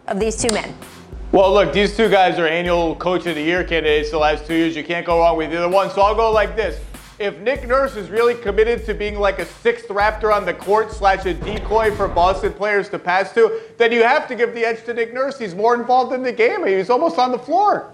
of 0.07 0.19
these 0.19 0.35
two 0.35 0.51
men? 0.51 0.75
Well, 1.36 1.52
look, 1.52 1.74
these 1.74 1.98
two 1.98 2.08
guys 2.08 2.39
are 2.39 2.48
annual 2.48 2.95
Coach 2.95 3.26
of 3.26 3.36
the 3.36 3.41
Year 3.41 3.62
candidates 3.65 4.10
the 4.10 4.17
last 4.17 4.45
two 4.45 4.54
years. 4.54 4.74
You 4.74 4.86
can't 4.86 5.06
go 5.06 5.19
wrong 5.19 5.36
with 5.36 5.52
either 5.52 5.67
one. 5.67 5.89
So 5.89 6.02
I'll 6.02 6.15
go 6.15 6.32
like 6.32 6.56
this. 6.56 6.80
If 7.19 7.38
Nick 7.39 7.67
Nurse 7.67 7.98
is 7.98 8.10
really 8.10 8.36
committed 8.36 8.86
to 8.86 8.93
being 8.93 9.19
like 9.19 9.39
a 9.39 9.45
sixth 9.45 9.89
Raptor 9.89 10.34
on 10.34 10.45
the 10.45 10.54
court 10.54 10.93
slash 10.93 11.26
a 11.26 11.34
decoy 11.34 11.93
for 11.93 12.08
Boston 12.08 12.54
players 12.54 12.88
to 12.88 13.00
pass 13.00 13.34
to, 13.34 13.60
then 13.76 13.91
you 13.91 14.02
have 14.04 14.30
to 14.30 14.36
give 14.36 14.54
the 14.54 14.63
edge 14.63 14.86
to 14.86 14.93
Nick 14.93 15.13
Nurse. 15.13 15.38
He's 15.38 15.54
more 15.54 15.76
involved 15.76 16.13
in 16.13 16.24
the 16.24 16.32
game. 16.32 16.65
He's 16.65 16.89
almost 16.89 17.19
on 17.19 17.34
the 17.34 17.39
floor. 17.39 17.93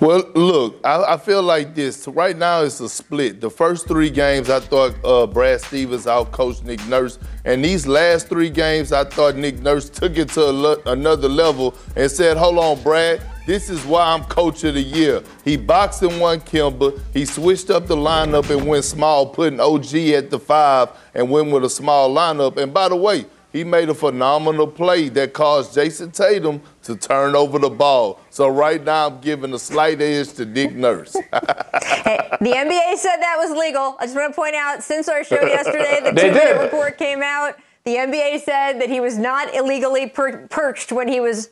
Well, 0.00 0.24
look, 0.34 0.80
I, 0.82 1.14
I 1.14 1.16
feel 1.18 1.42
like 1.42 1.74
this. 1.74 2.08
Right 2.08 2.36
now, 2.36 2.62
it's 2.62 2.80
a 2.80 2.88
split. 2.88 3.40
The 3.40 3.50
first 3.50 3.86
three 3.86 4.08
games, 4.08 4.48
I 4.48 4.60
thought 4.60 4.94
uh, 5.04 5.26
Brad 5.26 5.60
Stevens 5.60 6.06
outcoached 6.06 6.64
Nick 6.64 6.84
Nurse, 6.86 7.18
and 7.44 7.62
these 7.62 7.86
last 7.86 8.28
three 8.28 8.48
games, 8.48 8.92
I 8.92 9.04
thought 9.04 9.36
Nick 9.36 9.60
Nurse 9.60 9.90
took 9.90 10.16
it 10.16 10.30
to 10.30 10.44
le- 10.46 10.80
another 10.86 11.28
level 11.28 11.74
and 11.96 12.10
said, 12.10 12.36
"Hold 12.38 12.58
on, 12.58 12.82
Brad." 12.82 13.20
This 13.46 13.68
is 13.68 13.84
why 13.84 14.04
I'm 14.12 14.24
coach 14.24 14.62
of 14.64 14.74
the 14.74 14.82
year. 14.82 15.22
He 15.44 15.56
boxed 15.56 16.02
and 16.02 16.20
won 16.20 16.40
Kemba. 16.40 17.00
He 17.12 17.24
switched 17.24 17.68
up 17.68 17.86
the 17.86 17.96
lineup 17.96 18.48
and 18.48 18.66
went 18.66 18.84
small, 18.84 19.26
putting 19.26 19.58
OG 19.58 19.94
at 20.14 20.30
the 20.30 20.38
five 20.38 20.90
and 21.14 21.28
went 21.28 21.50
with 21.50 21.64
a 21.64 21.70
small 21.70 22.14
lineup. 22.14 22.58
And 22.58 22.72
by 22.72 22.88
the 22.88 22.96
way, 22.96 23.24
he 23.52 23.64
made 23.64 23.88
a 23.88 23.94
phenomenal 23.94 24.66
play 24.66 25.08
that 25.10 25.32
caused 25.32 25.74
Jayson 25.74 26.12
Tatum 26.12 26.60
to 26.84 26.96
turn 26.96 27.34
over 27.34 27.58
the 27.58 27.70
ball. 27.70 28.20
So 28.30 28.48
right 28.48 28.82
now 28.82 29.08
I'm 29.08 29.20
giving 29.20 29.52
a 29.52 29.58
slight 29.58 30.00
edge 30.00 30.32
to 30.34 30.44
Dick 30.44 30.74
Nurse. 30.74 31.14
hey, 31.32 32.28
The 32.40 32.50
NBA 32.50 32.96
said 32.96 33.16
that 33.16 33.36
was 33.38 33.50
legal. 33.56 33.96
I 33.98 34.04
just 34.06 34.16
want 34.16 34.32
to 34.32 34.36
point 34.36 34.54
out, 34.54 34.82
since 34.82 35.08
our 35.08 35.24
show 35.24 35.40
yesterday, 35.42 36.00
the 36.02 36.10
two-minute 36.20 36.60
report 36.60 36.96
came 36.98 37.22
out. 37.22 37.56
The 37.84 37.96
NBA 37.96 38.42
said 38.42 38.80
that 38.80 38.88
he 38.88 39.00
was 39.00 39.18
not 39.18 39.54
illegally 39.54 40.08
per- 40.08 40.46
perched 40.48 40.92
when 40.92 41.08
he 41.08 41.18
was 41.20 41.50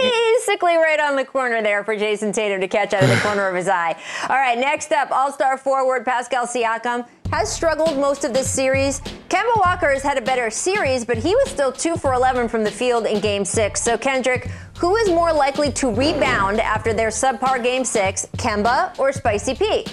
basically 0.00 0.76
right 0.76 1.00
on 1.00 1.16
the 1.16 1.24
corner 1.24 1.62
there 1.62 1.84
for 1.84 1.96
Jayson 1.96 2.32
Tatum 2.32 2.60
to 2.60 2.68
catch 2.68 2.94
out 2.94 3.02
of 3.02 3.08
the 3.10 3.16
corner 3.16 3.48
of 3.48 3.54
his 3.54 3.68
eye. 3.68 3.94
All 4.28 4.36
right, 4.36 4.58
next 4.58 4.92
up, 4.92 5.10
All-Star 5.10 5.58
forward 5.58 6.04
Pascal 6.04 6.46
Siakam 6.46 7.06
has 7.30 7.52
struggled 7.52 7.98
most 7.98 8.24
of 8.24 8.32
this 8.32 8.50
series. 8.50 9.00
Kemba 9.28 9.56
Walker 9.56 9.90
has 9.90 10.02
had 10.02 10.18
a 10.18 10.20
better 10.20 10.50
series, 10.50 11.04
but 11.04 11.18
he 11.18 11.34
was 11.34 11.50
still 11.50 11.72
2 11.72 11.96
for 11.96 12.14
11 12.14 12.48
from 12.48 12.64
the 12.64 12.70
field 12.70 13.06
in 13.06 13.20
Game 13.20 13.44
6. 13.44 13.80
So, 13.80 13.98
Kendrick, 13.98 14.50
who 14.78 14.96
is 14.96 15.08
more 15.08 15.32
likely 15.32 15.72
to 15.72 15.88
rebound 15.92 16.60
after 16.60 16.92
their 16.92 17.08
subpar 17.08 17.62
Game 17.62 17.84
6, 17.84 18.26
Kemba 18.36 18.98
or 18.98 19.12
Spicy 19.12 19.54
P? 19.54 19.86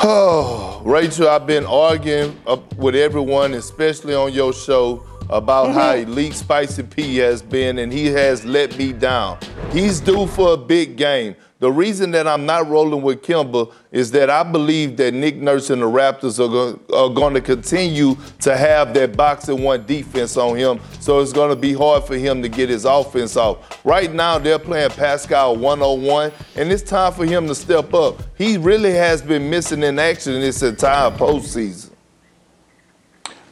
Oh, 0.00 0.82
Rachel, 0.84 1.28
I've 1.28 1.46
been 1.46 1.64
arguing 1.64 2.36
up 2.46 2.74
with 2.76 2.96
everyone, 2.96 3.54
especially 3.54 4.14
on 4.14 4.32
your 4.32 4.52
show, 4.52 5.06
about 5.30 5.68
mm-hmm. 5.68 5.78
how 5.78 5.94
elite 5.94 6.34
Spicy 6.34 6.82
P 6.82 7.16
has 7.18 7.40
been, 7.40 7.78
and 7.78 7.92
he 7.92 8.06
has 8.06 8.44
let 8.44 8.76
me 8.76 8.92
down. 8.92 9.38
He's 9.70 10.00
due 10.00 10.26
for 10.26 10.54
a 10.54 10.56
big 10.56 10.96
game. 10.96 11.36
The 11.62 11.70
reason 11.70 12.10
that 12.10 12.26
I'm 12.26 12.44
not 12.44 12.68
rolling 12.68 13.02
with 13.02 13.22
Kemba 13.22 13.72
is 13.92 14.10
that 14.10 14.28
I 14.28 14.42
believe 14.42 14.96
that 14.96 15.14
Nick 15.14 15.36
Nurse 15.36 15.70
and 15.70 15.80
the 15.80 15.86
Raptors 15.86 16.40
are, 16.40 16.48
go- 16.48 16.80
are 16.92 17.08
going 17.08 17.34
to 17.34 17.40
continue 17.40 18.16
to 18.40 18.56
have 18.56 18.92
that 18.94 19.16
box 19.16 19.46
and 19.46 19.62
one 19.62 19.86
defense 19.86 20.36
on 20.36 20.56
him, 20.56 20.80
so 20.98 21.20
it's 21.20 21.32
going 21.32 21.50
to 21.50 21.56
be 21.56 21.72
hard 21.72 22.02
for 22.02 22.16
him 22.16 22.42
to 22.42 22.48
get 22.48 22.68
his 22.68 22.84
offense 22.84 23.36
off. 23.36 23.78
Right 23.84 24.12
now, 24.12 24.40
they're 24.40 24.58
playing 24.58 24.90
Pascal 24.90 25.54
101, 25.54 26.32
and 26.56 26.72
it's 26.72 26.82
time 26.82 27.12
for 27.12 27.24
him 27.24 27.46
to 27.46 27.54
step 27.54 27.94
up. 27.94 28.20
He 28.36 28.58
really 28.58 28.94
has 28.94 29.22
been 29.22 29.48
missing 29.48 29.84
in 29.84 30.00
action 30.00 30.32
this 30.40 30.64
entire 30.64 31.12
postseason. 31.12 31.90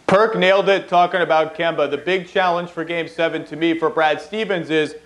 Perk 0.08 0.36
nailed 0.36 0.68
it 0.68 0.88
talking 0.88 1.20
about 1.20 1.54
Kemba. 1.54 1.88
The 1.88 1.98
big 1.98 2.26
challenge 2.26 2.70
for 2.70 2.82
Game 2.82 3.06
7 3.06 3.44
to 3.44 3.54
me 3.54 3.78
for 3.78 3.88
Brad 3.88 4.20
Stevens 4.20 4.68
is 4.68 4.96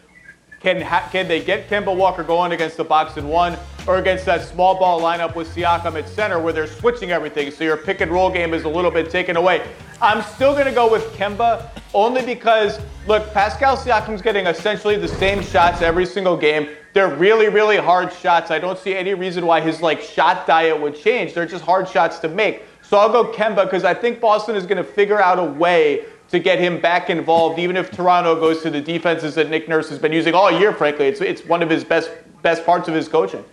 can, 0.64 0.80
ha- 0.80 1.06
can 1.12 1.28
they 1.28 1.44
get 1.44 1.68
Kemba 1.68 1.94
Walker 1.94 2.24
going 2.24 2.52
against 2.52 2.78
the 2.78 2.84
box 2.84 3.18
and 3.18 3.28
one 3.28 3.56
or 3.86 3.98
against 3.98 4.24
that 4.24 4.42
small 4.42 4.78
ball 4.78 4.98
lineup 4.98 5.36
with 5.36 5.54
Siakam 5.54 5.98
at 5.98 6.08
center 6.08 6.40
where 6.40 6.54
they're 6.54 6.66
switching 6.66 7.10
everything 7.10 7.50
so 7.50 7.64
your 7.64 7.76
pick 7.76 8.00
and 8.00 8.10
roll 8.10 8.30
game 8.30 8.54
is 8.54 8.64
a 8.64 8.68
little 8.68 8.90
bit 8.90 9.10
taken 9.10 9.36
away. 9.36 9.62
I'm 10.00 10.22
still 10.22 10.54
going 10.54 10.64
to 10.64 10.72
go 10.72 10.90
with 10.90 11.04
Kemba 11.12 11.68
only 11.92 12.24
because, 12.24 12.80
look, 13.06 13.30
Pascal 13.34 13.76
Siakam's 13.76 14.22
getting 14.22 14.46
essentially 14.46 14.96
the 14.96 15.06
same 15.06 15.42
shots 15.42 15.82
every 15.82 16.06
single 16.06 16.36
game. 16.36 16.70
They're 16.94 17.14
really, 17.14 17.48
really 17.50 17.76
hard 17.76 18.10
shots. 18.10 18.50
I 18.50 18.58
don't 18.58 18.78
see 18.78 18.94
any 18.94 19.12
reason 19.12 19.44
why 19.44 19.60
his 19.60 19.82
like 19.82 20.00
shot 20.00 20.46
diet 20.46 20.80
would 20.80 20.96
change. 20.96 21.34
They're 21.34 21.44
just 21.44 21.64
hard 21.64 21.86
shots 21.88 22.18
to 22.20 22.28
make. 22.28 22.62
So 22.80 22.96
I'll 22.96 23.12
go 23.12 23.30
Kemba 23.32 23.64
because 23.64 23.84
I 23.84 23.92
think 23.92 24.18
Boston 24.18 24.56
is 24.56 24.64
going 24.64 24.78
to 24.78 24.84
figure 24.84 25.20
out 25.20 25.38
a 25.38 25.44
way 25.44 26.06
to 26.34 26.40
get 26.40 26.58
him 26.58 26.80
back 26.80 27.10
involved, 27.10 27.58
even 27.58 27.76
if 27.76 27.90
Toronto 27.90 28.38
goes 28.38 28.60
to 28.62 28.70
the 28.70 28.80
defenses 28.80 29.36
that 29.36 29.50
Nick 29.50 29.68
Nurse 29.68 29.88
has 29.88 29.98
been 29.98 30.12
using 30.12 30.34
all 30.34 30.50
year. 30.50 30.72
Frankly, 30.72 31.06
it's 31.06 31.20
it's 31.20 31.44
one 31.44 31.62
of 31.62 31.70
his 31.70 31.84
best 31.84 32.10
best 32.42 32.66
parts 32.66 32.88
of 32.88 32.94
his 32.94 33.08
coaching. 33.08 33.44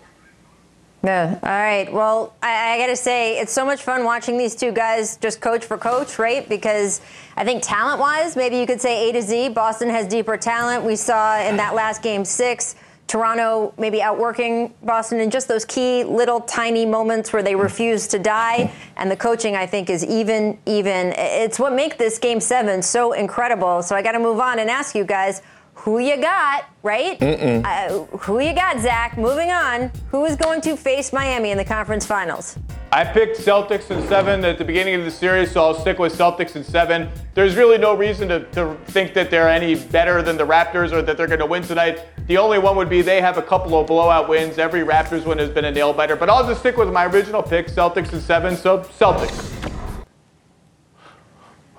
Yeah. 1.04 1.40
All 1.42 1.50
right. 1.50 1.92
Well, 1.92 2.36
I, 2.44 2.74
I 2.74 2.78
got 2.78 2.88
to 2.88 2.96
say, 2.96 3.40
it's 3.40 3.52
so 3.52 3.66
much 3.66 3.82
fun 3.82 4.04
watching 4.04 4.38
these 4.38 4.56
two 4.56 4.72
guys 4.72 5.18
just 5.18 5.42
coach 5.42 5.66
for 5.66 5.76
coach, 5.76 6.20
right? 6.20 6.48
Because 6.48 7.02
I 7.36 7.44
think 7.44 7.64
talent 7.64 8.00
wise, 8.00 8.36
maybe 8.36 8.58
you 8.58 8.68
could 8.68 8.80
say 8.80 9.10
A 9.10 9.14
to 9.14 9.22
Z, 9.22 9.50
Boston 9.50 9.90
has 9.90 10.08
deeper 10.08 10.38
talent. 10.38 10.84
We 10.84 10.96
saw 10.96 11.40
in 11.42 11.58
that 11.58 11.74
last 11.74 12.04
game 12.04 12.24
six, 12.24 12.76
Toronto 13.12 13.74
maybe 13.78 14.02
outworking 14.02 14.74
Boston 14.84 15.20
in 15.20 15.30
just 15.30 15.50
those 15.50 15.66
key 15.66 16.06
little 16.06 16.40
tiny 16.40 16.86
moments 16.86 17.34
where 17.34 17.44
they 17.44 17.56
refuse 17.56 18.08
to 18.08 18.18
die. 18.18 18.72
And 18.96 19.12
the 19.12 19.18
coaching, 19.18 19.54
I 19.54 19.66
think, 19.66 19.90
is 19.90 20.06
even, 20.06 20.58
even. 20.66 21.14
It's 21.18 21.60
what 21.60 21.74
make 21.74 21.98
this 21.98 22.18
game 22.18 22.40
seven 22.40 22.82
so 22.82 23.12
incredible. 23.12 23.84
So 23.84 23.98
I 23.98 24.02
got 24.02 24.14
to 24.14 24.20
move 24.20 24.40
on 24.40 24.60
and 24.60 24.70
ask 24.70 24.96
you 24.96 25.04
guys 25.04 25.42
who 25.74 26.00
you 26.00 26.16
got, 26.22 26.70
right? 26.84 27.22
Uh, 27.22 28.06
who 28.18 28.40
you 28.40 28.54
got, 28.54 28.80
Zach? 28.80 29.18
Moving 29.18 29.52
on. 29.52 29.92
Who 30.12 30.24
is 30.24 30.38
going 30.38 30.62
to 30.62 30.78
face 30.78 31.12
Miami 31.12 31.52
in 31.52 31.58
the 31.58 31.66
conference 31.66 32.06
finals? 32.06 32.58
I 32.94 33.06
picked 33.06 33.38
Celtics 33.38 33.90
in 33.90 34.06
seven 34.10 34.44
at 34.44 34.58
the 34.58 34.66
beginning 34.66 34.96
of 34.96 35.06
the 35.06 35.12
series, 35.12 35.52
so 35.52 35.64
I'll 35.64 35.74
stick 35.74 35.98
with 35.98 36.14
Celtics 36.14 36.58
in 36.58 36.64
seven. 36.66 37.10
There's 37.36 37.56
really 37.56 37.78
no 37.78 37.96
reason 37.96 38.28
to, 38.28 38.44
to 38.52 38.76
think 38.88 39.14
that 39.14 39.32
they're 39.32 39.48
any 39.48 39.76
better 39.76 40.22
than 40.22 40.36
the 40.36 40.46
Raptors 40.46 40.92
or 40.92 41.02
that 41.04 41.16
they're 41.16 41.28
going 41.28 41.40
to 41.40 41.46
win 41.46 41.64
tonight. 41.64 42.02
The 42.28 42.38
only 42.38 42.60
one 42.60 42.76
would 42.76 42.90
be 42.90 43.02
they 43.02 43.22
have 43.22 43.38
a 43.38 43.42
couple 43.42 43.80
of 43.80 43.88
blowout 43.88 44.28
wins. 44.28 44.58
Every 44.58 44.82
Raptors 44.82 45.26
win 45.26 45.38
has 45.38 45.50
been 45.50 45.64
a 45.64 45.72
nail 45.72 45.94
biter, 45.94 46.18
but 46.18 46.30
I'll 46.30 46.46
just 46.46 46.60
stick 46.60 46.76
with 46.76 46.92
my 46.92 47.06
original 47.06 47.42
pick, 47.42 47.68
Celtics 47.68 48.12
in 48.12 48.20
seven. 48.20 48.58
So 48.58 48.80
Celtics. 48.80 49.50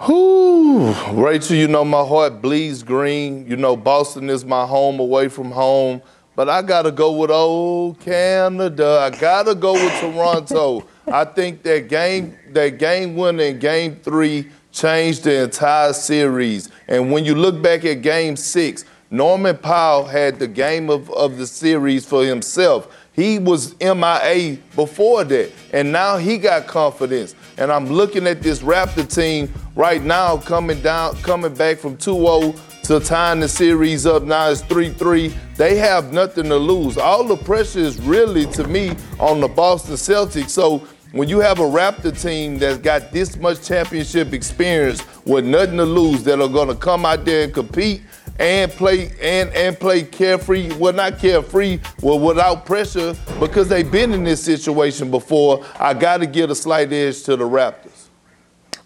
Whew. 0.07 0.94
Rachel, 1.12 1.57
you 1.57 1.68
know 1.68 1.85
my 1.85 2.07
heart 2.07 2.40
bleeds 2.40 2.83
green. 2.83 3.46
You 3.46 3.57
know 3.57 3.77
Boston 3.77 4.31
is 4.31 4.46
my 4.46 4.64
home 4.64 4.98
away 4.98 5.29
from 5.29 5.51
home. 5.51 6.01
But 6.35 6.48
I 6.48 6.62
gotta 6.62 6.90
go 6.90 7.12
with 7.12 7.31
old 7.31 8.01
Canada. 8.01 9.01
I 9.03 9.11
gotta 9.11 9.55
go 9.55 9.75
with 9.75 10.01
Toronto. 10.01 10.87
I 11.07 11.25
think 11.25 11.62
that 11.62 11.88
game, 11.88 12.37
that 12.51 12.79
game 12.79 13.17
winner 13.17 13.45
in 13.45 13.59
game 13.59 13.97
three 13.97 14.51
changed 14.71 15.25
the 15.25 15.45
entire 15.45 15.93
series. 15.93 16.71
And 16.88 17.11
when 17.12 17.25
you 17.25 17.35
look 17.35 17.62
back 17.62 17.85
at 17.85 18.03
game 18.03 18.37
six, 18.37 18.85
Norman 19.11 19.59
Powell 19.59 20.05
had 20.05 20.38
the 20.38 20.49
game 20.49 20.88
of, 20.88 21.11
of 21.11 21.37
the 21.37 21.47
series 21.47 22.07
for 22.07 22.25
himself. 22.25 22.88
He 23.12 23.38
was 23.38 23.79
MIA 23.79 24.57
before 24.75 25.25
that, 25.25 25.53
and 25.75 25.93
now 25.93 26.17
he 26.17 26.38
got 26.38 26.67
confidence. 26.67 27.35
And 27.59 27.71
I'm 27.71 27.87
looking 27.87 28.27
at 28.27 28.41
this 28.41 28.61
Raptor 28.61 29.07
team 29.07 29.53
right 29.77 30.03
now 30.03 30.38
coming 30.38 30.81
down, 30.81 31.17
coming 31.17 31.53
back 31.55 31.77
from 31.77 31.99
2-0 31.99 32.59
to 32.85 33.01
tying 33.01 33.41
the 33.41 33.49
series 33.49 34.07
up. 34.07 34.23
Now 34.23 34.49
it's 34.49 34.62
3-3. 34.62 35.33
They 35.57 35.77
have 35.77 36.15
nothing 36.15 36.45
to 36.45 36.57
lose. 36.57 36.97
All 36.97 37.23
the 37.23 37.37
pressure 37.37 37.81
is 37.81 38.01
really, 38.01 38.47
to 38.47 38.67
me, 38.67 38.97
on 39.21 39.41
the 39.41 39.49
Boston 39.49 39.95
Celtics. 39.95 40.51
So 40.51 40.87
when 41.12 41.29
you 41.29 41.40
have 41.40 41.59
a 41.59 41.64
Raptor 41.64 42.18
team 42.20 42.59
that's 42.59 42.79
got 42.79 43.12
this 43.12 43.37
much 43.37 43.66
championship 43.66 44.33
experience 44.33 45.03
with 45.25 45.44
nothing 45.44 45.77
to 45.77 45.85
lose, 45.85 46.25
that 46.25 46.40
are 46.40 46.48
going 46.48 46.68
to 46.68 46.75
come 46.75 47.05
out 47.05 47.25
there 47.25 47.44
and 47.44 47.55
compete 47.55 48.03
and 48.38 48.72
play 48.72 49.12
and 49.20 49.51
and 49.51 49.79
play 49.79 50.03
carefree, 50.03 50.72
well 50.79 50.92
not 50.92 51.18
carefree, 51.18 51.79
well 52.01 52.18
without 52.18 52.64
pressure 52.64 53.14
because 53.38 53.68
they've 53.68 53.90
been 53.90 54.12
in 54.12 54.25
this 54.25 54.42
situation 54.42 55.11
before. 55.11 55.64
I 55.79 55.94
got 55.94 56.18
to 56.18 56.27
give 56.27 56.51
a 56.51 56.55
slight 56.55 56.92
edge 56.92 57.22
to 57.25 57.37
the 57.37 57.44
Raptors. 57.44 58.09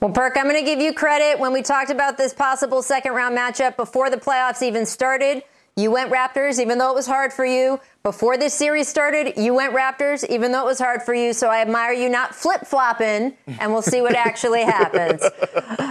Well, 0.01 0.13
Perk, 0.13 0.37
I'm 0.37 0.45
going 0.45 0.57
to 0.57 0.65
give 0.65 0.79
you 0.79 0.93
credit. 0.93 1.41
When 1.41 1.53
we 1.53 1.63
talked 1.63 1.91
about 1.91 2.19
this 2.19 2.35
possible 2.35 2.83
second 2.83 3.13
round 3.13 3.37
matchup 3.37 3.77
before 3.77 4.11
the 4.11 4.19
playoffs 4.19 4.63
even 4.63 4.85
started, 4.85 5.43
you 5.79 5.91
went 5.91 6.11
Raptors, 6.11 6.59
even 6.59 6.79
though 6.79 6.91
it 6.91 6.95
was 6.95 7.07
hard 7.07 7.35
for 7.35 7.45
you. 7.45 7.79
Before 8.03 8.39
this 8.39 8.55
series 8.55 8.89
started, 8.89 9.35
you 9.37 9.53
went 9.53 9.75
Raptors, 9.75 10.27
even 10.31 10.51
though 10.51 10.63
it 10.63 10.65
was 10.65 10.79
hard 10.79 11.03
for 11.03 11.13
you. 11.13 11.35
So 11.35 11.49
I 11.49 11.61
admire 11.61 11.93
you 11.93 12.09
not 12.09 12.35
flip 12.35 12.63
flopping, 12.67 13.37
and 13.47 13.73
we'll 13.73 13.83
see 13.83 14.01
what 14.01 14.15
actually 14.17 14.63
happens. 14.63 15.23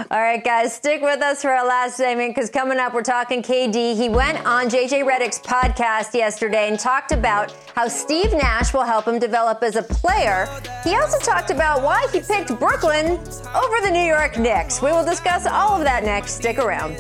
All 0.10 0.20
right, 0.20 0.44
guys, 0.44 0.74
stick 0.74 1.04
with 1.04 1.22
us 1.22 1.44
for 1.44 1.52
our 1.52 1.68
last 1.68 1.98
segment 1.98 2.34
because 2.34 2.50
coming 2.50 2.80
up, 2.80 2.96
we're 2.96 3.04
talking 3.04 3.44
KD. 3.44 3.96
He 3.96 4.10
went 4.10 4.44
on 4.48 4.70
JJ 4.70 5.06
Redick's 5.06 5.40
podcast 5.40 6.16
yesterday 6.16 6.68
and 6.68 6.80
talked 6.80 7.12
about 7.12 7.56
how 7.76 7.88
Steve 7.88 8.32
Nash 8.32 8.74
will 8.74 8.86
help 8.86 9.08
him 9.08 9.20
develop 9.20 9.62
as 9.62 9.76
a 9.76 9.84
player. 9.84 10.48
He 10.84 10.96
also 10.96 11.20
talked 11.20 11.52
about 11.52 11.84
why 11.84 12.08
he 12.12 12.22
picked 12.22 12.58
Brooklyn 12.58 13.20
over 13.54 13.82
the 13.84 13.92
New 13.92 14.00
York 14.06 14.40
Knicks. 14.40 14.82
We 14.82 14.92
will 14.92 15.06
discuss 15.06 15.46
all 15.46 15.76
of 15.78 15.84
that 15.84 16.04
next. 16.04 16.38
Stick 16.38 16.58
around. 16.58 16.98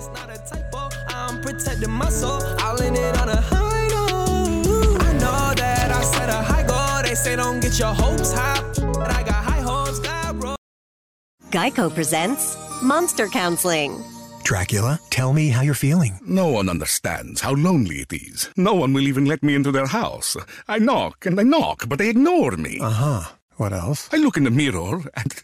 I'm 1.45 1.53
protecting 1.53 1.91
my 1.91 2.09
soul. 2.09 2.41
I'll 2.57 2.81
end 2.81 2.97
it 2.97 3.21
on 3.21 3.29
a 3.29 3.35
high 3.35 3.87
note. 3.89 5.01
I 5.01 5.13
know 5.13 5.53
that 5.55 5.91
I 5.91 6.01
set 6.01 6.27
a 6.27 6.41
high 6.41 6.63
goal. 6.63 7.03
They 7.03 7.13
say 7.13 7.35
don't 7.35 7.59
get 7.59 7.77
your 7.77 7.93
hopes 7.93 8.33
high. 8.33 8.63
But 8.93 9.11
I 9.11 9.21
got 9.21 9.45
high 9.45 9.61
hopes, 9.61 9.99
God. 9.99 10.57
Geico 11.51 11.93
presents 11.93 12.57
Monster 12.81 13.27
Counseling. 13.27 14.03
Dracula, 14.43 14.99
tell 15.11 15.33
me 15.33 15.49
how 15.49 15.61
you're 15.61 15.75
feeling. 15.75 16.19
No 16.25 16.47
one 16.47 16.67
understands 16.67 17.41
how 17.41 17.53
lonely 17.53 17.97
it 17.97 18.11
is. 18.11 18.49
No 18.57 18.73
one 18.73 18.93
will 18.93 19.07
even 19.07 19.25
let 19.25 19.43
me 19.43 19.53
into 19.53 19.71
their 19.71 19.87
house. 19.87 20.35
I 20.67 20.79
knock 20.79 21.27
and 21.27 21.39
I 21.39 21.43
knock, 21.43 21.87
but 21.87 21.99
they 21.99 22.09
ignore 22.09 22.57
me. 22.57 22.79
Uh 22.81 22.89
huh. 22.89 23.35
What 23.57 23.71
else? 23.71 24.09
I 24.11 24.17
look 24.17 24.35
in 24.35 24.45
the 24.45 24.51
mirror 24.51 25.03
and 25.15 25.43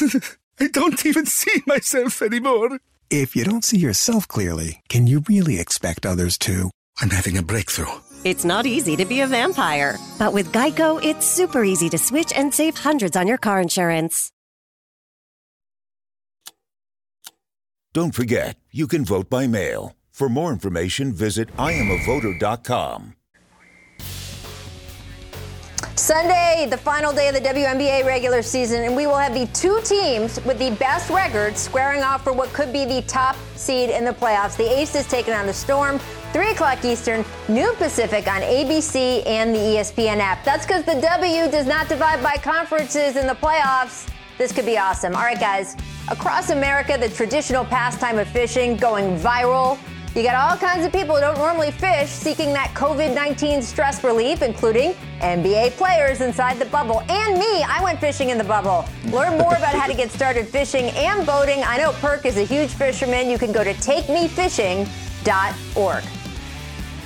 I 0.60 0.66
don't 0.66 1.06
even 1.06 1.26
see 1.26 1.62
myself 1.66 2.22
anymore. 2.22 2.80
If 3.10 3.34
you 3.34 3.42
don't 3.44 3.64
see 3.64 3.78
yourself 3.78 4.28
clearly, 4.28 4.82
can 4.88 5.08
you 5.08 5.24
really 5.28 5.58
expect 5.58 6.06
others 6.06 6.38
to? 6.38 6.70
I'm 7.00 7.10
having 7.10 7.36
a 7.36 7.42
breakthrough. 7.42 7.98
It's 8.22 8.44
not 8.44 8.66
easy 8.66 8.94
to 8.94 9.04
be 9.04 9.22
a 9.22 9.26
vampire, 9.26 9.98
but 10.16 10.32
with 10.32 10.52
Geico, 10.52 11.02
it's 11.02 11.26
super 11.26 11.64
easy 11.64 11.88
to 11.90 11.98
switch 11.98 12.32
and 12.32 12.54
save 12.54 12.76
hundreds 12.76 13.16
on 13.16 13.26
your 13.26 13.38
car 13.38 13.60
insurance. 13.60 14.30
Don't 17.92 18.14
forget, 18.14 18.56
you 18.70 18.86
can 18.86 19.04
vote 19.04 19.28
by 19.28 19.48
mail. 19.48 19.96
For 20.12 20.28
more 20.28 20.52
information, 20.52 21.12
visit 21.12 21.54
IamAvoter.com. 21.56 23.14
Sunday, 25.96 26.66
the 26.68 26.76
final 26.76 27.12
day 27.12 27.28
of 27.28 27.34
the 27.34 27.40
WNBA 27.40 28.04
regular 28.04 28.42
season, 28.42 28.84
and 28.84 28.96
we 28.96 29.06
will 29.06 29.16
have 29.16 29.34
the 29.34 29.46
two 29.48 29.80
teams 29.84 30.42
with 30.44 30.58
the 30.58 30.70
best 30.72 31.10
records 31.10 31.60
squaring 31.60 32.02
off 32.02 32.24
for 32.24 32.32
what 32.32 32.52
could 32.52 32.72
be 32.72 32.84
the 32.84 33.02
top 33.02 33.36
seed 33.56 33.90
in 33.90 34.04
the 34.04 34.12
playoffs. 34.12 34.56
The 34.56 34.70
Aces 34.78 35.06
taking 35.06 35.34
on 35.34 35.46
the 35.46 35.52
Storm, 35.52 35.98
3 36.32 36.50
o'clock 36.50 36.84
Eastern, 36.84 37.24
noon 37.48 37.74
Pacific 37.76 38.26
on 38.28 38.40
ABC 38.42 39.26
and 39.26 39.54
the 39.54 39.58
ESPN 39.58 40.18
app. 40.18 40.44
That's 40.44 40.66
because 40.66 40.84
the 40.84 41.00
W 41.00 41.50
does 41.50 41.66
not 41.66 41.88
divide 41.88 42.22
by 42.22 42.34
conferences 42.42 43.16
in 43.16 43.26
the 43.26 43.34
playoffs. 43.34 44.08
This 44.38 44.52
could 44.52 44.66
be 44.66 44.78
awesome. 44.78 45.14
All 45.14 45.22
right, 45.22 45.38
guys. 45.38 45.76
Across 46.08 46.50
America, 46.50 46.96
the 46.98 47.08
traditional 47.08 47.64
pastime 47.64 48.18
of 48.18 48.26
fishing 48.28 48.76
going 48.76 49.18
viral. 49.18 49.78
You 50.14 50.22
got 50.24 50.34
all 50.34 50.56
kinds 50.56 50.84
of 50.84 50.92
people 50.92 51.14
who 51.14 51.20
don't 51.20 51.38
normally 51.38 51.70
fish 51.70 52.08
seeking 52.08 52.52
that 52.52 52.74
COVID 52.74 53.14
19 53.14 53.62
stress 53.62 54.02
relief, 54.02 54.42
including 54.42 54.94
NBA 55.20 55.70
players 55.72 56.20
inside 56.20 56.58
the 56.58 56.64
bubble. 56.64 57.02
And 57.08 57.38
me, 57.38 57.62
I 57.62 57.80
went 57.80 58.00
fishing 58.00 58.30
in 58.30 58.38
the 58.38 58.42
bubble. 58.42 58.84
Learn 59.12 59.38
more 59.38 59.54
about 59.54 59.72
how 59.72 59.86
to 59.86 59.94
get 59.94 60.10
started 60.10 60.48
fishing 60.48 60.86
and 60.96 61.24
boating. 61.24 61.62
I 61.62 61.76
know 61.76 61.92
Perk 62.00 62.26
is 62.26 62.38
a 62.38 62.44
huge 62.44 62.70
fisherman. 62.70 63.30
You 63.30 63.38
can 63.38 63.52
go 63.52 63.62
to 63.62 63.72
takemefishing.org. 63.72 66.04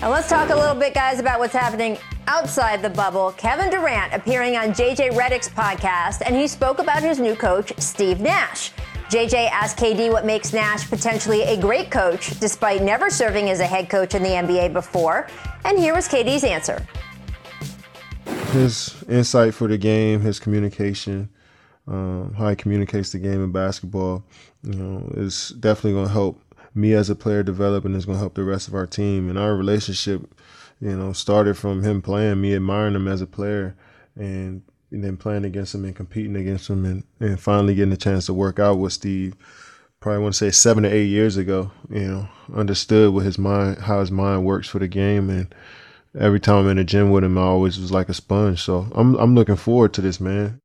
Now 0.00 0.10
let's 0.10 0.30
talk 0.30 0.48
a 0.48 0.56
little 0.56 0.74
bit, 0.74 0.94
guys, 0.94 1.20
about 1.20 1.40
what's 1.40 1.52
happening 1.52 1.98
outside 2.26 2.80
the 2.80 2.88
bubble. 2.88 3.32
Kevin 3.32 3.68
Durant 3.68 4.14
appearing 4.14 4.56
on 4.56 4.70
JJ 4.70 5.10
Redick's 5.10 5.50
podcast, 5.50 6.22
and 6.24 6.34
he 6.34 6.48
spoke 6.48 6.78
about 6.78 7.02
his 7.02 7.18
new 7.18 7.36
coach, 7.36 7.70
Steve 7.76 8.20
Nash. 8.20 8.72
JJ 9.10 9.50
asked 9.50 9.76
KD 9.76 10.10
what 10.10 10.24
makes 10.24 10.52
Nash 10.52 10.88
potentially 10.88 11.42
a 11.42 11.56
great 11.56 11.90
coach, 11.90 12.38
despite 12.40 12.82
never 12.82 13.10
serving 13.10 13.50
as 13.50 13.60
a 13.60 13.66
head 13.66 13.90
coach 13.90 14.14
in 14.14 14.22
the 14.22 14.30
NBA 14.30 14.72
before. 14.72 15.28
And 15.64 15.78
here 15.78 15.94
was 15.94 16.08
KD's 16.08 16.42
answer. 16.42 16.84
His 18.52 19.04
insight 19.08 19.54
for 19.54 19.68
the 19.68 19.76
game, 19.76 20.20
his 20.20 20.40
communication, 20.40 21.28
um, 21.86 22.34
how 22.34 22.48
he 22.48 22.56
communicates 22.56 23.12
the 23.12 23.18
game 23.18 23.44
in 23.44 23.52
basketball, 23.52 24.24
you 24.62 24.74
know, 24.74 25.10
is 25.16 25.50
definitely 25.60 25.92
going 25.92 26.06
to 26.06 26.12
help 26.12 26.40
me 26.74 26.94
as 26.94 27.10
a 27.10 27.14
player 27.14 27.42
develop, 27.42 27.84
and 27.84 27.94
it's 27.94 28.06
going 28.06 28.16
to 28.16 28.20
help 28.20 28.34
the 28.34 28.42
rest 28.42 28.68
of 28.68 28.74
our 28.74 28.86
team. 28.86 29.28
And 29.28 29.38
our 29.38 29.54
relationship, 29.54 30.22
you 30.80 30.96
know, 30.96 31.12
started 31.12 31.58
from 31.58 31.82
him 31.82 32.00
playing, 32.00 32.40
me 32.40 32.54
admiring 32.54 32.94
him 32.94 33.06
as 33.06 33.20
a 33.20 33.26
player, 33.26 33.76
and, 34.16 34.62
and 34.94 35.04
then 35.04 35.16
playing 35.16 35.44
against 35.44 35.74
him 35.74 35.84
and 35.84 35.94
competing 35.94 36.36
against 36.36 36.70
him, 36.70 36.84
and, 36.84 37.04
and 37.20 37.38
finally 37.38 37.74
getting 37.74 37.92
a 37.92 37.96
chance 37.96 38.26
to 38.26 38.34
work 38.34 38.58
out 38.58 38.78
with 38.78 38.92
Steve. 38.92 39.34
Probably 40.00 40.22
want 40.22 40.34
to 40.34 40.38
say 40.38 40.50
seven 40.50 40.86
or 40.86 40.90
eight 40.90 41.06
years 41.06 41.36
ago. 41.36 41.72
You 41.90 42.08
know, 42.08 42.28
understood 42.54 43.12
what 43.12 43.24
his 43.24 43.38
mind, 43.38 43.78
how 43.78 44.00
his 44.00 44.10
mind 44.10 44.44
works 44.44 44.68
for 44.68 44.78
the 44.78 44.88
game, 44.88 45.28
and 45.28 45.54
every 46.18 46.40
time 46.40 46.64
I'm 46.64 46.70
in 46.70 46.76
the 46.76 46.84
gym 46.84 47.10
with 47.10 47.24
him, 47.24 47.36
I 47.36 47.42
always 47.42 47.78
was 47.78 47.92
like 47.92 48.08
a 48.08 48.14
sponge. 48.14 48.62
So 48.62 48.90
I'm 48.94 49.14
I'm 49.16 49.34
looking 49.34 49.56
forward 49.56 49.92
to 49.94 50.00
this, 50.00 50.20
man. 50.20 50.60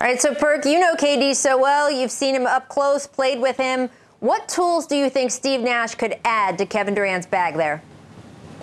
All 0.00 0.08
right, 0.08 0.20
so 0.20 0.34
Perk, 0.34 0.64
you 0.64 0.80
know 0.80 0.94
KD 0.94 1.36
so 1.36 1.60
well. 1.60 1.90
You've 1.90 2.10
seen 2.10 2.34
him 2.34 2.46
up 2.46 2.68
close, 2.68 3.06
played 3.06 3.40
with 3.40 3.56
him. 3.56 3.90
What 4.20 4.48
tools 4.48 4.86
do 4.86 4.96
you 4.96 5.10
think 5.10 5.30
Steve 5.30 5.60
Nash 5.60 5.96
could 5.96 6.16
add 6.24 6.58
to 6.58 6.66
Kevin 6.66 6.94
Durant's 6.94 7.26
bag 7.26 7.56
there? 7.56 7.82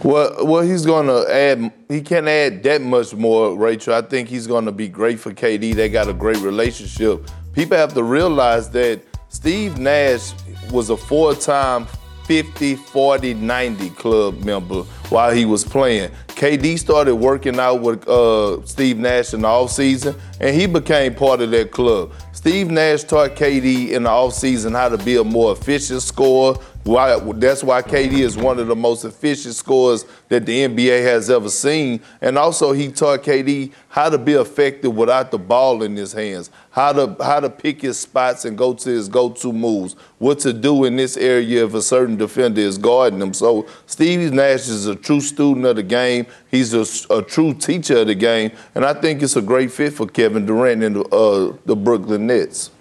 Well, 0.04 0.46
well, 0.46 0.62
he's 0.62 0.86
gonna 0.86 1.26
add. 1.30 1.74
He 1.90 2.02
can't 2.02 2.28
add 2.28 2.64
that 2.64 2.82
much 2.82 3.14
more, 3.14 3.58
Rachel. 3.58 3.94
I 3.94 4.02
think 4.02 4.30
he's 4.30 4.48
gonna 4.48 4.72
be 4.72 4.88
great 4.88 5.20
for 5.20 5.34
KD. 5.34 5.76
They 5.76 5.90
got 5.90 6.08
a 6.08 6.14
great 6.14 6.38
relationship. 6.38 7.30
People 7.54 7.78
have 7.78 7.94
to 7.96 8.04
realize 8.04 8.70
that 8.70 9.02
Steve 9.28 9.78
Nash 9.78 10.34
was 10.72 10.90
a 10.90 10.96
four-time 10.96 11.86
50, 12.24 12.76
40, 12.76 13.34
90 13.34 13.90
club 13.90 14.46
member 14.46 14.84
while 15.10 15.34
he 15.34 15.46
was 15.46 15.66
playing. 15.66 16.12
KD 16.28 16.78
started 16.78 17.16
working 17.16 17.60
out 17.60 17.82
with 17.82 18.08
uh, 18.08 18.64
Steve 18.66 19.00
Nash 19.00 19.34
in 19.34 19.42
the 19.42 19.48
offseason, 19.48 20.18
and 20.40 20.56
he 20.56 20.68
became 20.68 21.16
part 21.16 21.42
of 21.42 21.52
that 21.52 21.72
club. 21.72 22.14
Steve 22.32 22.70
Nash 22.70 23.04
taught 23.04 23.32
KD 23.32 23.90
in 23.90 24.04
the 24.04 24.10
offseason 24.10 24.74
how 24.74 24.90
to 24.90 24.98
be 25.00 25.18
a 25.18 25.24
more 25.24 25.52
efficient 25.52 26.04
scorer. 26.04 26.58
Why, 26.86 27.20
that's 27.20 27.64
why 27.64 27.82
KD 27.82 28.20
is 28.20 28.38
one 28.38 28.58
of 28.58 28.68
the 28.68 28.76
most 28.76 29.04
efficient 29.04 29.54
scorers 29.54 30.06
that 30.30 30.46
the 30.46 30.66
NBA 30.66 31.04
has 31.04 31.30
ever 31.30 31.50
seen. 31.50 32.00
And 32.22 32.38
also, 32.38 32.72
he 32.72 32.90
taught 32.90 33.22
KD 33.22 33.74
how 33.90 34.10
to 34.10 34.18
be 34.18 34.34
effective 34.34 34.96
without 34.96 35.30
the 35.30 35.38
ball 35.38 35.84
in 35.84 35.96
his 35.96 36.14
hands, 36.14 36.50
how 36.72 36.94
to 36.94 37.16
how 37.24 37.42
to 37.42 37.50
pick 37.50 37.82
his 37.82 38.00
spots 38.00 38.46
and 38.46 38.58
go 38.58 38.74
to 38.74 38.90
his 38.90 39.10
go-to 39.10 39.52
moves, 39.52 39.98
what 40.20 40.40
to 40.40 40.54
do 40.54 40.86
in 40.86 40.96
this 40.96 41.18
area 41.18 41.66
if 41.66 41.74
a 41.74 41.82
certain 41.82 42.16
defender 42.16 42.62
is 42.62 42.78
guarding 42.78 43.22
him. 43.22 43.34
So 43.34 43.68
Steve 43.86 44.32
Nash 44.32 44.70
is 44.70 44.88
a 44.88 44.96
true 44.96 45.22
student 45.22 45.66
of 45.66 45.76
the 45.76 45.84
game. 45.84 46.28
He's 46.50 46.74
a, 46.74 46.86
a 47.14 47.22
true 47.22 47.54
teacher 47.54 48.00
of 48.00 48.08
the 48.08 48.16
game, 48.16 48.52
and 48.74 48.86
I 48.86 48.94
think 48.94 49.22
it's 49.22 49.36
a 49.36 49.42
great 49.42 49.72
fit 49.72 49.94
for 49.94 50.08
Kevin 50.08 50.46
Durant 50.46 50.82
and 50.82 50.98
uh, 51.14 51.54
the 51.66 51.76
Brooklyn 51.76 52.26
Nets. 52.28 52.72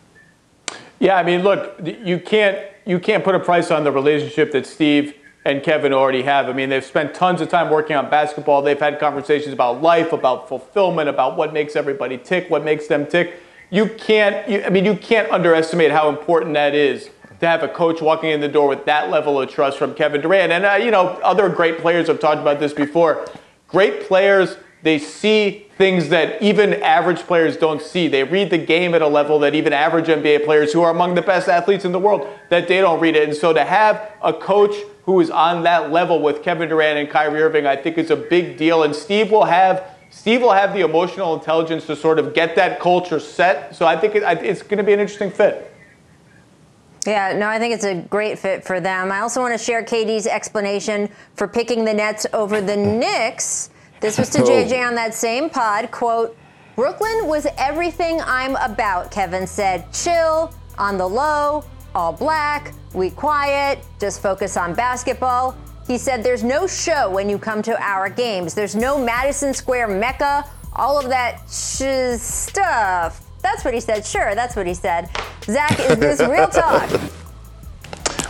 Yeah, 1.01 1.17
I 1.17 1.23
mean, 1.25 1.43
look, 1.43 1.79
you 1.85 2.21
can't 2.21 2.68
you 2.89 2.99
can't 2.99 3.23
put 3.23 3.35
a 3.35 3.39
price 3.39 3.71
on 3.71 3.85
the 3.85 3.93
relationship 3.93 4.51
that 4.53 4.65
Steve 4.65 5.15
and 5.45 5.63
Kevin 5.63 5.93
already 5.93 6.23
have. 6.23 6.49
I 6.49 6.55
mean, 6.55 6.71
they've 6.71 6.85
spent 6.85 7.15
tons 7.15 7.43
of 7.43 7.51
time 7.51 7.71
working 7.71 7.95
on 7.95 8.09
basketball. 8.09 8.63
They've 8.63 8.81
had 8.81 8.99
conversations 8.99 9.53
about 9.53 9.83
life, 9.83 10.15
about 10.15 10.49
fulfillment, 10.49 11.07
about 11.07 11.37
what 11.37 11.53
makes 11.53 11.77
everybody 11.77 12.17
tick, 12.17 12.49
what 12.49 12.65
makes 12.65 12.87
them 12.87 13.07
tick. 13.07 13.35
You 13.69 13.89
can't. 13.99 14.49
You, 14.49 14.63
I 14.63 14.71
mean, 14.71 14.87
you 14.87 14.97
can't 14.97 15.31
underestimate 15.31 15.91
how 15.91 16.09
important 16.09 16.55
that 16.55 16.75
is 16.75 17.11
to 17.41 17.47
have 17.47 17.63
a 17.63 17.69
coach 17.69 18.01
walking 18.01 18.31
in 18.31 18.41
the 18.41 18.49
door 18.49 18.67
with 18.67 18.87
that 18.87 19.11
level 19.11 19.39
of 19.39 19.51
trust 19.51 19.77
from 19.77 19.95
Kevin 19.95 20.23
Durant. 20.23 20.51
And, 20.51 20.65
uh, 20.65 20.79
you 20.83 20.91
know, 20.91 21.09
other 21.23 21.51
great 21.51 21.79
players 21.79 22.09
have 22.09 22.21
talked 22.21 22.41
about 22.41 22.59
this 22.59 22.73
before. 22.73 23.27
Great 23.69 24.09
players, 24.09 24.57
they 24.83 24.99
see 24.99 25.68
things 25.79 26.09
that 26.09 26.43
even 26.43 26.75
average 26.83 27.21
players 27.21 27.57
don't 27.57 27.81
see. 27.81 28.09
They 28.09 28.25
read 28.25 28.51
the 28.51 28.59
game 28.59 28.95
at 28.95 29.01
a 29.01 29.07
level 29.07 29.39
that 29.39 29.55
even 29.55 29.73
average 29.73 30.07
NBA 30.07 30.45
players, 30.45 30.73
who 30.73 30.83
are 30.83 30.91
among 30.91 31.15
the 31.15 31.23
best 31.23 31.49
athletes 31.49 31.85
in 31.85 31.93
the 31.93 32.01
world, 32.01 32.29
that 32.51 32.67
they 32.67 32.81
don't 32.81 33.01
read 33.01 33.15
it. 33.15 33.29
And 33.29 33.37
so 33.37 33.53
to 33.53 33.65
have 33.65 34.13
a 34.21 34.33
coach 34.33 34.75
who 35.05 35.21
is 35.21 35.31
on 35.31 35.63
that 35.63 35.93
level 35.93 36.21
with 36.21 36.43
Kevin 36.43 36.69
Durant 36.69 36.99
and 36.99 37.09
Kyrie 37.09 37.41
Irving, 37.41 37.67
I 37.67 37.77
think 37.77 37.97
is 37.97 38.11
a 38.11 38.17
big 38.17 38.59
deal. 38.59 38.83
And 38.83 38.95
Steve 38.95 39.31
will 39.31 39.45
have 39.45 39.95
Steve 40.11 40.41
will 40.41 40.53
have 40.53 40.73
the 40.73 40.81
emotional 40.81 41.35
intelligence 41.35 41.87
to 41.87 41.95
sort 41.95 42.19
of 42.19 42.35
get 42.35 42.57
that 42.57 42.81
culture 42.81 43.21
set. 43.21 43.77
So 43.77 43.87
I 43.87 43.97
think 43.97 44.15
it, 44.15 44.23
it's 44.43 44.63
going 44.63 44.79
to 44.79 44.85
be 44.85 44.93
an 44.93 45.01
interesting 45.01 45.31
fit. 45.31 45.73
Yeah, 47.07 47.37
no, 47.37 47.47
I 47.47 47.59
think 47.59 47.75
it's 47.75 47.85
a 47.85 47.95
great 47.95 48.39
fit 48.39 48.65
for 48.65 48.81
them. 48.81 49.13
I 49.13 49.21
also 49.21 49.41
want 49.41 49.57
to 49.57 49.63
share 49.63 49.83
KD's 49.83 50.27
explanation 50.27 51.11
for 51.35 51.47
picking 51.47 51.85
the 51.85 51.95
Nets 51.95 52.27
over 52.33 52.61
the 52.61 52.77
Knicks. 52.77 53.71
This 54.01 54.19
was 54.19 54.29
to 54.31 54.39
oh. 54.43 54.47
JJ 54.47 54.87
on 54.87 54.95
that 54.95 55.15
same 55.15 55.51
pod. 55.51 55.91
Quote, 55.91 56.37
Brooklyn 56.77 57.27
was 57.27 57.47
everything 57.57 58.21
I'm 58.25 58.57
about, 58.57 59.11
Kevin 59.11 59.47
said. 59.47 59.93
Chill, 59.93 60.55
on 60.79 60.97
the 60.97 61.09
low, 61.09 61.65
all 61.95 62.13
black, 62.13 62.73
we 62.95 63.11
quiet, 63.11 63.85
just 63.99 64.23
focus 64.23 64.57
on 64.57 64.75
basketball. 64.75 65.57
He 65.87 65.99
said, 65.99 66.23
There's 66.23 66.45
no 66.45 66.67
show 66.67 67.11
when 67.11 67.29
you 67.29 67.39
come 67.39 67.63
to 67.63 67.83
our 67.83 68.09
games. 68.09 68.55
There's 68.55 68.77
no 68.77 69.03
Madison 69.03 69.53
Square 69.53 69.89
Mecca, 69.89 70.45
all 70.75 70.99
of 70.99 71.09
that 71.09 71.41
sh- 71.49 72.21
stuff. 72.21 73.25
That's 73.43 73.65
what 73.65 73.75
he 73.75 73.81
said. 73.81 74.05
Sure, 74.05 74.35
that's 74.35 74.55
what 74.55 74.67
he 74.67 74.75
said. 74.75 75.09
Zach, 75.45 75.79
is 75.81 75.97
this 75.99 76.21
real 76.21 76.49
talk? 76.49 76.89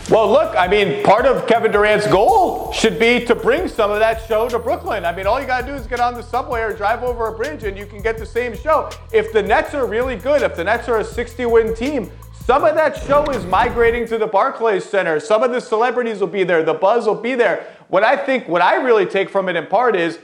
Well, 0.09 0.27
look, 0.31 0.55
I 0.57 0.67
mean, 0.67 1.03
part 1.03 1.27
of 1.27 1.45
Kevin 1.45 1.71
Durant's 1.71 2.07
goal 2.07 2.71
should 2.71 2.97
be 2.97 3.23
to 3.25 3.35
bring 3.35 3.67
some 3.67 3.91
of 3.91 3.99
that 3.99 4.25
show 4.27 4.49
to 4.49 4.57
Brooklyn. 4.57 5.05
I 5.05 5.15
mean, 5.15 5.27
all 5.27 5.39
you 5.39 5.45
got 5.45 5.61
to 5.61 5.67
do 5.67 5.73
is 5.73 5.85
get 5.85 5.99
on 5.99 6.15
the 6.15 6.23
subway 6.23 6.61
or 6.61 6.73
drive 6.73 7.03
over 7.03 7.27
a 7.27 7.37
bridge 7.37 7.63
and 7.63 7.77
you 7.77 7.85
can 7.85 8.01
get 8.01 8.17
the 8.17 8.25
same 8.25 8.57
show. 8.57 8.89
If 9.13 9.31
the 9.31 9.43
Nets 9.43 9.75
are 9.75 9.85
really 9.85 10.15
good, 10.15 10.41
if 10.41 10.55
the 10.55 10.63
Nets 10.63 10.89
are 10.89 10.97
a 10.97 11.03
60 11.03 11.45
win 11.45 11.75
team, 11.75 12.09
some 12.43 12.63
of 12.63 12.73
that 12.73 12.97
show 13.05 13.23
is 13.25 13.45
migrating 13.45 14.07
to 14.07 14.17
the 14.17 14.25
Barclays 14.25 14.83
Center. 14.83 15.19
Some 15.19 15.43
of 15.43 15.51
the 15.51 15.61
celebrities 15.61 16.21
will 16.21 16.27
be 16.27 16.43
there. 16.43 16.63
The 16.63 16.73
buzz 16.73 17.05
will 17.05 17.13
be 17.13 17.35
there. 17.35 17.67
What 17.89 18.03
I 18.03 18.17
think, 18.17 18.47
what 18.47 18.63
I 18.63 18.77
really 18.77 19.05
take 19.05 19.29
from 19.29 19.47
it 19.47 19.55
in 19.55 19.67
part 19.67 19.95
is 19.95 20.17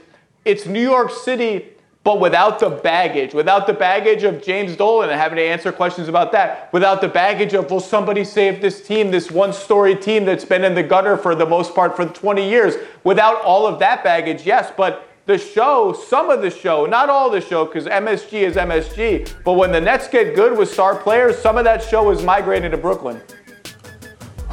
it's 0.45 0.65
New 0.65 0.81
York 0.81 1.11
City 1.11 1.74
but 2.05 2.19
without 2.19 2.59
the 2.59 2.69
baggage, 2.69 3.33
without 3.33 3.65
the 3.65 3.73
baggage 3.73 4.21
of 4.21 4.41
James 4.41 4.75
Dolan 4.75 5.09
and 5.09 5.19
having 5.19 5.37
to 5.37 5.41
answer 5.41 5.71
questions 5.71 6.07
about 6.07 6.31
that, 6.33 6.71
without 6.71 7.01
the 7.01 7.07
baggage 7.07 7.55
of, 7.55 7.71
will 7.71 7.79
somebody 7.79 8.23
save 8.23 8.61
this 8.61 8.85
team, 8.85 9.09
this 9.09 9.31
one 9.31 9.51
story 9.51 9.95
team 9.95 10.23
that's 10.23 10.45
been 10.45 10.63
in 10.63 10.75
the 10.75 10.83
gutter 10.83 11.17
for 11.17 11.33
the 11.33 11.47
most 11.47 11.73
part 11.73 11.95
for 11.95 12.05
20 12.05 12.47
years, 12.47 12.75
without 13.03 13.41
all 13.41 13.65
of 13.65 13.79
that 13.79 14.03
baggage, 14.03 14.45
yes, 14.45 14.71
but 14.77 15.09
the 15.25 15.39
show, 15.39 15.93
some 15.93 16.29
of 16.29 16.43
the 16.43 16.51
show, 16.51 16.85
not 16.85 17.09
all 17.09 17.31
the 17.31 17.41
show, 17.41 17.65
because 17.65 17.85
MSG 17.87 18.33
is 18.33 18.55
MSG, 18.55 19.33
but 19.43 19.53
when 19.53 19.71
the 19.71 19.81
Nets 19.81 20.07
get 20.07 20.35
good 20.35 20.55
with 20.55 20.71
star 20.71 20.95
players, 20.95 21.35
some 21.39 21.57
of 21.57 21.63
that 21.63 21.81
show 21.81 22.11
is 22.11 22.21
migrating 22.21 22.69
to 22.69 22.77
Brooklyn. 22.77 23.19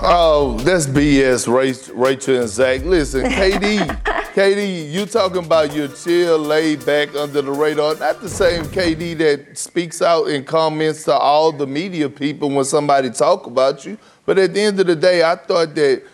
Oh, 0.00 0.56
that's 0.60 0.86
BS, 0.86 1.46
Rachel 1.94 2.40
and 2.40 2.48
Zach. 2.48 2.82
Listen, 2.82 3.24
KD, 3.24 3.86
KD, 4.32 4.90
you 4.90 5.04
talking 5.04 5.44
about 5.44 5.74
your 5.74 5.88
chill, 5.88 6.38
laid 6.38 6.86
back, 6.86 7.14
under 7.14 7.42
the 7.42 7.52
radar. 7.52 7.96
Not 7.96 8.22
the 8.22 8.30
same 8.30 8.64
KD 8.64 9.18
that 9.18 9.58
speaks 9.58 10.00
out 10.00 10.28
and 10.28 10.46
comments 10.46 11.04
to 11.04 11.12
all 11.12 11.52
the 11.52 11.66
media 11.66 12.08
people 12.08 12.48
when 12.48 12.64
somebody 12.64 13.10
talk 13.10 13.46
about 13.46 13.84
you. 13.84 13.98
But 14.24 14.38
at 14.38 14.54
the 14.54 14.62
end 14.62 14.80
of 14.80 14.86
the 14.86 14.96
day, 14.96 15.22
I 15.22 15.36
thought 15.36 15.74
that 15.74 16.04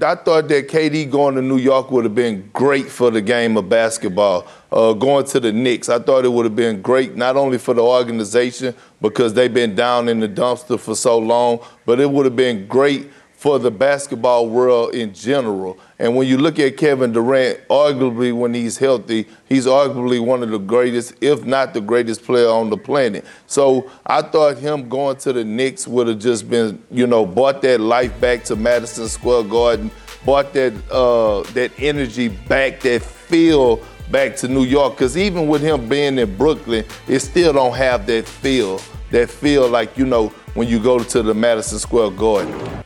I 0.00 0.14
thought 0.14 0.46
that 0.46 0.68
KD 0.68 1.10
going 1.10 1.34
to 1.34 1.42
New 1.42 1.56
York 1.56 1.90
would 1.90 2.04
have 2.04 2.14
been 2.14 2.48
great 2.52 2.86
for 2.86 3.10
the 3.10 3.20
game 3.20 3.56
of 3.56 3.68
basketball. 3.68 4.46
Uh, 4.70 4.92
going 4.92 5.24
to 5.26 5.40
the 5.40 5.52
Knicks, 5.52 5.88
I 5.88 5.98
thought 5.98 6.24
it 6.24 6.28
would 6.28 6.44
have 6.44 6.54
been 6.54 6.80
great 6.82 7.16
not 7.16 7.36
only 7.36 7.58
for 7.58 7.74
the 7.74 7.82
organization 7.82 8.76
because 9.00 9.34
they've 9.34 9.52
been 9.52 9.74
down 9.74 10.08
in 10.08 10.20
the 10.20 10.28
dumpster 10.28 10.78
for 10.78 10.94
so 10.94 11.18
long, 11.18 11.58
but 11.84 11.98
it 11.98 12.08
would 12.08 12.26
have 12.26 12.36
been 12.36 12.68
great 12.68 13.10
for 13.46 13.60
the 13.60 13.70
basketball 13.70 14.48
world 14.48 14.92
in 14.92 15.14
general. 15.14 15.78
And 16.00 16.16
when 16.16 16.26
you 16.26 16.36
look 16.36 16.58
at 16.58 16.76
Kevin 16.76 17.12
Durant, 17.12 17.60
arguably 17.68 18.36
when 18.36 18.52
he's 18.52 18.76
healthy, 18.76 19.28
he's 19.48 19.66
arguably 19.66 20.18
one 20.18 20.42
of 20.42 20.50
the 20.50 20.58
greatest, 20.58 21.14
if 21.20 21.44
not 21.44 21.72
the 21.72 21.80
greatest 21.80 22.24
player 22.24 22.48
on 22.48 22.70
the 22.70 22.76
planet. 22.76 23.24
So 23.46 23.88
I 24.04 24.22
thought 24.22 24.58
him 24.58 24.88
going 24.88 25.18
to 25.18 25.32
the 25.32 25.44
Knicks 25.44 25.86
would 25.86 26.08
have 26.08 26.18
just 26.18 26.50
been, 26.50 26.82
you 26.90 27.06
know, 27.06 27.24
brought 27.24 27.62
that 27.62 27.80
life 27.80 28.20
back 28.20 28.42
to 28.46 28.56
Madison 28.56 29.06
Square 29.06 29.44
Garden, 29.44 29.92
brought 30.24 30.52
that 30.54 30.72
uh, 30.90 31.42
that 31.52 31.70
energy 31.78 32.26
back, 32.26 32.80
that 32.80 33.00
feel 33.00 33.80
back 34.10 34.34
to 34.38 34.48
New 34.48 34.64
York. 34.64 34.94
Because 34.94 35.16
even 35.16 35.46
with 35.46 35.62
him 35.62 35.88
being 35.88 36.18
in 36.18 36.36
Brooklyn, 36.36 36.84
it 37.06 37.20
still 37.20 37.52
don't 37.52 37.76
have 37.76 38.08
that 38.08 38.26
feel, 38.26 38.80
that 39.12 39.30
feel 39.30 39.68
like, 39.68 39.96
you 39.96 40.04
know, 40.04 40.30
when 40.54 40.66
you 40.66 40.82
go 40.82 40.98
to 40.98 41.22
the 41.22 41.32
Madison 41.32 41.78
Square 41.78 42.10
Garden. 42.10 42.82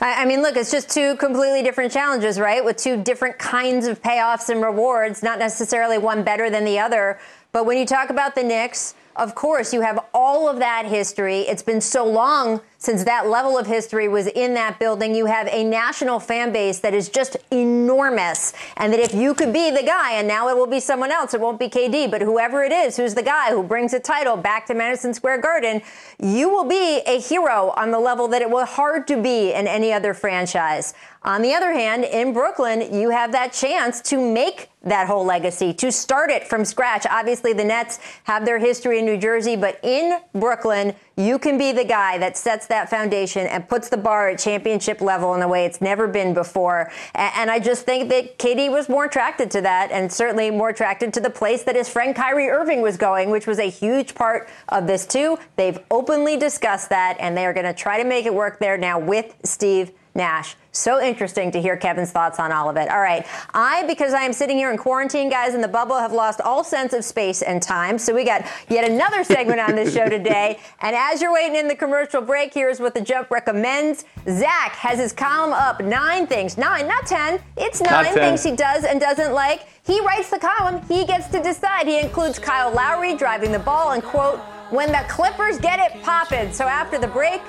I 0.00 0.24
mean, 0.24 0.42
look, 0.42 0.56
it's 0.56 0.70
just 0.70 0.90
two 0.90 1.16
completely 1.16 1.62
different 1.62 1.92
challenges, 1.92 2.38
right? 2.40 2.64
With 2.64 2.76
two 2.76 3.02
different 3.02 3.38
kinds 3.38 3.86
of 3.86 4.02
payoffs 4.02 4.48
and 4.48 4.62
rewards, 4.62 5.22
not 5.22 5.38
necessarily 5.38 5.98
one 5.98 6.22
better 6.22 6.50
than 6.50 6.64
the 6.64 6.78
other. 6.78 7.18
But 7.52 7.66
when 7.66 7.78
you 7.78 7.86
talk 7.86 8.10
about 8.10 8.34
the 8.34 8.42
Knicks, 8.42 8.94
of 9.16 9.34
course, 9.34 9.72
you 9.72 9.80
have 9.82 10.04
all 10.12 10.48
of 10.48 10.58
that 10.58 10.86
history. 10.86 11.40
It's 11.42 11.62
been 11.62 11.80
so 11.80 12.04
long 12.04 12.60
since 12.84 13.04
that 13.04 13.28
level 13.28 13.58
of 13.58 13.66
history 13.66 14.08
was 14.08 14.26
in 14.26 14.54
that 14.54 14.78
building. 14.78 15.14
You 15.14 15.26
have 15.26 15.48
a 15.48 15.64
national 15.64 16.20
fan 16.20 16.52
base 16.52 16.80
that 16.80 16.94
is 16.94 17.08
just 17.08 17.36
enormous. 17.50 18.52
And 18.76 18.92
that 18.92 19.00
if 19.00 19.14
you 19.14 19.34
could 19.34 19.52
be 19.52 19.70
the 19.70 19.82
guy, 19.82 20.12
and 20.12 20.28
now 20.28 20.48
it 20.48 20.56
will 20.56 20.66
be 20.66 20.80
someone 20.80 21.10
else, 21.10 21.34
it 21.34 21.40
won't 21.40 21.58
be 21.58 21.68
KD, 21.68 22.10
but 22.10 22.20
whoever 22.20 22.62
it 22.62 22.72
is 22.72 22.96
who's 22.96 23.14
the 23.14 23.22
guy 23.22 23.50
who 23.50 23.62
brings 23.62 23.94
a 23.94 24.00
title 24.00 24.36
back 24.36 24.66
to 24.66 24.74
Madison 24.74 25.14
Square 25.14 25.38
Garden, 25.38 25.82
you 26.18 26.48
will 26.48 26.64
be 26.64 27.00
a 27.06 27.18
hero 27.18 27.72
on 27.76 27.90
the 27.90 27.98
level 27.98 28.28
that 28.28 28.42
it 28.42 28.50
will 28.50 28.66
hard 28.66 29.06
to 29.08 29.20
be 29.20 29.52
in 29.52 29.66
any 29.66 29.92
other 29.92 30.14
franchise. 30.14 30.94
On 31.22 31.40
the 31.40 31.54
other 31.54 31.72
hand, 31.72 32.04
in 32.04 32.34
Brooklyn, 32.34 32.92
you 32.94 33.08
have 33.08 33.32
that 33.32 33.52
chance 33.54 34.02
to 34.02 34.20
make 34.20 34.68
that 34.82 35.06
whole 35.06 35.24
legacy, 35.24 35.72
to 35.72 35.90
start 35.90 36.30
it 36.30 36.46
from 36.46 36.66
scratch. 36.66 37.06
Obviously, 37.10 37.54
the 37.54 37.64
Nets 37.64 37.98
have 38.24 38.44
their 38.44 38.58
history 38.58 38.98
in 38.98 39.06
New 39.06 39.16
Jersey, 39.16 39.56
but 39.56 39.80
in 39.82 40.18
Brooklyn, 40.34 40.94
you 41.16 41.38
can 41.38 41.58
be 41.58 41.72
the 41.72 41.84
guy 41.84 42.18
that 42.18 42.36
sets 42.36 42.66
that 42.66 42.90
foundation 42.90 43.46
and 43.46 43.68
puts 43.68 43.88
the 43.88 43.96
bar 43.96 44.28
at 44.28 44.38
championship 44.38 45.00
level 45.00 45.34
in 45.34 45.42
a 45.42 45.48
way 45.48 45.64
it's 45.64 45.80
never 45.80 46.08
been 46.08 46.34
before. 46.34 46.90
And 47.14 47.50
I 47.50 47.60
just 47.60 47.84
think 47.84 48.08
that 48.08 48.38
KD 48.38 48.70
was 48.70 48.88
more 48.88 49.04
attracted 49.04 49.50
to 49.52 49.60
that 49.60 49.90
and 49.90 50.12
certainly 50.12 50.50
more 50.50 50.70
attracted 50.70 51.14
to 51.14 51.20
the 51.20 51.30
place 51.30 51.62
that 51.64 51.76
his 51.76 51.88
friend 51.88 52.14
Kyrie 52.16 52.48
Irving 52.48 52.82
was 52.82 52.96
going, 52.96 53.30
which 53.30 53.46
was 53.46 53.58
a 53.58 53.70
huge 53.70 54.14
part 54.14 54.48
of 54.68 54.86
this, 54.86 55.06
too. 55.06 55.38
They've 55.56 55.78
openly 55.90 56.36
discussed 56.36 56.88
that, 56.90 57.16
and 57.20 57.36
they 57.36 57.46
are 57.46 57.52
going 57.52 57.66
to 57.66 57.74
try 57.74 58.02
to 58.02 58.08
make 58.08 58.26
it 58.26 58.34
work 58.34 58.58
there 58.58 58.76
now 58.76 58.98
with 58.98 59.36
Steve 59.44 59.92
Nash. 60.14 60.56
So 60.74 61.00
interesting 61.00 61.52
to 61.52 61.62
hear 61.62 61.76
Kevin's 61.76 62.10
thoughts 62.10 62.40
on 62.40 62.50
all 62.50 62.68
of 62.68 62.76
it. 62.76 62.90
All 62.90 63.00
right. 63.00 63.24
I, 63.54 63.86
because 63.86 64.12
I 64.12 64.22
am 64.22 64.32
sitting 64.32 64.56
here 64.56 64.72
in 64.72 64.76
quarantine, 64.76 65.30
guys, 65.30 65.54
in 65.54 65.60
the 65.60 65.68
bubble, 65.68 65.96
have 65.96 66.12
lost 66.12 66.40
all 66.40 66.64
sense 66.64 66.92
of 66.92 67.04
space 67.04 67.42
and 67.42 67.62
time. 67.62 67.96
So 67.96 68.12
we 68.12 68.24
got 68.24 68.44
yet 68.68 68.90
another 68.90 69.22
segment 69.22 69.60
on 69.60 69.76
this 69.76 69.94
show 69.94 70.08
today. 70.08 70.58
And 70.80 70.94
as 70.94 71.22
you're 71.22 71.32
waiting 71.32 71.56
in 71.56 71.68
the 71.68 71.74
commercial 71.74 72.20
break, 72.20 72.52
here's 72.52 72.78
what 72.78 72.94
the 72.94 73.00
jump 73.00 73.30
recommends. 73.30 74.04
Zach 74.28 74.72
has 74.72 74.98
his 74.98 75.12
column 75.12 75.52
up 75.52 75.82
nine 75.82 76.26
things, 76.26 76.58
nine, 76.58 76.86
not 76.86 77.06
10. 77.06 77.40
It's 77.56 77.80
nine 77.80 78.12
things 78.12 78.42
he 78.42 78.54
does 78.54 78.84
and 78.84 79.00
doesn't 79.00 79.32
like. 79.32 79.66
He 79.84 80.00
writes 80.00 80.30
the 80.30 80.38
column. 80.38 80.82
He 80.88 81.06
gets 81.06 81.28
to 81.28 81.42
decide. 81.42 81.86
He 81.86 82.00
includes 82.00 82.38
Kyle 82.38 82.70
Lowry 82.72 83.16
driving 83.16 83.52
the 83.52 83.58
ball 83.58 83.92
and, 83.92 84.02
quote, 84.02 84.40
when 84.70 84.90
the 84.90 85.04
Clippers 85.08 85.58
get 85.58 85.78
it 85.78 86.02
poppin'. 86.02 86.52
So 86.52 86.64
after 86.64 86.98
the 86.98 87.08
break, 87.08 87.40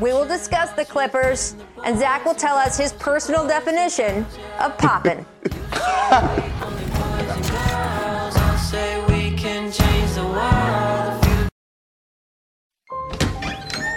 we 0.00 0.12
will 0.12 0.26
discuss 0.26 0.72
the 0.72 0.84
Clippers, 0.84 1.54
and 1.84 1.98
Zach 1.98 2.24
will 2.24 2.34
tell 2.34 2.56
us 2.56 2.78
his 2.78 2.92
personal 2.94 3.46
definition 3.46 4.26
of 4.58 4.76
poppin'. 4.78 5.26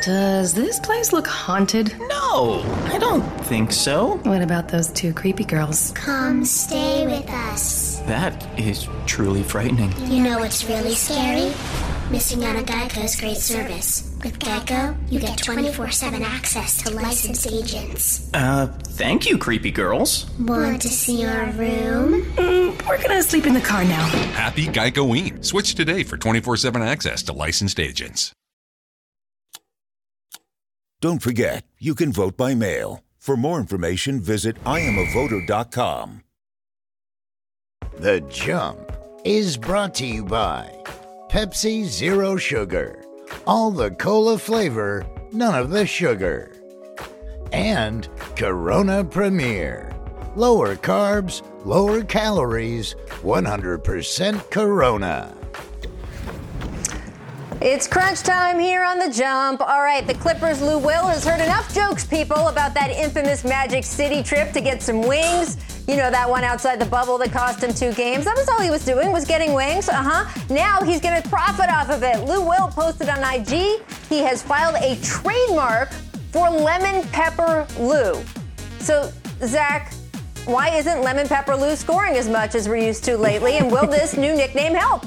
Does 0.04 0.54
this 0.54 0.82
place 0.82 1.14
look 1.14 1.26
haunted? 1.26 1.98
No, 1.98 2.62
I 2.88 2.98
don't 3.00 3.24
think 3.46 3.72
so. 3.72 4.20
What 4.24 4.42
about 4.42 4.68
those 4.68 4.92
two 4.92 5.14
creepy 5.14 5.46
girls? 5.46 5.94
Come 5.94 6.44
stay 6.44 7.06
with 7.08 7.30
us. 7.30 8.00
That 8.00 8.46
is 8.60 8.90
truly 9.06 9.44
frightening. 9.44 9.94
You 10.12 10.22
know 10.22 10.40
what's 10.40 10.66
really 10.66 10.94
scary? 10.96 11.54
Missing 12.12 12.44
out 12.44 12.58
on 12.58 12.66
Geico's 12.66 13.16
great 13.16 13.38
service. 13.38 14.13
With 14.24 14.40
Geico, 14.40 14.96
you 15.12 15.20
get 15.20 15.38
24 15.38 15.92
7 15.92 16.24
access 16.24 16.78
to 16.84 16.92
licensed 16.92 17.46
agents. 17.46 18.30
Uh, 18.34 18.68
thank 18.68 19.28
you, 19.28 19.38
creepy 19.38 19.70
girls. 19.70 20.30
Want 20.40 20.82
to 20.84 20.88
see 20.88 21.26
our 21.26 21.48
room? 21.52 22.24
Mm, 22.36 22.88
we're 22.88 23.02
gonna 23.02 23.22
sleep 23.22 23.46
in 23.46 23.54
the 23.54 23.60
car 23.60 23.84
now. 23.84 24.06
Happy 24.32 24.68
Geicoing. 24.68 25.44
Switch 25.44 25.76
today 25.76 26.04
for 26.04 26.18
24 26.18 26.56
7 26.58 26.82
access 26.82 27.22
to 27.24 27.34
licensed 27.34 27.80
agents. 27.80 28.32
Don't 31.02 31.22
forget, 31.22 31.66
you 31.80 31.94
can 31.94 32.14
vote 32.14 32.38
by 32.38 32.56
mail. 32.56 33.04
For 33.20 33.36
more 33.36 33.60
information, 33.60 34.22
visit 34.22 34.62
IamAvoter.com. 34.64 36.24
The 37.98 38.22
Jump 38.22 38.92
is 39.26 39.58
brought 39.58 39.94
to 39.96 40.06
you 40.06 40.24
by 40.24 40.72
Pepsi 41.30 41.84
Zero 41.84 42.38
Sugar. 42.38 43.04
All 43.46 43.72
the 43.72 43.92
cola 43.92 44.38
flavor, 44.38 45.06
none 45.32 45.56
of 45.56 45.70
the 45.70 45.86
sugar. 45.86 46.52
And 47.52 48.08
Corona 48.36 49.04
Premier. 49.04 49.92
Lower 50.36 50.76
carbs, 50.76 51.42
lower 51.66 52.04
calories, 52.04 52.96
100% 53.22 54.50
Corona. 54.50 55.36
It's 57.66 57.88
crunch 57.88 58.24
time 58.24 58.60
here 58.60 58.84
on 58.84 59.00
the 59.00 59.10
jump. 59.10 59.62
All 59.62 59.82
right, 59.82 60.06
the 60.06 60.16
Clippers' 60.16 60.62
Lou 60.62 60.80
Will 60.80 61.08
has 61.08 61.24
heard 61.24 61.40
enough 61.40 61.74
jokes, 61.74 62.06
people, 62.06 62.50
about 62.50 62.74
that 62.74 62.90
infamous 62.90 63.46
Magic 63.46 63.86
City 63.86 64.22
trip 64.22 64.52
to 64.52 64.60
get 64.60 64.82
some 64.82 65.02
wings. 65.02 65.56
You 65.88 65.96
know 65.96 66.12
that 66.12 66.30
one 66.30 66.44
outside 66.44 66.78
the 66.78 66.86
bubble 66.86 67.18
that 67.20 67.32
cost 67.32 67.64
him 67.64 67.74
two 67.74 67.94
games. 67.94 68.26
That 68.26 68.36
was 68.36 68.50
all 68.50 68.60
he 68.60 68.70
was 68.70 68.84
doing 68.84 69.14
was 69.14 69.24
getting 69.24 69.54
wings. 69.54 69.88
Uh 69.88 69.94
huh. 69.94 70.44
Now 70.50 70.84
he's 70.84 71.00
going 71.00 71.22
to 71.22 71.30
profit 71.30 71.70
off 71.70 71.90
of 71.90 72.04
it. 72.04 72.26
Lou 72.26 72.42
Will 72.46 72.68
posted 72.68 73.08
on 73.08 73.24
IG 73.24 73.82
he 74.10 74.20
has 74.20 74.44
filed 74.44 74.76
a 74.84 74.98
trademark 75.02 75.90
for 76.34 76.50
lemon 76.50 77.08
pepper 77.14 77.66
Lou. 77.80 78.22
So 78.80 79.10
Zach, 79.46 79.94
why 80.44 80.76
isn't 80.76 81.02
lemon 81.02 81.30
pepper 81.30 81.56
Lou 81.56 81.78
scoring 81.78 82.18
as 82.18 82.28
much 82.28 82.56
as 82.56 82.68
we're 82.68 82.86
used 82.86 83.06
to 83.06 83.18
lately? 83.18 83.54
And 83.54 83.72
will 83.72 83.88
this 83.88 84.18
new 84.18 84.36
nickname 84.36 84.74
help? 84.74 85.06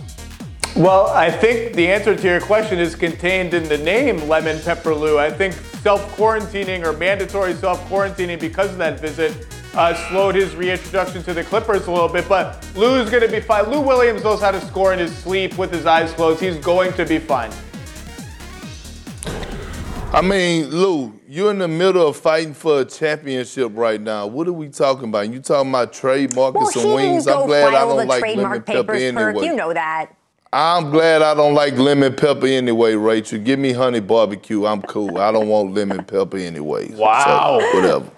Well, 0.77 1.07
I 1.07 1.31
think 1.31 1.75
the 1.75 1.89
answer 1.89 2.15
to 2.15 2.23
your 2.23 2.39
question 2.39 2.79
is 2.79 2.95
contained 2.95 3.55
in 3.55 3.67
the 3.67 3.79
name 3.79 4.29
Lemon 4.29 4.61
Pepper 4.61 4.95
Lou. 4.95 5.19
I 5.19 5.31
think 5.31 5.55
self 5.55 6.15
quarantining 6.17 6.85
or 6.85 6.93
mandatory 6.93 7.55
self 7.55 7.83
quarantining 7.89 8.39
because 8.39 8.73
of 8.73 8.77
that 8.77 9.01
visit 9.01 9.47
uh, 9.73 9.95
slowed 10.11 10.35
his 10.35 10.55
reintroduction 10.55 11.23
to 11.23 11.33
the 11.33 11.45
Clippers 11.45 11.87
a 11.87 11.91
little 11.91 12.11
bit. 12.11 12.29
But 12.29 12.63
Lou's 12.75 13.09
going 13.09 13.23
to 13.23 13.29
be 13.29 13.41
fine. 13.41 13.71
Lou 13.71 13.81
Williams 13.81 14.23
knows 14.23 14.43
how 14.43 14.51
to 14.51 14.61
score 14.67 14.93
in 14.93 14.99
his 14.99 15.17
sleep 15.17 15.57
with 15.57 15.73
his 15.73 15.87
eyes 15.87 16.13
closed. 16.13 16.43
He's 16.43 16.59
going 16.59 16.93
to 16.93 17.07
be 17.07 17.21
fine. 17.21 17.51
I 20.13 20.21
mean, 20.21 20.69
Lou, 20.69 21.19
you're 21.27 21.53
in 21.53 21.59
the 21.59 21.69
middle 21.69 22.07
of 22.07 22.19
fighting 22.19 22.53
for 22.53 22.81
a 22.81 22.85
championship 22.85 23.73
right 23.75 24.01
now. 24.01 24.27
What 24.27 24.47
are 24.47 24.53
we 24.53 24.69
talking 24.69 25.09
about? 25.09 25.33
You 25.33 25.41
talking 25.41 25.71
about 25.71 25.95
trademarking 25.95 26.55
Well, 26.55 26.71
some 26.71 26.93
wings? 26.93 27.27
I'm 27.27 27.47
glad 27.47 27.73
I 27.73 27.81
don't 27.81 27.97
like 27.97 28.09
lemon 28.09 28.21
trademark 28.21 28.67
pepper 28.67 28.93
papers, 28.93 29.13
Perk. 29.15 29.37
anyway. 29.37 29.47
You 29.47 29.57
know 29.57 29.73
that. 29.73 30.13
I'm 30.53 30.91
glad 30.91 31.23
I 31.23 31.35
don't 31.35 31.55
like 31.55 31.77
lemon 31.77 32.15
pepper 32.15 32.47
anyway, 32.47 32.95
Rachel. 32.95 33.39
Give 33.41 33.59
me 33.59 33.73
honey 33.73 34.01
barbecue. 34.01 34.65
I'm 34.65 34.81
cool. 34.83 35.19
I 35.19 35.33
don't 35.33 35.49
want 35.49 35.75
lemon 35.75 36.05
pepper 36.05 36.39
anyway. 36.39 36.93
Wow. 36.95 37.59
So, 37.61 37.77
whatever. 37.77 38.11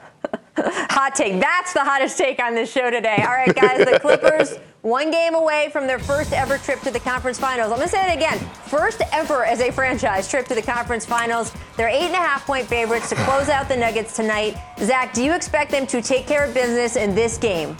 Hot 0.91 1.14
take. 1.14 1.41
That's 1.41 1.72
the 1.72 1.85
hottest 1.85 2.18
take 2.18 2.41
on 2.43 2.55
this 2.55 2.70
show 2.70 2.91
today. 2.91 3.16
All 3.20 3.33
right, 3.33 3.55
guys, 3.55 3.79
the 3.79 3.99
Clippers, 4.01 4.59
one 4.83 5.11
game 5.11 5.35
away 5.35 5.68
from 5.72 5.87
their 5.87 5.99
first 5.99 6.33
ever 6.33 6.59
trip 6.59 6.81
to 6.81 6.91
the 6.91 7.01
conference 7.01 7.39
finals. 7.39 7.70
I'm 7.70 7.79
going 7.79 7.89
to 7.89 7.95
say 7.95 8.12
it 8.12 8.16
again. 8.16 8.39
First 8.66 9.03
ever 9.12 9.45
as 9.45 9.61
a 9.61 9.70
franchise 9.70 10.29
trip 10.29 10.47
to 10.49 10.55
the 10.55 10.62
conference 10.62 11.07
finals. 11.07 11.53
They're 11.76 11.89
eight 11.89 12.07
and 12.07 12.14
a 12.14 12.18
half 12.18 12.45
point 12.45 12.66
favorites 12.66 13.09
to 13.11 13.14
close 13.16 13.49
out 13.49 13.68
the 13.68 13.76
Nuggets 13.76 14.16
tonight. 14.16 14.57
Zach, 14.81 15.12
do 15.12 15.22
you 15.22 15.33
expect 15.33 15.70
them 15.70 15.87
to 15.87 16.03
take 16.03 16.26
care 16.26 16.45
of 16.45 16.55
business 16.55 16.97
in 16.97 17.14
this 17.14 17.39
game? 17.39 17.76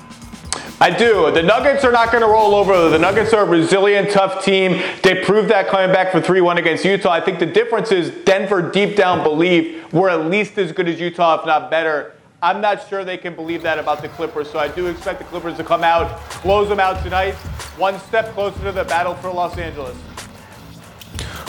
I 0.80 0.90
do. 0.90 1.30
The 1.32 1.42
Nuggets 1.42 1.84
are 1.84 1.92
not 1.92 2.12
going 2.12 2.22
to 2.22 2.28
roll 2.28 2.54
over. 2.54 2.88
The 2.88 2.98
Nuggets 2.98 3.32
are 3.32 3.44
a 3.44 3.48
resilient, 3.48 4.11
tough 4.11 4.44
team. 4.44 4.82
They 5.02 5.24
proved 5.24 5.48
that 5.50 5.68
coming 5.68 5.92
back 5.92 6.12
for 6.12 6.20
3 6.20 6.40
1 6.40 6.59
against 6.59 6.84
Utah. 6.84 7.11
I 7.11 7.20
think 7.20 7.38
the 7.38 7.46
difference 7.46 7.90
is 7.90 8.11
Denver 8.24 8.62
deep 8.70 8.96
down 8.96 9.22
believe 9.22 9.92
we're 9.92 10.09
at 10.09 10.30
least 10.30 10.56
as 10.59 10.72
good 10.72 10.88
as 10.88 11.00
Utah, 11.00 11.40
if 11.40 11.46
not 11.46 11.70
better. 11.70 12.14
I'm 12.40 12.61
not 12.61 12.88
sure 12.88 13.04
they 13.04 13.18
can 13.18 13.34
believe 13.34 13.62
that 13.62 13.80
about 13.80 14.00
the 14.00 14.09
Clippers, 14.09 14.48
so 14.48 14.61
I 14.61 14.68
do 14.68 14.86
expect 14.86 15.18
the 15.18 15.24
Clippers 15.24 15.56
to 15.56 15.64
come 15.64 15.82
out, 15.82 16.20
close 16.20 16.68
them 16.68 16.78
out 16.78 17.02
tonight, 17.02 17.34
one 17.76 17.98
step 17.98 18.32
closer 18.34 18.62
to 18.62 18.70
the 18.70 18.84
battle 18.84 19.14
for 19.16 19.32
Los 19.32 19.59
Angeles. 19.59 19.96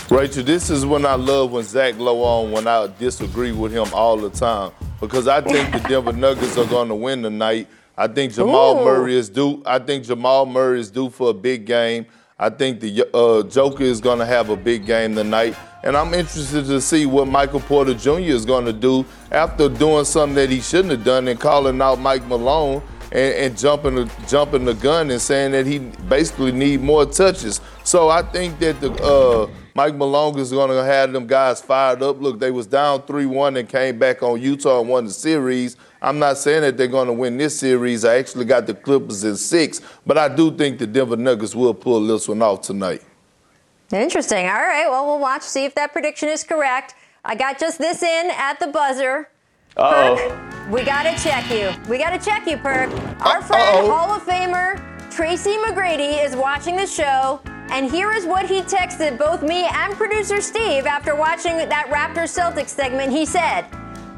Rachel, 0.09 0.43
this 0.43 0.71
is 0.71 0.87
when 0.87 1.05
I 1.05 1.13
love 1.13 1.51
when 1.51 1.63
Zach 1.63 1.99
Lowe 1.99 2.23
on 2.23 2.51
when 2.51 2.65
I 2.65 2.87
disagree 2.97 3.51
with 3.51 3.71
him 3.71 3.85
all 3.93 4.17
the 4.17 4.31
time 4.31 4.71
because 4.99 5.27
I 5.27 5.41
think 5.41 5.71
the 5.71 5.87
Denver 5.87 6.13
Nuggets 6.13 6.57
are 6.57 6.65
going 6.65 6.87
to 6.87 6.95
win 6.95 7.21
tonight. 7.21 7.67
I 7.99 8.07
think 8.07 8.31
Jamal 8.31 8.79
Ooh. 8.79 8.85
Murray 8.85 9.15
is 9.17 9.27
due. 9.27 9.61
I 9.65 9.77
think 9.77 10.05
Jamal 10.05 10.45
Murray 10.45 10.79
is 10.79 10.89
due 10.89 11.09
for 11.09 11.31
a 11.31 11.33
big 11.33 11.65
game. 11.65 12.05
I 12.39 12.49
think 12.49 12.79
the 12.79 13.05
uh, 13.13 13.43
Joker 13.43 13.83
is 13.83 13.99
going 13.99 14.19
to 14.19 14.25
have 14.25 14.49
a 14.49 14.55
big 14.55 14.85
game 14.85 15.15
tonight, 15.15 15.57
and 15.83 15.97
I'm 15.97 16.13
interested 16.13 16.65
to 16.67 16.79
see 16.79 17.05
what 17.05 17.27
Michael 17.27 17.59
Porter 17.59 17.93
Jr. 17.93 18.19
is 18.19 18.45
going 18.45 18.63
to 18.63 18.71
do 18.71 19.05
after 19.33 19.67
doing 19.67 20.05
something 20.05 20.35
that 20.35 20.49
he 20.49 20.61
shouldn't 20.61 20.91
have 20.91 21.03
done 21.03 21.27
and 21.27 21.37
calling 21.37 21.81
out 21.81 21.99
Mike 21.99 22.25
Malone 22.27 22.81
and, 23.11 23.35
and 23.35 23.57
jumping 23.57 23.95
the 23.95 24.11
jumping 24.29 24.63
the 24.63 24.75
gun 24.75 25.11
and 25.11 25.21
saying 25.21 25.51
that 25.51 25.65
he 25.65 25.79
basically 26.07 26.53
need 26.53 26.79
more 26.79 27.05
touches. 27.05 27.59
So 27.83 28.07
I 28.07 28.21
think 28.21 28.59
that 28.59 28.79
the 28.79 28.93
uh, 28.93 29.49
Mike 29.75 29.95
Malone 29.95 30.39
is 30.39 30.51
going 30.51 30.69
to 30.69 30.85
have 30.85 31.11
them 31.11 31.27
guys 31.27 31.61
fired 31.61 32.01
up. 32.01 32.21
Look, 32.21 32.39
they 32.39 32.51
was 32.51 32.65
down 32.65 33.01
three 33.01 33.25
one 33.25 33.57
and 33.57 33.67
came 33.67 33.99
back 33.99 34.23
on 34.23 34.41
Utah 34.41 34.79
and 34.79 34.87
won 34.87 35.03
the 35.03 35.11
series. 35.11 35.75
I'm 36.01 36.17
not 36.19 36.37
saying 36.37 36.61
that 36.61 36.77
they're 36.77 36.87
going 36.87 37.07
to 37.07 37.13
win 37.13 37.37
this 37.37 37.59
series. 37.59 38.05
I 38.05 38.17
actually 38.17 38.45
got 38.45 38.67
the 38.67 38.73
Clippers 38.73 39.23
in 39.23 39.35
six, 39.35 39.81
but 40.05 40.17
I 40.17 40.29
do 40.33 40.55
think 40.55 40.79
the 40.79 40.87
Denver 40.87 41.17
Nuggets 41.17 41.53
will 41.53 41.73
pull 41.73 42.05
this 42.07 42.27
one 42.27 42.41
off 42.41 42.61
tonight. 42.61 43.03
Interesting. 43.91 44.47
All 44.47 44.53
right. 44.53 44.87
Well, 44.87 45.05
we'll 45.05 45.19
watch, 45.19 45.41
see 45.41 45.65
if 45.65 45.75
that 45.75 45.91
prediction 45.91 46.29
is 46.29 46.43
correct. 46.43 46.95
I 47.25 47.35
got 47.35 47.59
just 47.59 47.79
this 47.79 48.01
in 48.01 48.31
at 48.31 48.59
the 48.59 48.67
buzzer. 48.67 49.29
Uh-oh. 49.75 50.69
We 50.71 50.83
got 50.83 51.03
to 51.03 51.21
check 51.21 51.49
you. 51.51 51.73
We 51.89 51.97
got 51.97 52.11
to 52.11 52.23
check 52.23 52.47
you, 52.47 52.57
Perk. 52.57 52.91
Our 53.21 53.41
friend, 53.41 53.77
Uh-oh. 53.77 53.91
Hall 53.91 54.11
of 54.11 54.23
Famer 54.23 54.81
Tracy 55.11 55.57
McGrady, 55.57 56.23
is 56.23 56.35
watching 56.35 56.75
the 56.77 56.87
show. 56.87 57.41
And 57.71 57.91
here 57.91 58.11
is 58.11 58.25
what 58.25 58.45
he 58.45 58.61
texted 58.61 59.17
both 59.17 59.43
me 59.43 59.65
and 59.65 59.93
producer 59.95 60.39
Steve 60.39 60.85
after 60.85 61.13
watching 61.15 61.57
that 61.57 61.87
Raptors 61.87 62.33
Celtics 62.37 62.69
segment. 62.69 63.11
He 63.11 63.25
said, 63.25 63.65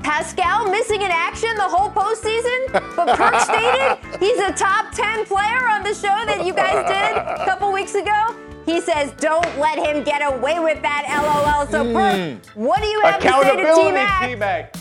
Pascal 0.04 0.70
missing 0.70 1.02
in 1.02 1.12
action 1.12 1.49
the 1.56 1.68
whole 1.68 1.89
postseason, 1.89 2.72
but 2.95 3.16
Perk 3.16 3.39
stated 3.41 4.20
he's 4.20 4.39
a 4.39 4.52
top 4.54 4.91
10 4.93 5.26
player 5.26 5.68
on 5.70 5.84
the 5.84 5.93
show 5.93 6.26
that 6.26 6.45
you 6.45 6.54
guys 6.54 6.86
did 6.88 7.18
a 7.18 7.45
couple 7.45 7.72
weeks 7.72 7.95
ago. 7.95 8.36
He 8.66 8.80
says, 8.82 9.12
don't 9.18 9.58
let 9.58 9.80
him 9.80 10.04
get 10.04 10.22
away 10.22 10.60
with 10.60 10.82
that, 10.82 11.06
LOL. 11.08 11.68
So, 11.68 11.84
mm. 11.84 11.93
Perk, 11.93 12.56
what 12.56 12.82
do 12.82 12.88
you 12.88 13.02
have 13.02 13.22
to 13.22 13.30
say 13.30 13.56
to 13.58 13.76
T-Mac? 13.76 14.30
T-Mac. 14.30 14.76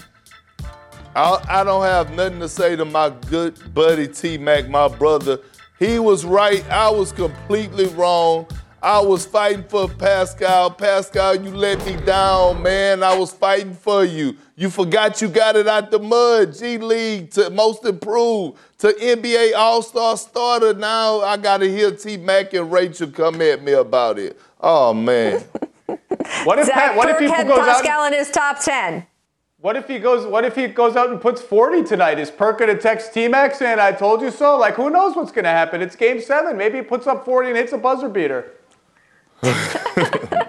I, 1.15 1.45
I 1.49 1.65
don't 1.65 1.83
have 1.83 2.13
nothing 2.13 2.39
to 2.41 2.49
say 2.49 2.77
to 2.77 2.85
my 2.85 3.11
good 3.29 3.75
buddy 3.75 4.07
T 4.07 4.39
Mac, 4.39 4.69
my 4.69 4.87
brother. 4.87 5.41
He 5.79 5.99
was 5.99 6.25
right. 6.25 6.69
I 6.71 6.89
was 6.91 7.11
completely 7.11 7.87
wrong. 7.87 8.47
I 8.83 9.01
was 9.01 9.27
fighting 9.27 9.65
for 9.65 9.89
Pascal. 9.89 10.71
Pascal, 10.71 11.37
you 11.37 11.55
let 11.55 11.85
me 11.85 11.97
down, 11.97 12.63
man. 12.63 13.03
I 13.03 13.17
was 13.17 13.31
fighting 13.31 13.75
for 13.75 14.05
you. 14.05 14.37
You 14.57 14.71
forgot 14.71 15.21
you 15.21 15.29
got 15.29 15.55
it 15.57 15.69
out 15.69 15.91
the 15.91 15.99
mud. 15.99 16.57
G 16.57 16.79
League 16.79 17.31
to 17.33 17.51
most 17.51 17.85
improved 17.85 18.59
to 18.79 18.89
NBA 18.89 19.55
All 19.55 19.83
Star 19.83 20.17
starter. 20.17 20.73
Now 20.73 21.21
I 21.21 21.37
got 21.37 21.59
to 21.59 21.69
hear 21.69 21.91
T 21.91 22.17
Mac 22.17 22.55
and 22.55 22.73
Rachel 22.73 23.11
come 23.11 23.43
at 23.43 23.63
me 23.63 23.73
about 23.73 24.19
it. 24.19 24.41
Oh, 24.61 24.95
man. 24.95 25.43
What 26.45 26.59
if, 26.61 26.71
Pat, 26.71 26.97
what 26.97 27.09
if 27.09 27.17
Perk 27.17 27.23
he 27.23 27.29
had 27.29 27.49
goes 27.49 27.59
out? 27.59 27.83
Pascal 27.83 28.05
in 28.05 28.13
his 28.13 28.31
top 28.31 28.63
10. 28.63 29.05
What 29.61 29.77
if 29.77 29.89
he 29.89 29.99
goes? 29.99 30.25
What 30.27 30.45
if 30.45 30.55
he 30.55 30.69
goes 30.69 30.95
out 30.95 31.11
and 31.11 31.21
puts 31.21 31.43
40 31.43 31.83
tonight? 31.83 32.19
Is 32.19 32.31
Perk 32.31 32.61
gonna 32.61 32.77
text 32.79 33.13
T-Mac 33.13 33.61
and 33.61 33.81
"I 33.81 33.93
told 33.93 34.23
you 34.23 34.31
so"? 34.31 34.57
Like, 34.57 34.75
who 34.75 34.91
knows 34.91 35.17
what's 35.17 35.33
gonna 35.33 35.49
happen? 35.49 35.83
It's 35.83 35.97
Game 35.97 36.21
Seven. 36.21 36.57
Maybe 36.57 36.79
he 36.79 36.83
puts 36.83 37.07
up 37.07 37.25
40 37.25 37.49
and 37.49 37.59
hits 37.59 37.73
a 37.73 37.79
buzzer 37.79 38.09
beater. 38.09 38.53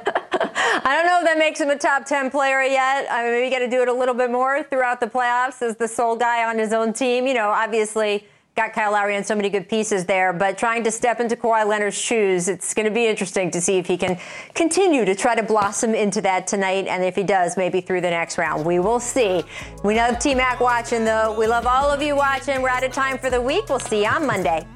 I 0.83 0.95
don't 0.95 1.05
know 1.05 1.19
if 1.19 1.25
that 1.25 1.37
makes 1.37 1.59
him 1.59 1.69
a 1.69 1.77
top 1.77 2.05
10 2.05 2.29
player 2.31 2.61
yet. 2.63 3.07
I 3.09 3.23
mean, 3.23 3.31
maybe 3.33 3.49
got 3.49 3.59
to 3.59 3.69
do 3.69 3.81
it 3.81 3.87
a 3.87 3.93
little 3.93 4.15
bit 4.15 4.29
more 4.29 4.63
throughout 4.63 4.99
the 4.99 5.07
playoffs 5.07 5.61
as 5.61 5.77
the 5.77 5.87
sole 5.87 6.15
guy 6.15 6.43
on 6.43 6.57
his 6.57 6.73
own 6.73 6.91
team. 6.91 7.27
You 7.27 7.33
know, 7.33 7.49
obviously 7.49 8.25
got 8.55 8.73
Kyle 8.73 8.91
Lowry 8.91 9.15
and 9.15 9.25
so 9.25 9.33
many 9.33 9.49
good 9.49 9.69
pieces 9.69 10.05
there, 10.05 10.33
but 10.33 10.57
trying 10.57 10.83
to 10.83 10.91
step 10.91 11.21
into 11.21 11.37
Kawhi 11.37 11.65
Leonard's 11.65 11.97
shoes, 11.97 12.49
it's 12.49 12.73
going 12.73 12.85
to 12.85 12.91
be 12.91 13.07
interesting 13.07 13.49
to 13.51 13.61
see 13.61 13.77
if 13.77 13.87
he 13.87 13.95
can 13.95 14.19
continue 14.53 15.05
to 15.05 15.15
try 15.15 15.35
to 15.35 15.43
blossom 15.43 15.95
into 15.95 16.19
that 16.21 16.47
tonight. 16.47 16.87
And 16.87 17.03
if 17.03 17.15
he 17.15 17.23
does, 17.23 17.55
maybe 17.55 17.79
through 17.79 18.01
the 18.01 18.09
next 18.09 18.37
round. 18.37 18.65
We 18.65 18.79
will 18.79 18.99
see. 18.99 19.43
We 19.83 19.95
love 19.95 20.19
T 20.19 20.35
Mac 20.35 20.59
watching, 20.59 21.05
though. 21.05 21.33
We 21.37 21.47
love 21.47 21.65
all 21.65 21.89
of 21.89 22.01
you 22.01 22.15
watching. 22.15 22.61
We're 22.61 22.69
out 22.69 22.83
of 22.83 22.91
time 22.91 23.17
for 23.17 23.29
the 23.29 23.41
week. 23.41 23.69
We'll 23.69 23.79
see 23.79 24.03
you 24.03 24.09
on 24.09 24.27
Monday. 24.27 24.67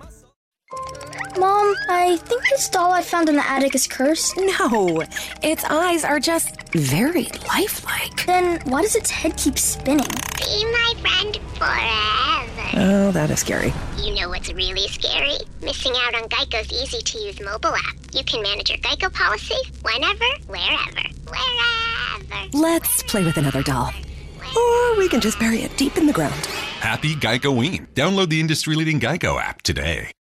Mom, 1.38 1.76
I 1.90 2.18
think 2.24 2.44
this 2.50 2.70
doll 2.70 2.92
I 2.92 3.02
found 3.02 3.30
in 3.30 3.36
the 3.36 3.46
attic 3.46 3.76
is 3.76 3.88
cursed. 3.88 4.38
No, 4.38 5.04
its 5.44 5.64
eyes 5.66 6.04
are 6.04 6.20
just 6.20 6.70
very 6.72 7.28
lifelike. 7.48 8.26
Then 8.26 8.62
why 8.66 8.82
does 8.82 8.96
its 8.96 9.12
head 9.12 9.38
keep 9.38 9.60
spinning? 9.60 10.08
Be 10.38 10.66
my 10.72 10.94
friend 11.02 11.40
forever. 11.56 12.70
Oh, 12.78 13.12
that 13.12 13.30
is 13.32 13.42
scary. 13.42 13.74
You 13.98 14.16
know 14.16 14.30
what's 14.30 14.52
really 14.54 14.88
scary? 14.88 15.38
Missing 15.62 15.94
out 16.06 16.16
on 16.16 16.30
Geico's 16.30 16.72
easy 16.72 17.02
to 17.02 17.20
use 17.20 17.40
mobile 17.42 17.76
app. 17.76 17.96
You 18.14 18.24
can 18.24 18.42
manage 18.42 18.70
your 18.70 18.80
Geico 18.80 19.12
policy 19.14 19.56
whenever, 19.82 20.26
wherever, 20.48 21.10
wherever. 21.28 22.58
Let's 22.58 23.04
play 23.04 23.26
with 23.26 23.38
another 23.38 23.62
doll. 23.62 23.92
Or 24.56 24.98
we 24.98 25.10
can 25.10 25.20
just 25.20 25.38
bury 25.38 25.64
it 25.64 25.76
deep 25.78 25.98
in 25.98 26.08
the 26.08 26.14
ground. 26.14 26.46
Happy 26.80 27.14
Geico 27.16 27.54
Download 27.94 28.30
the 28.30 28.40
industry 28.40 28.76
leading 28.76 29.00
Geico 29.02 29.42
app 29.42 29.62
today. 29.62 30.15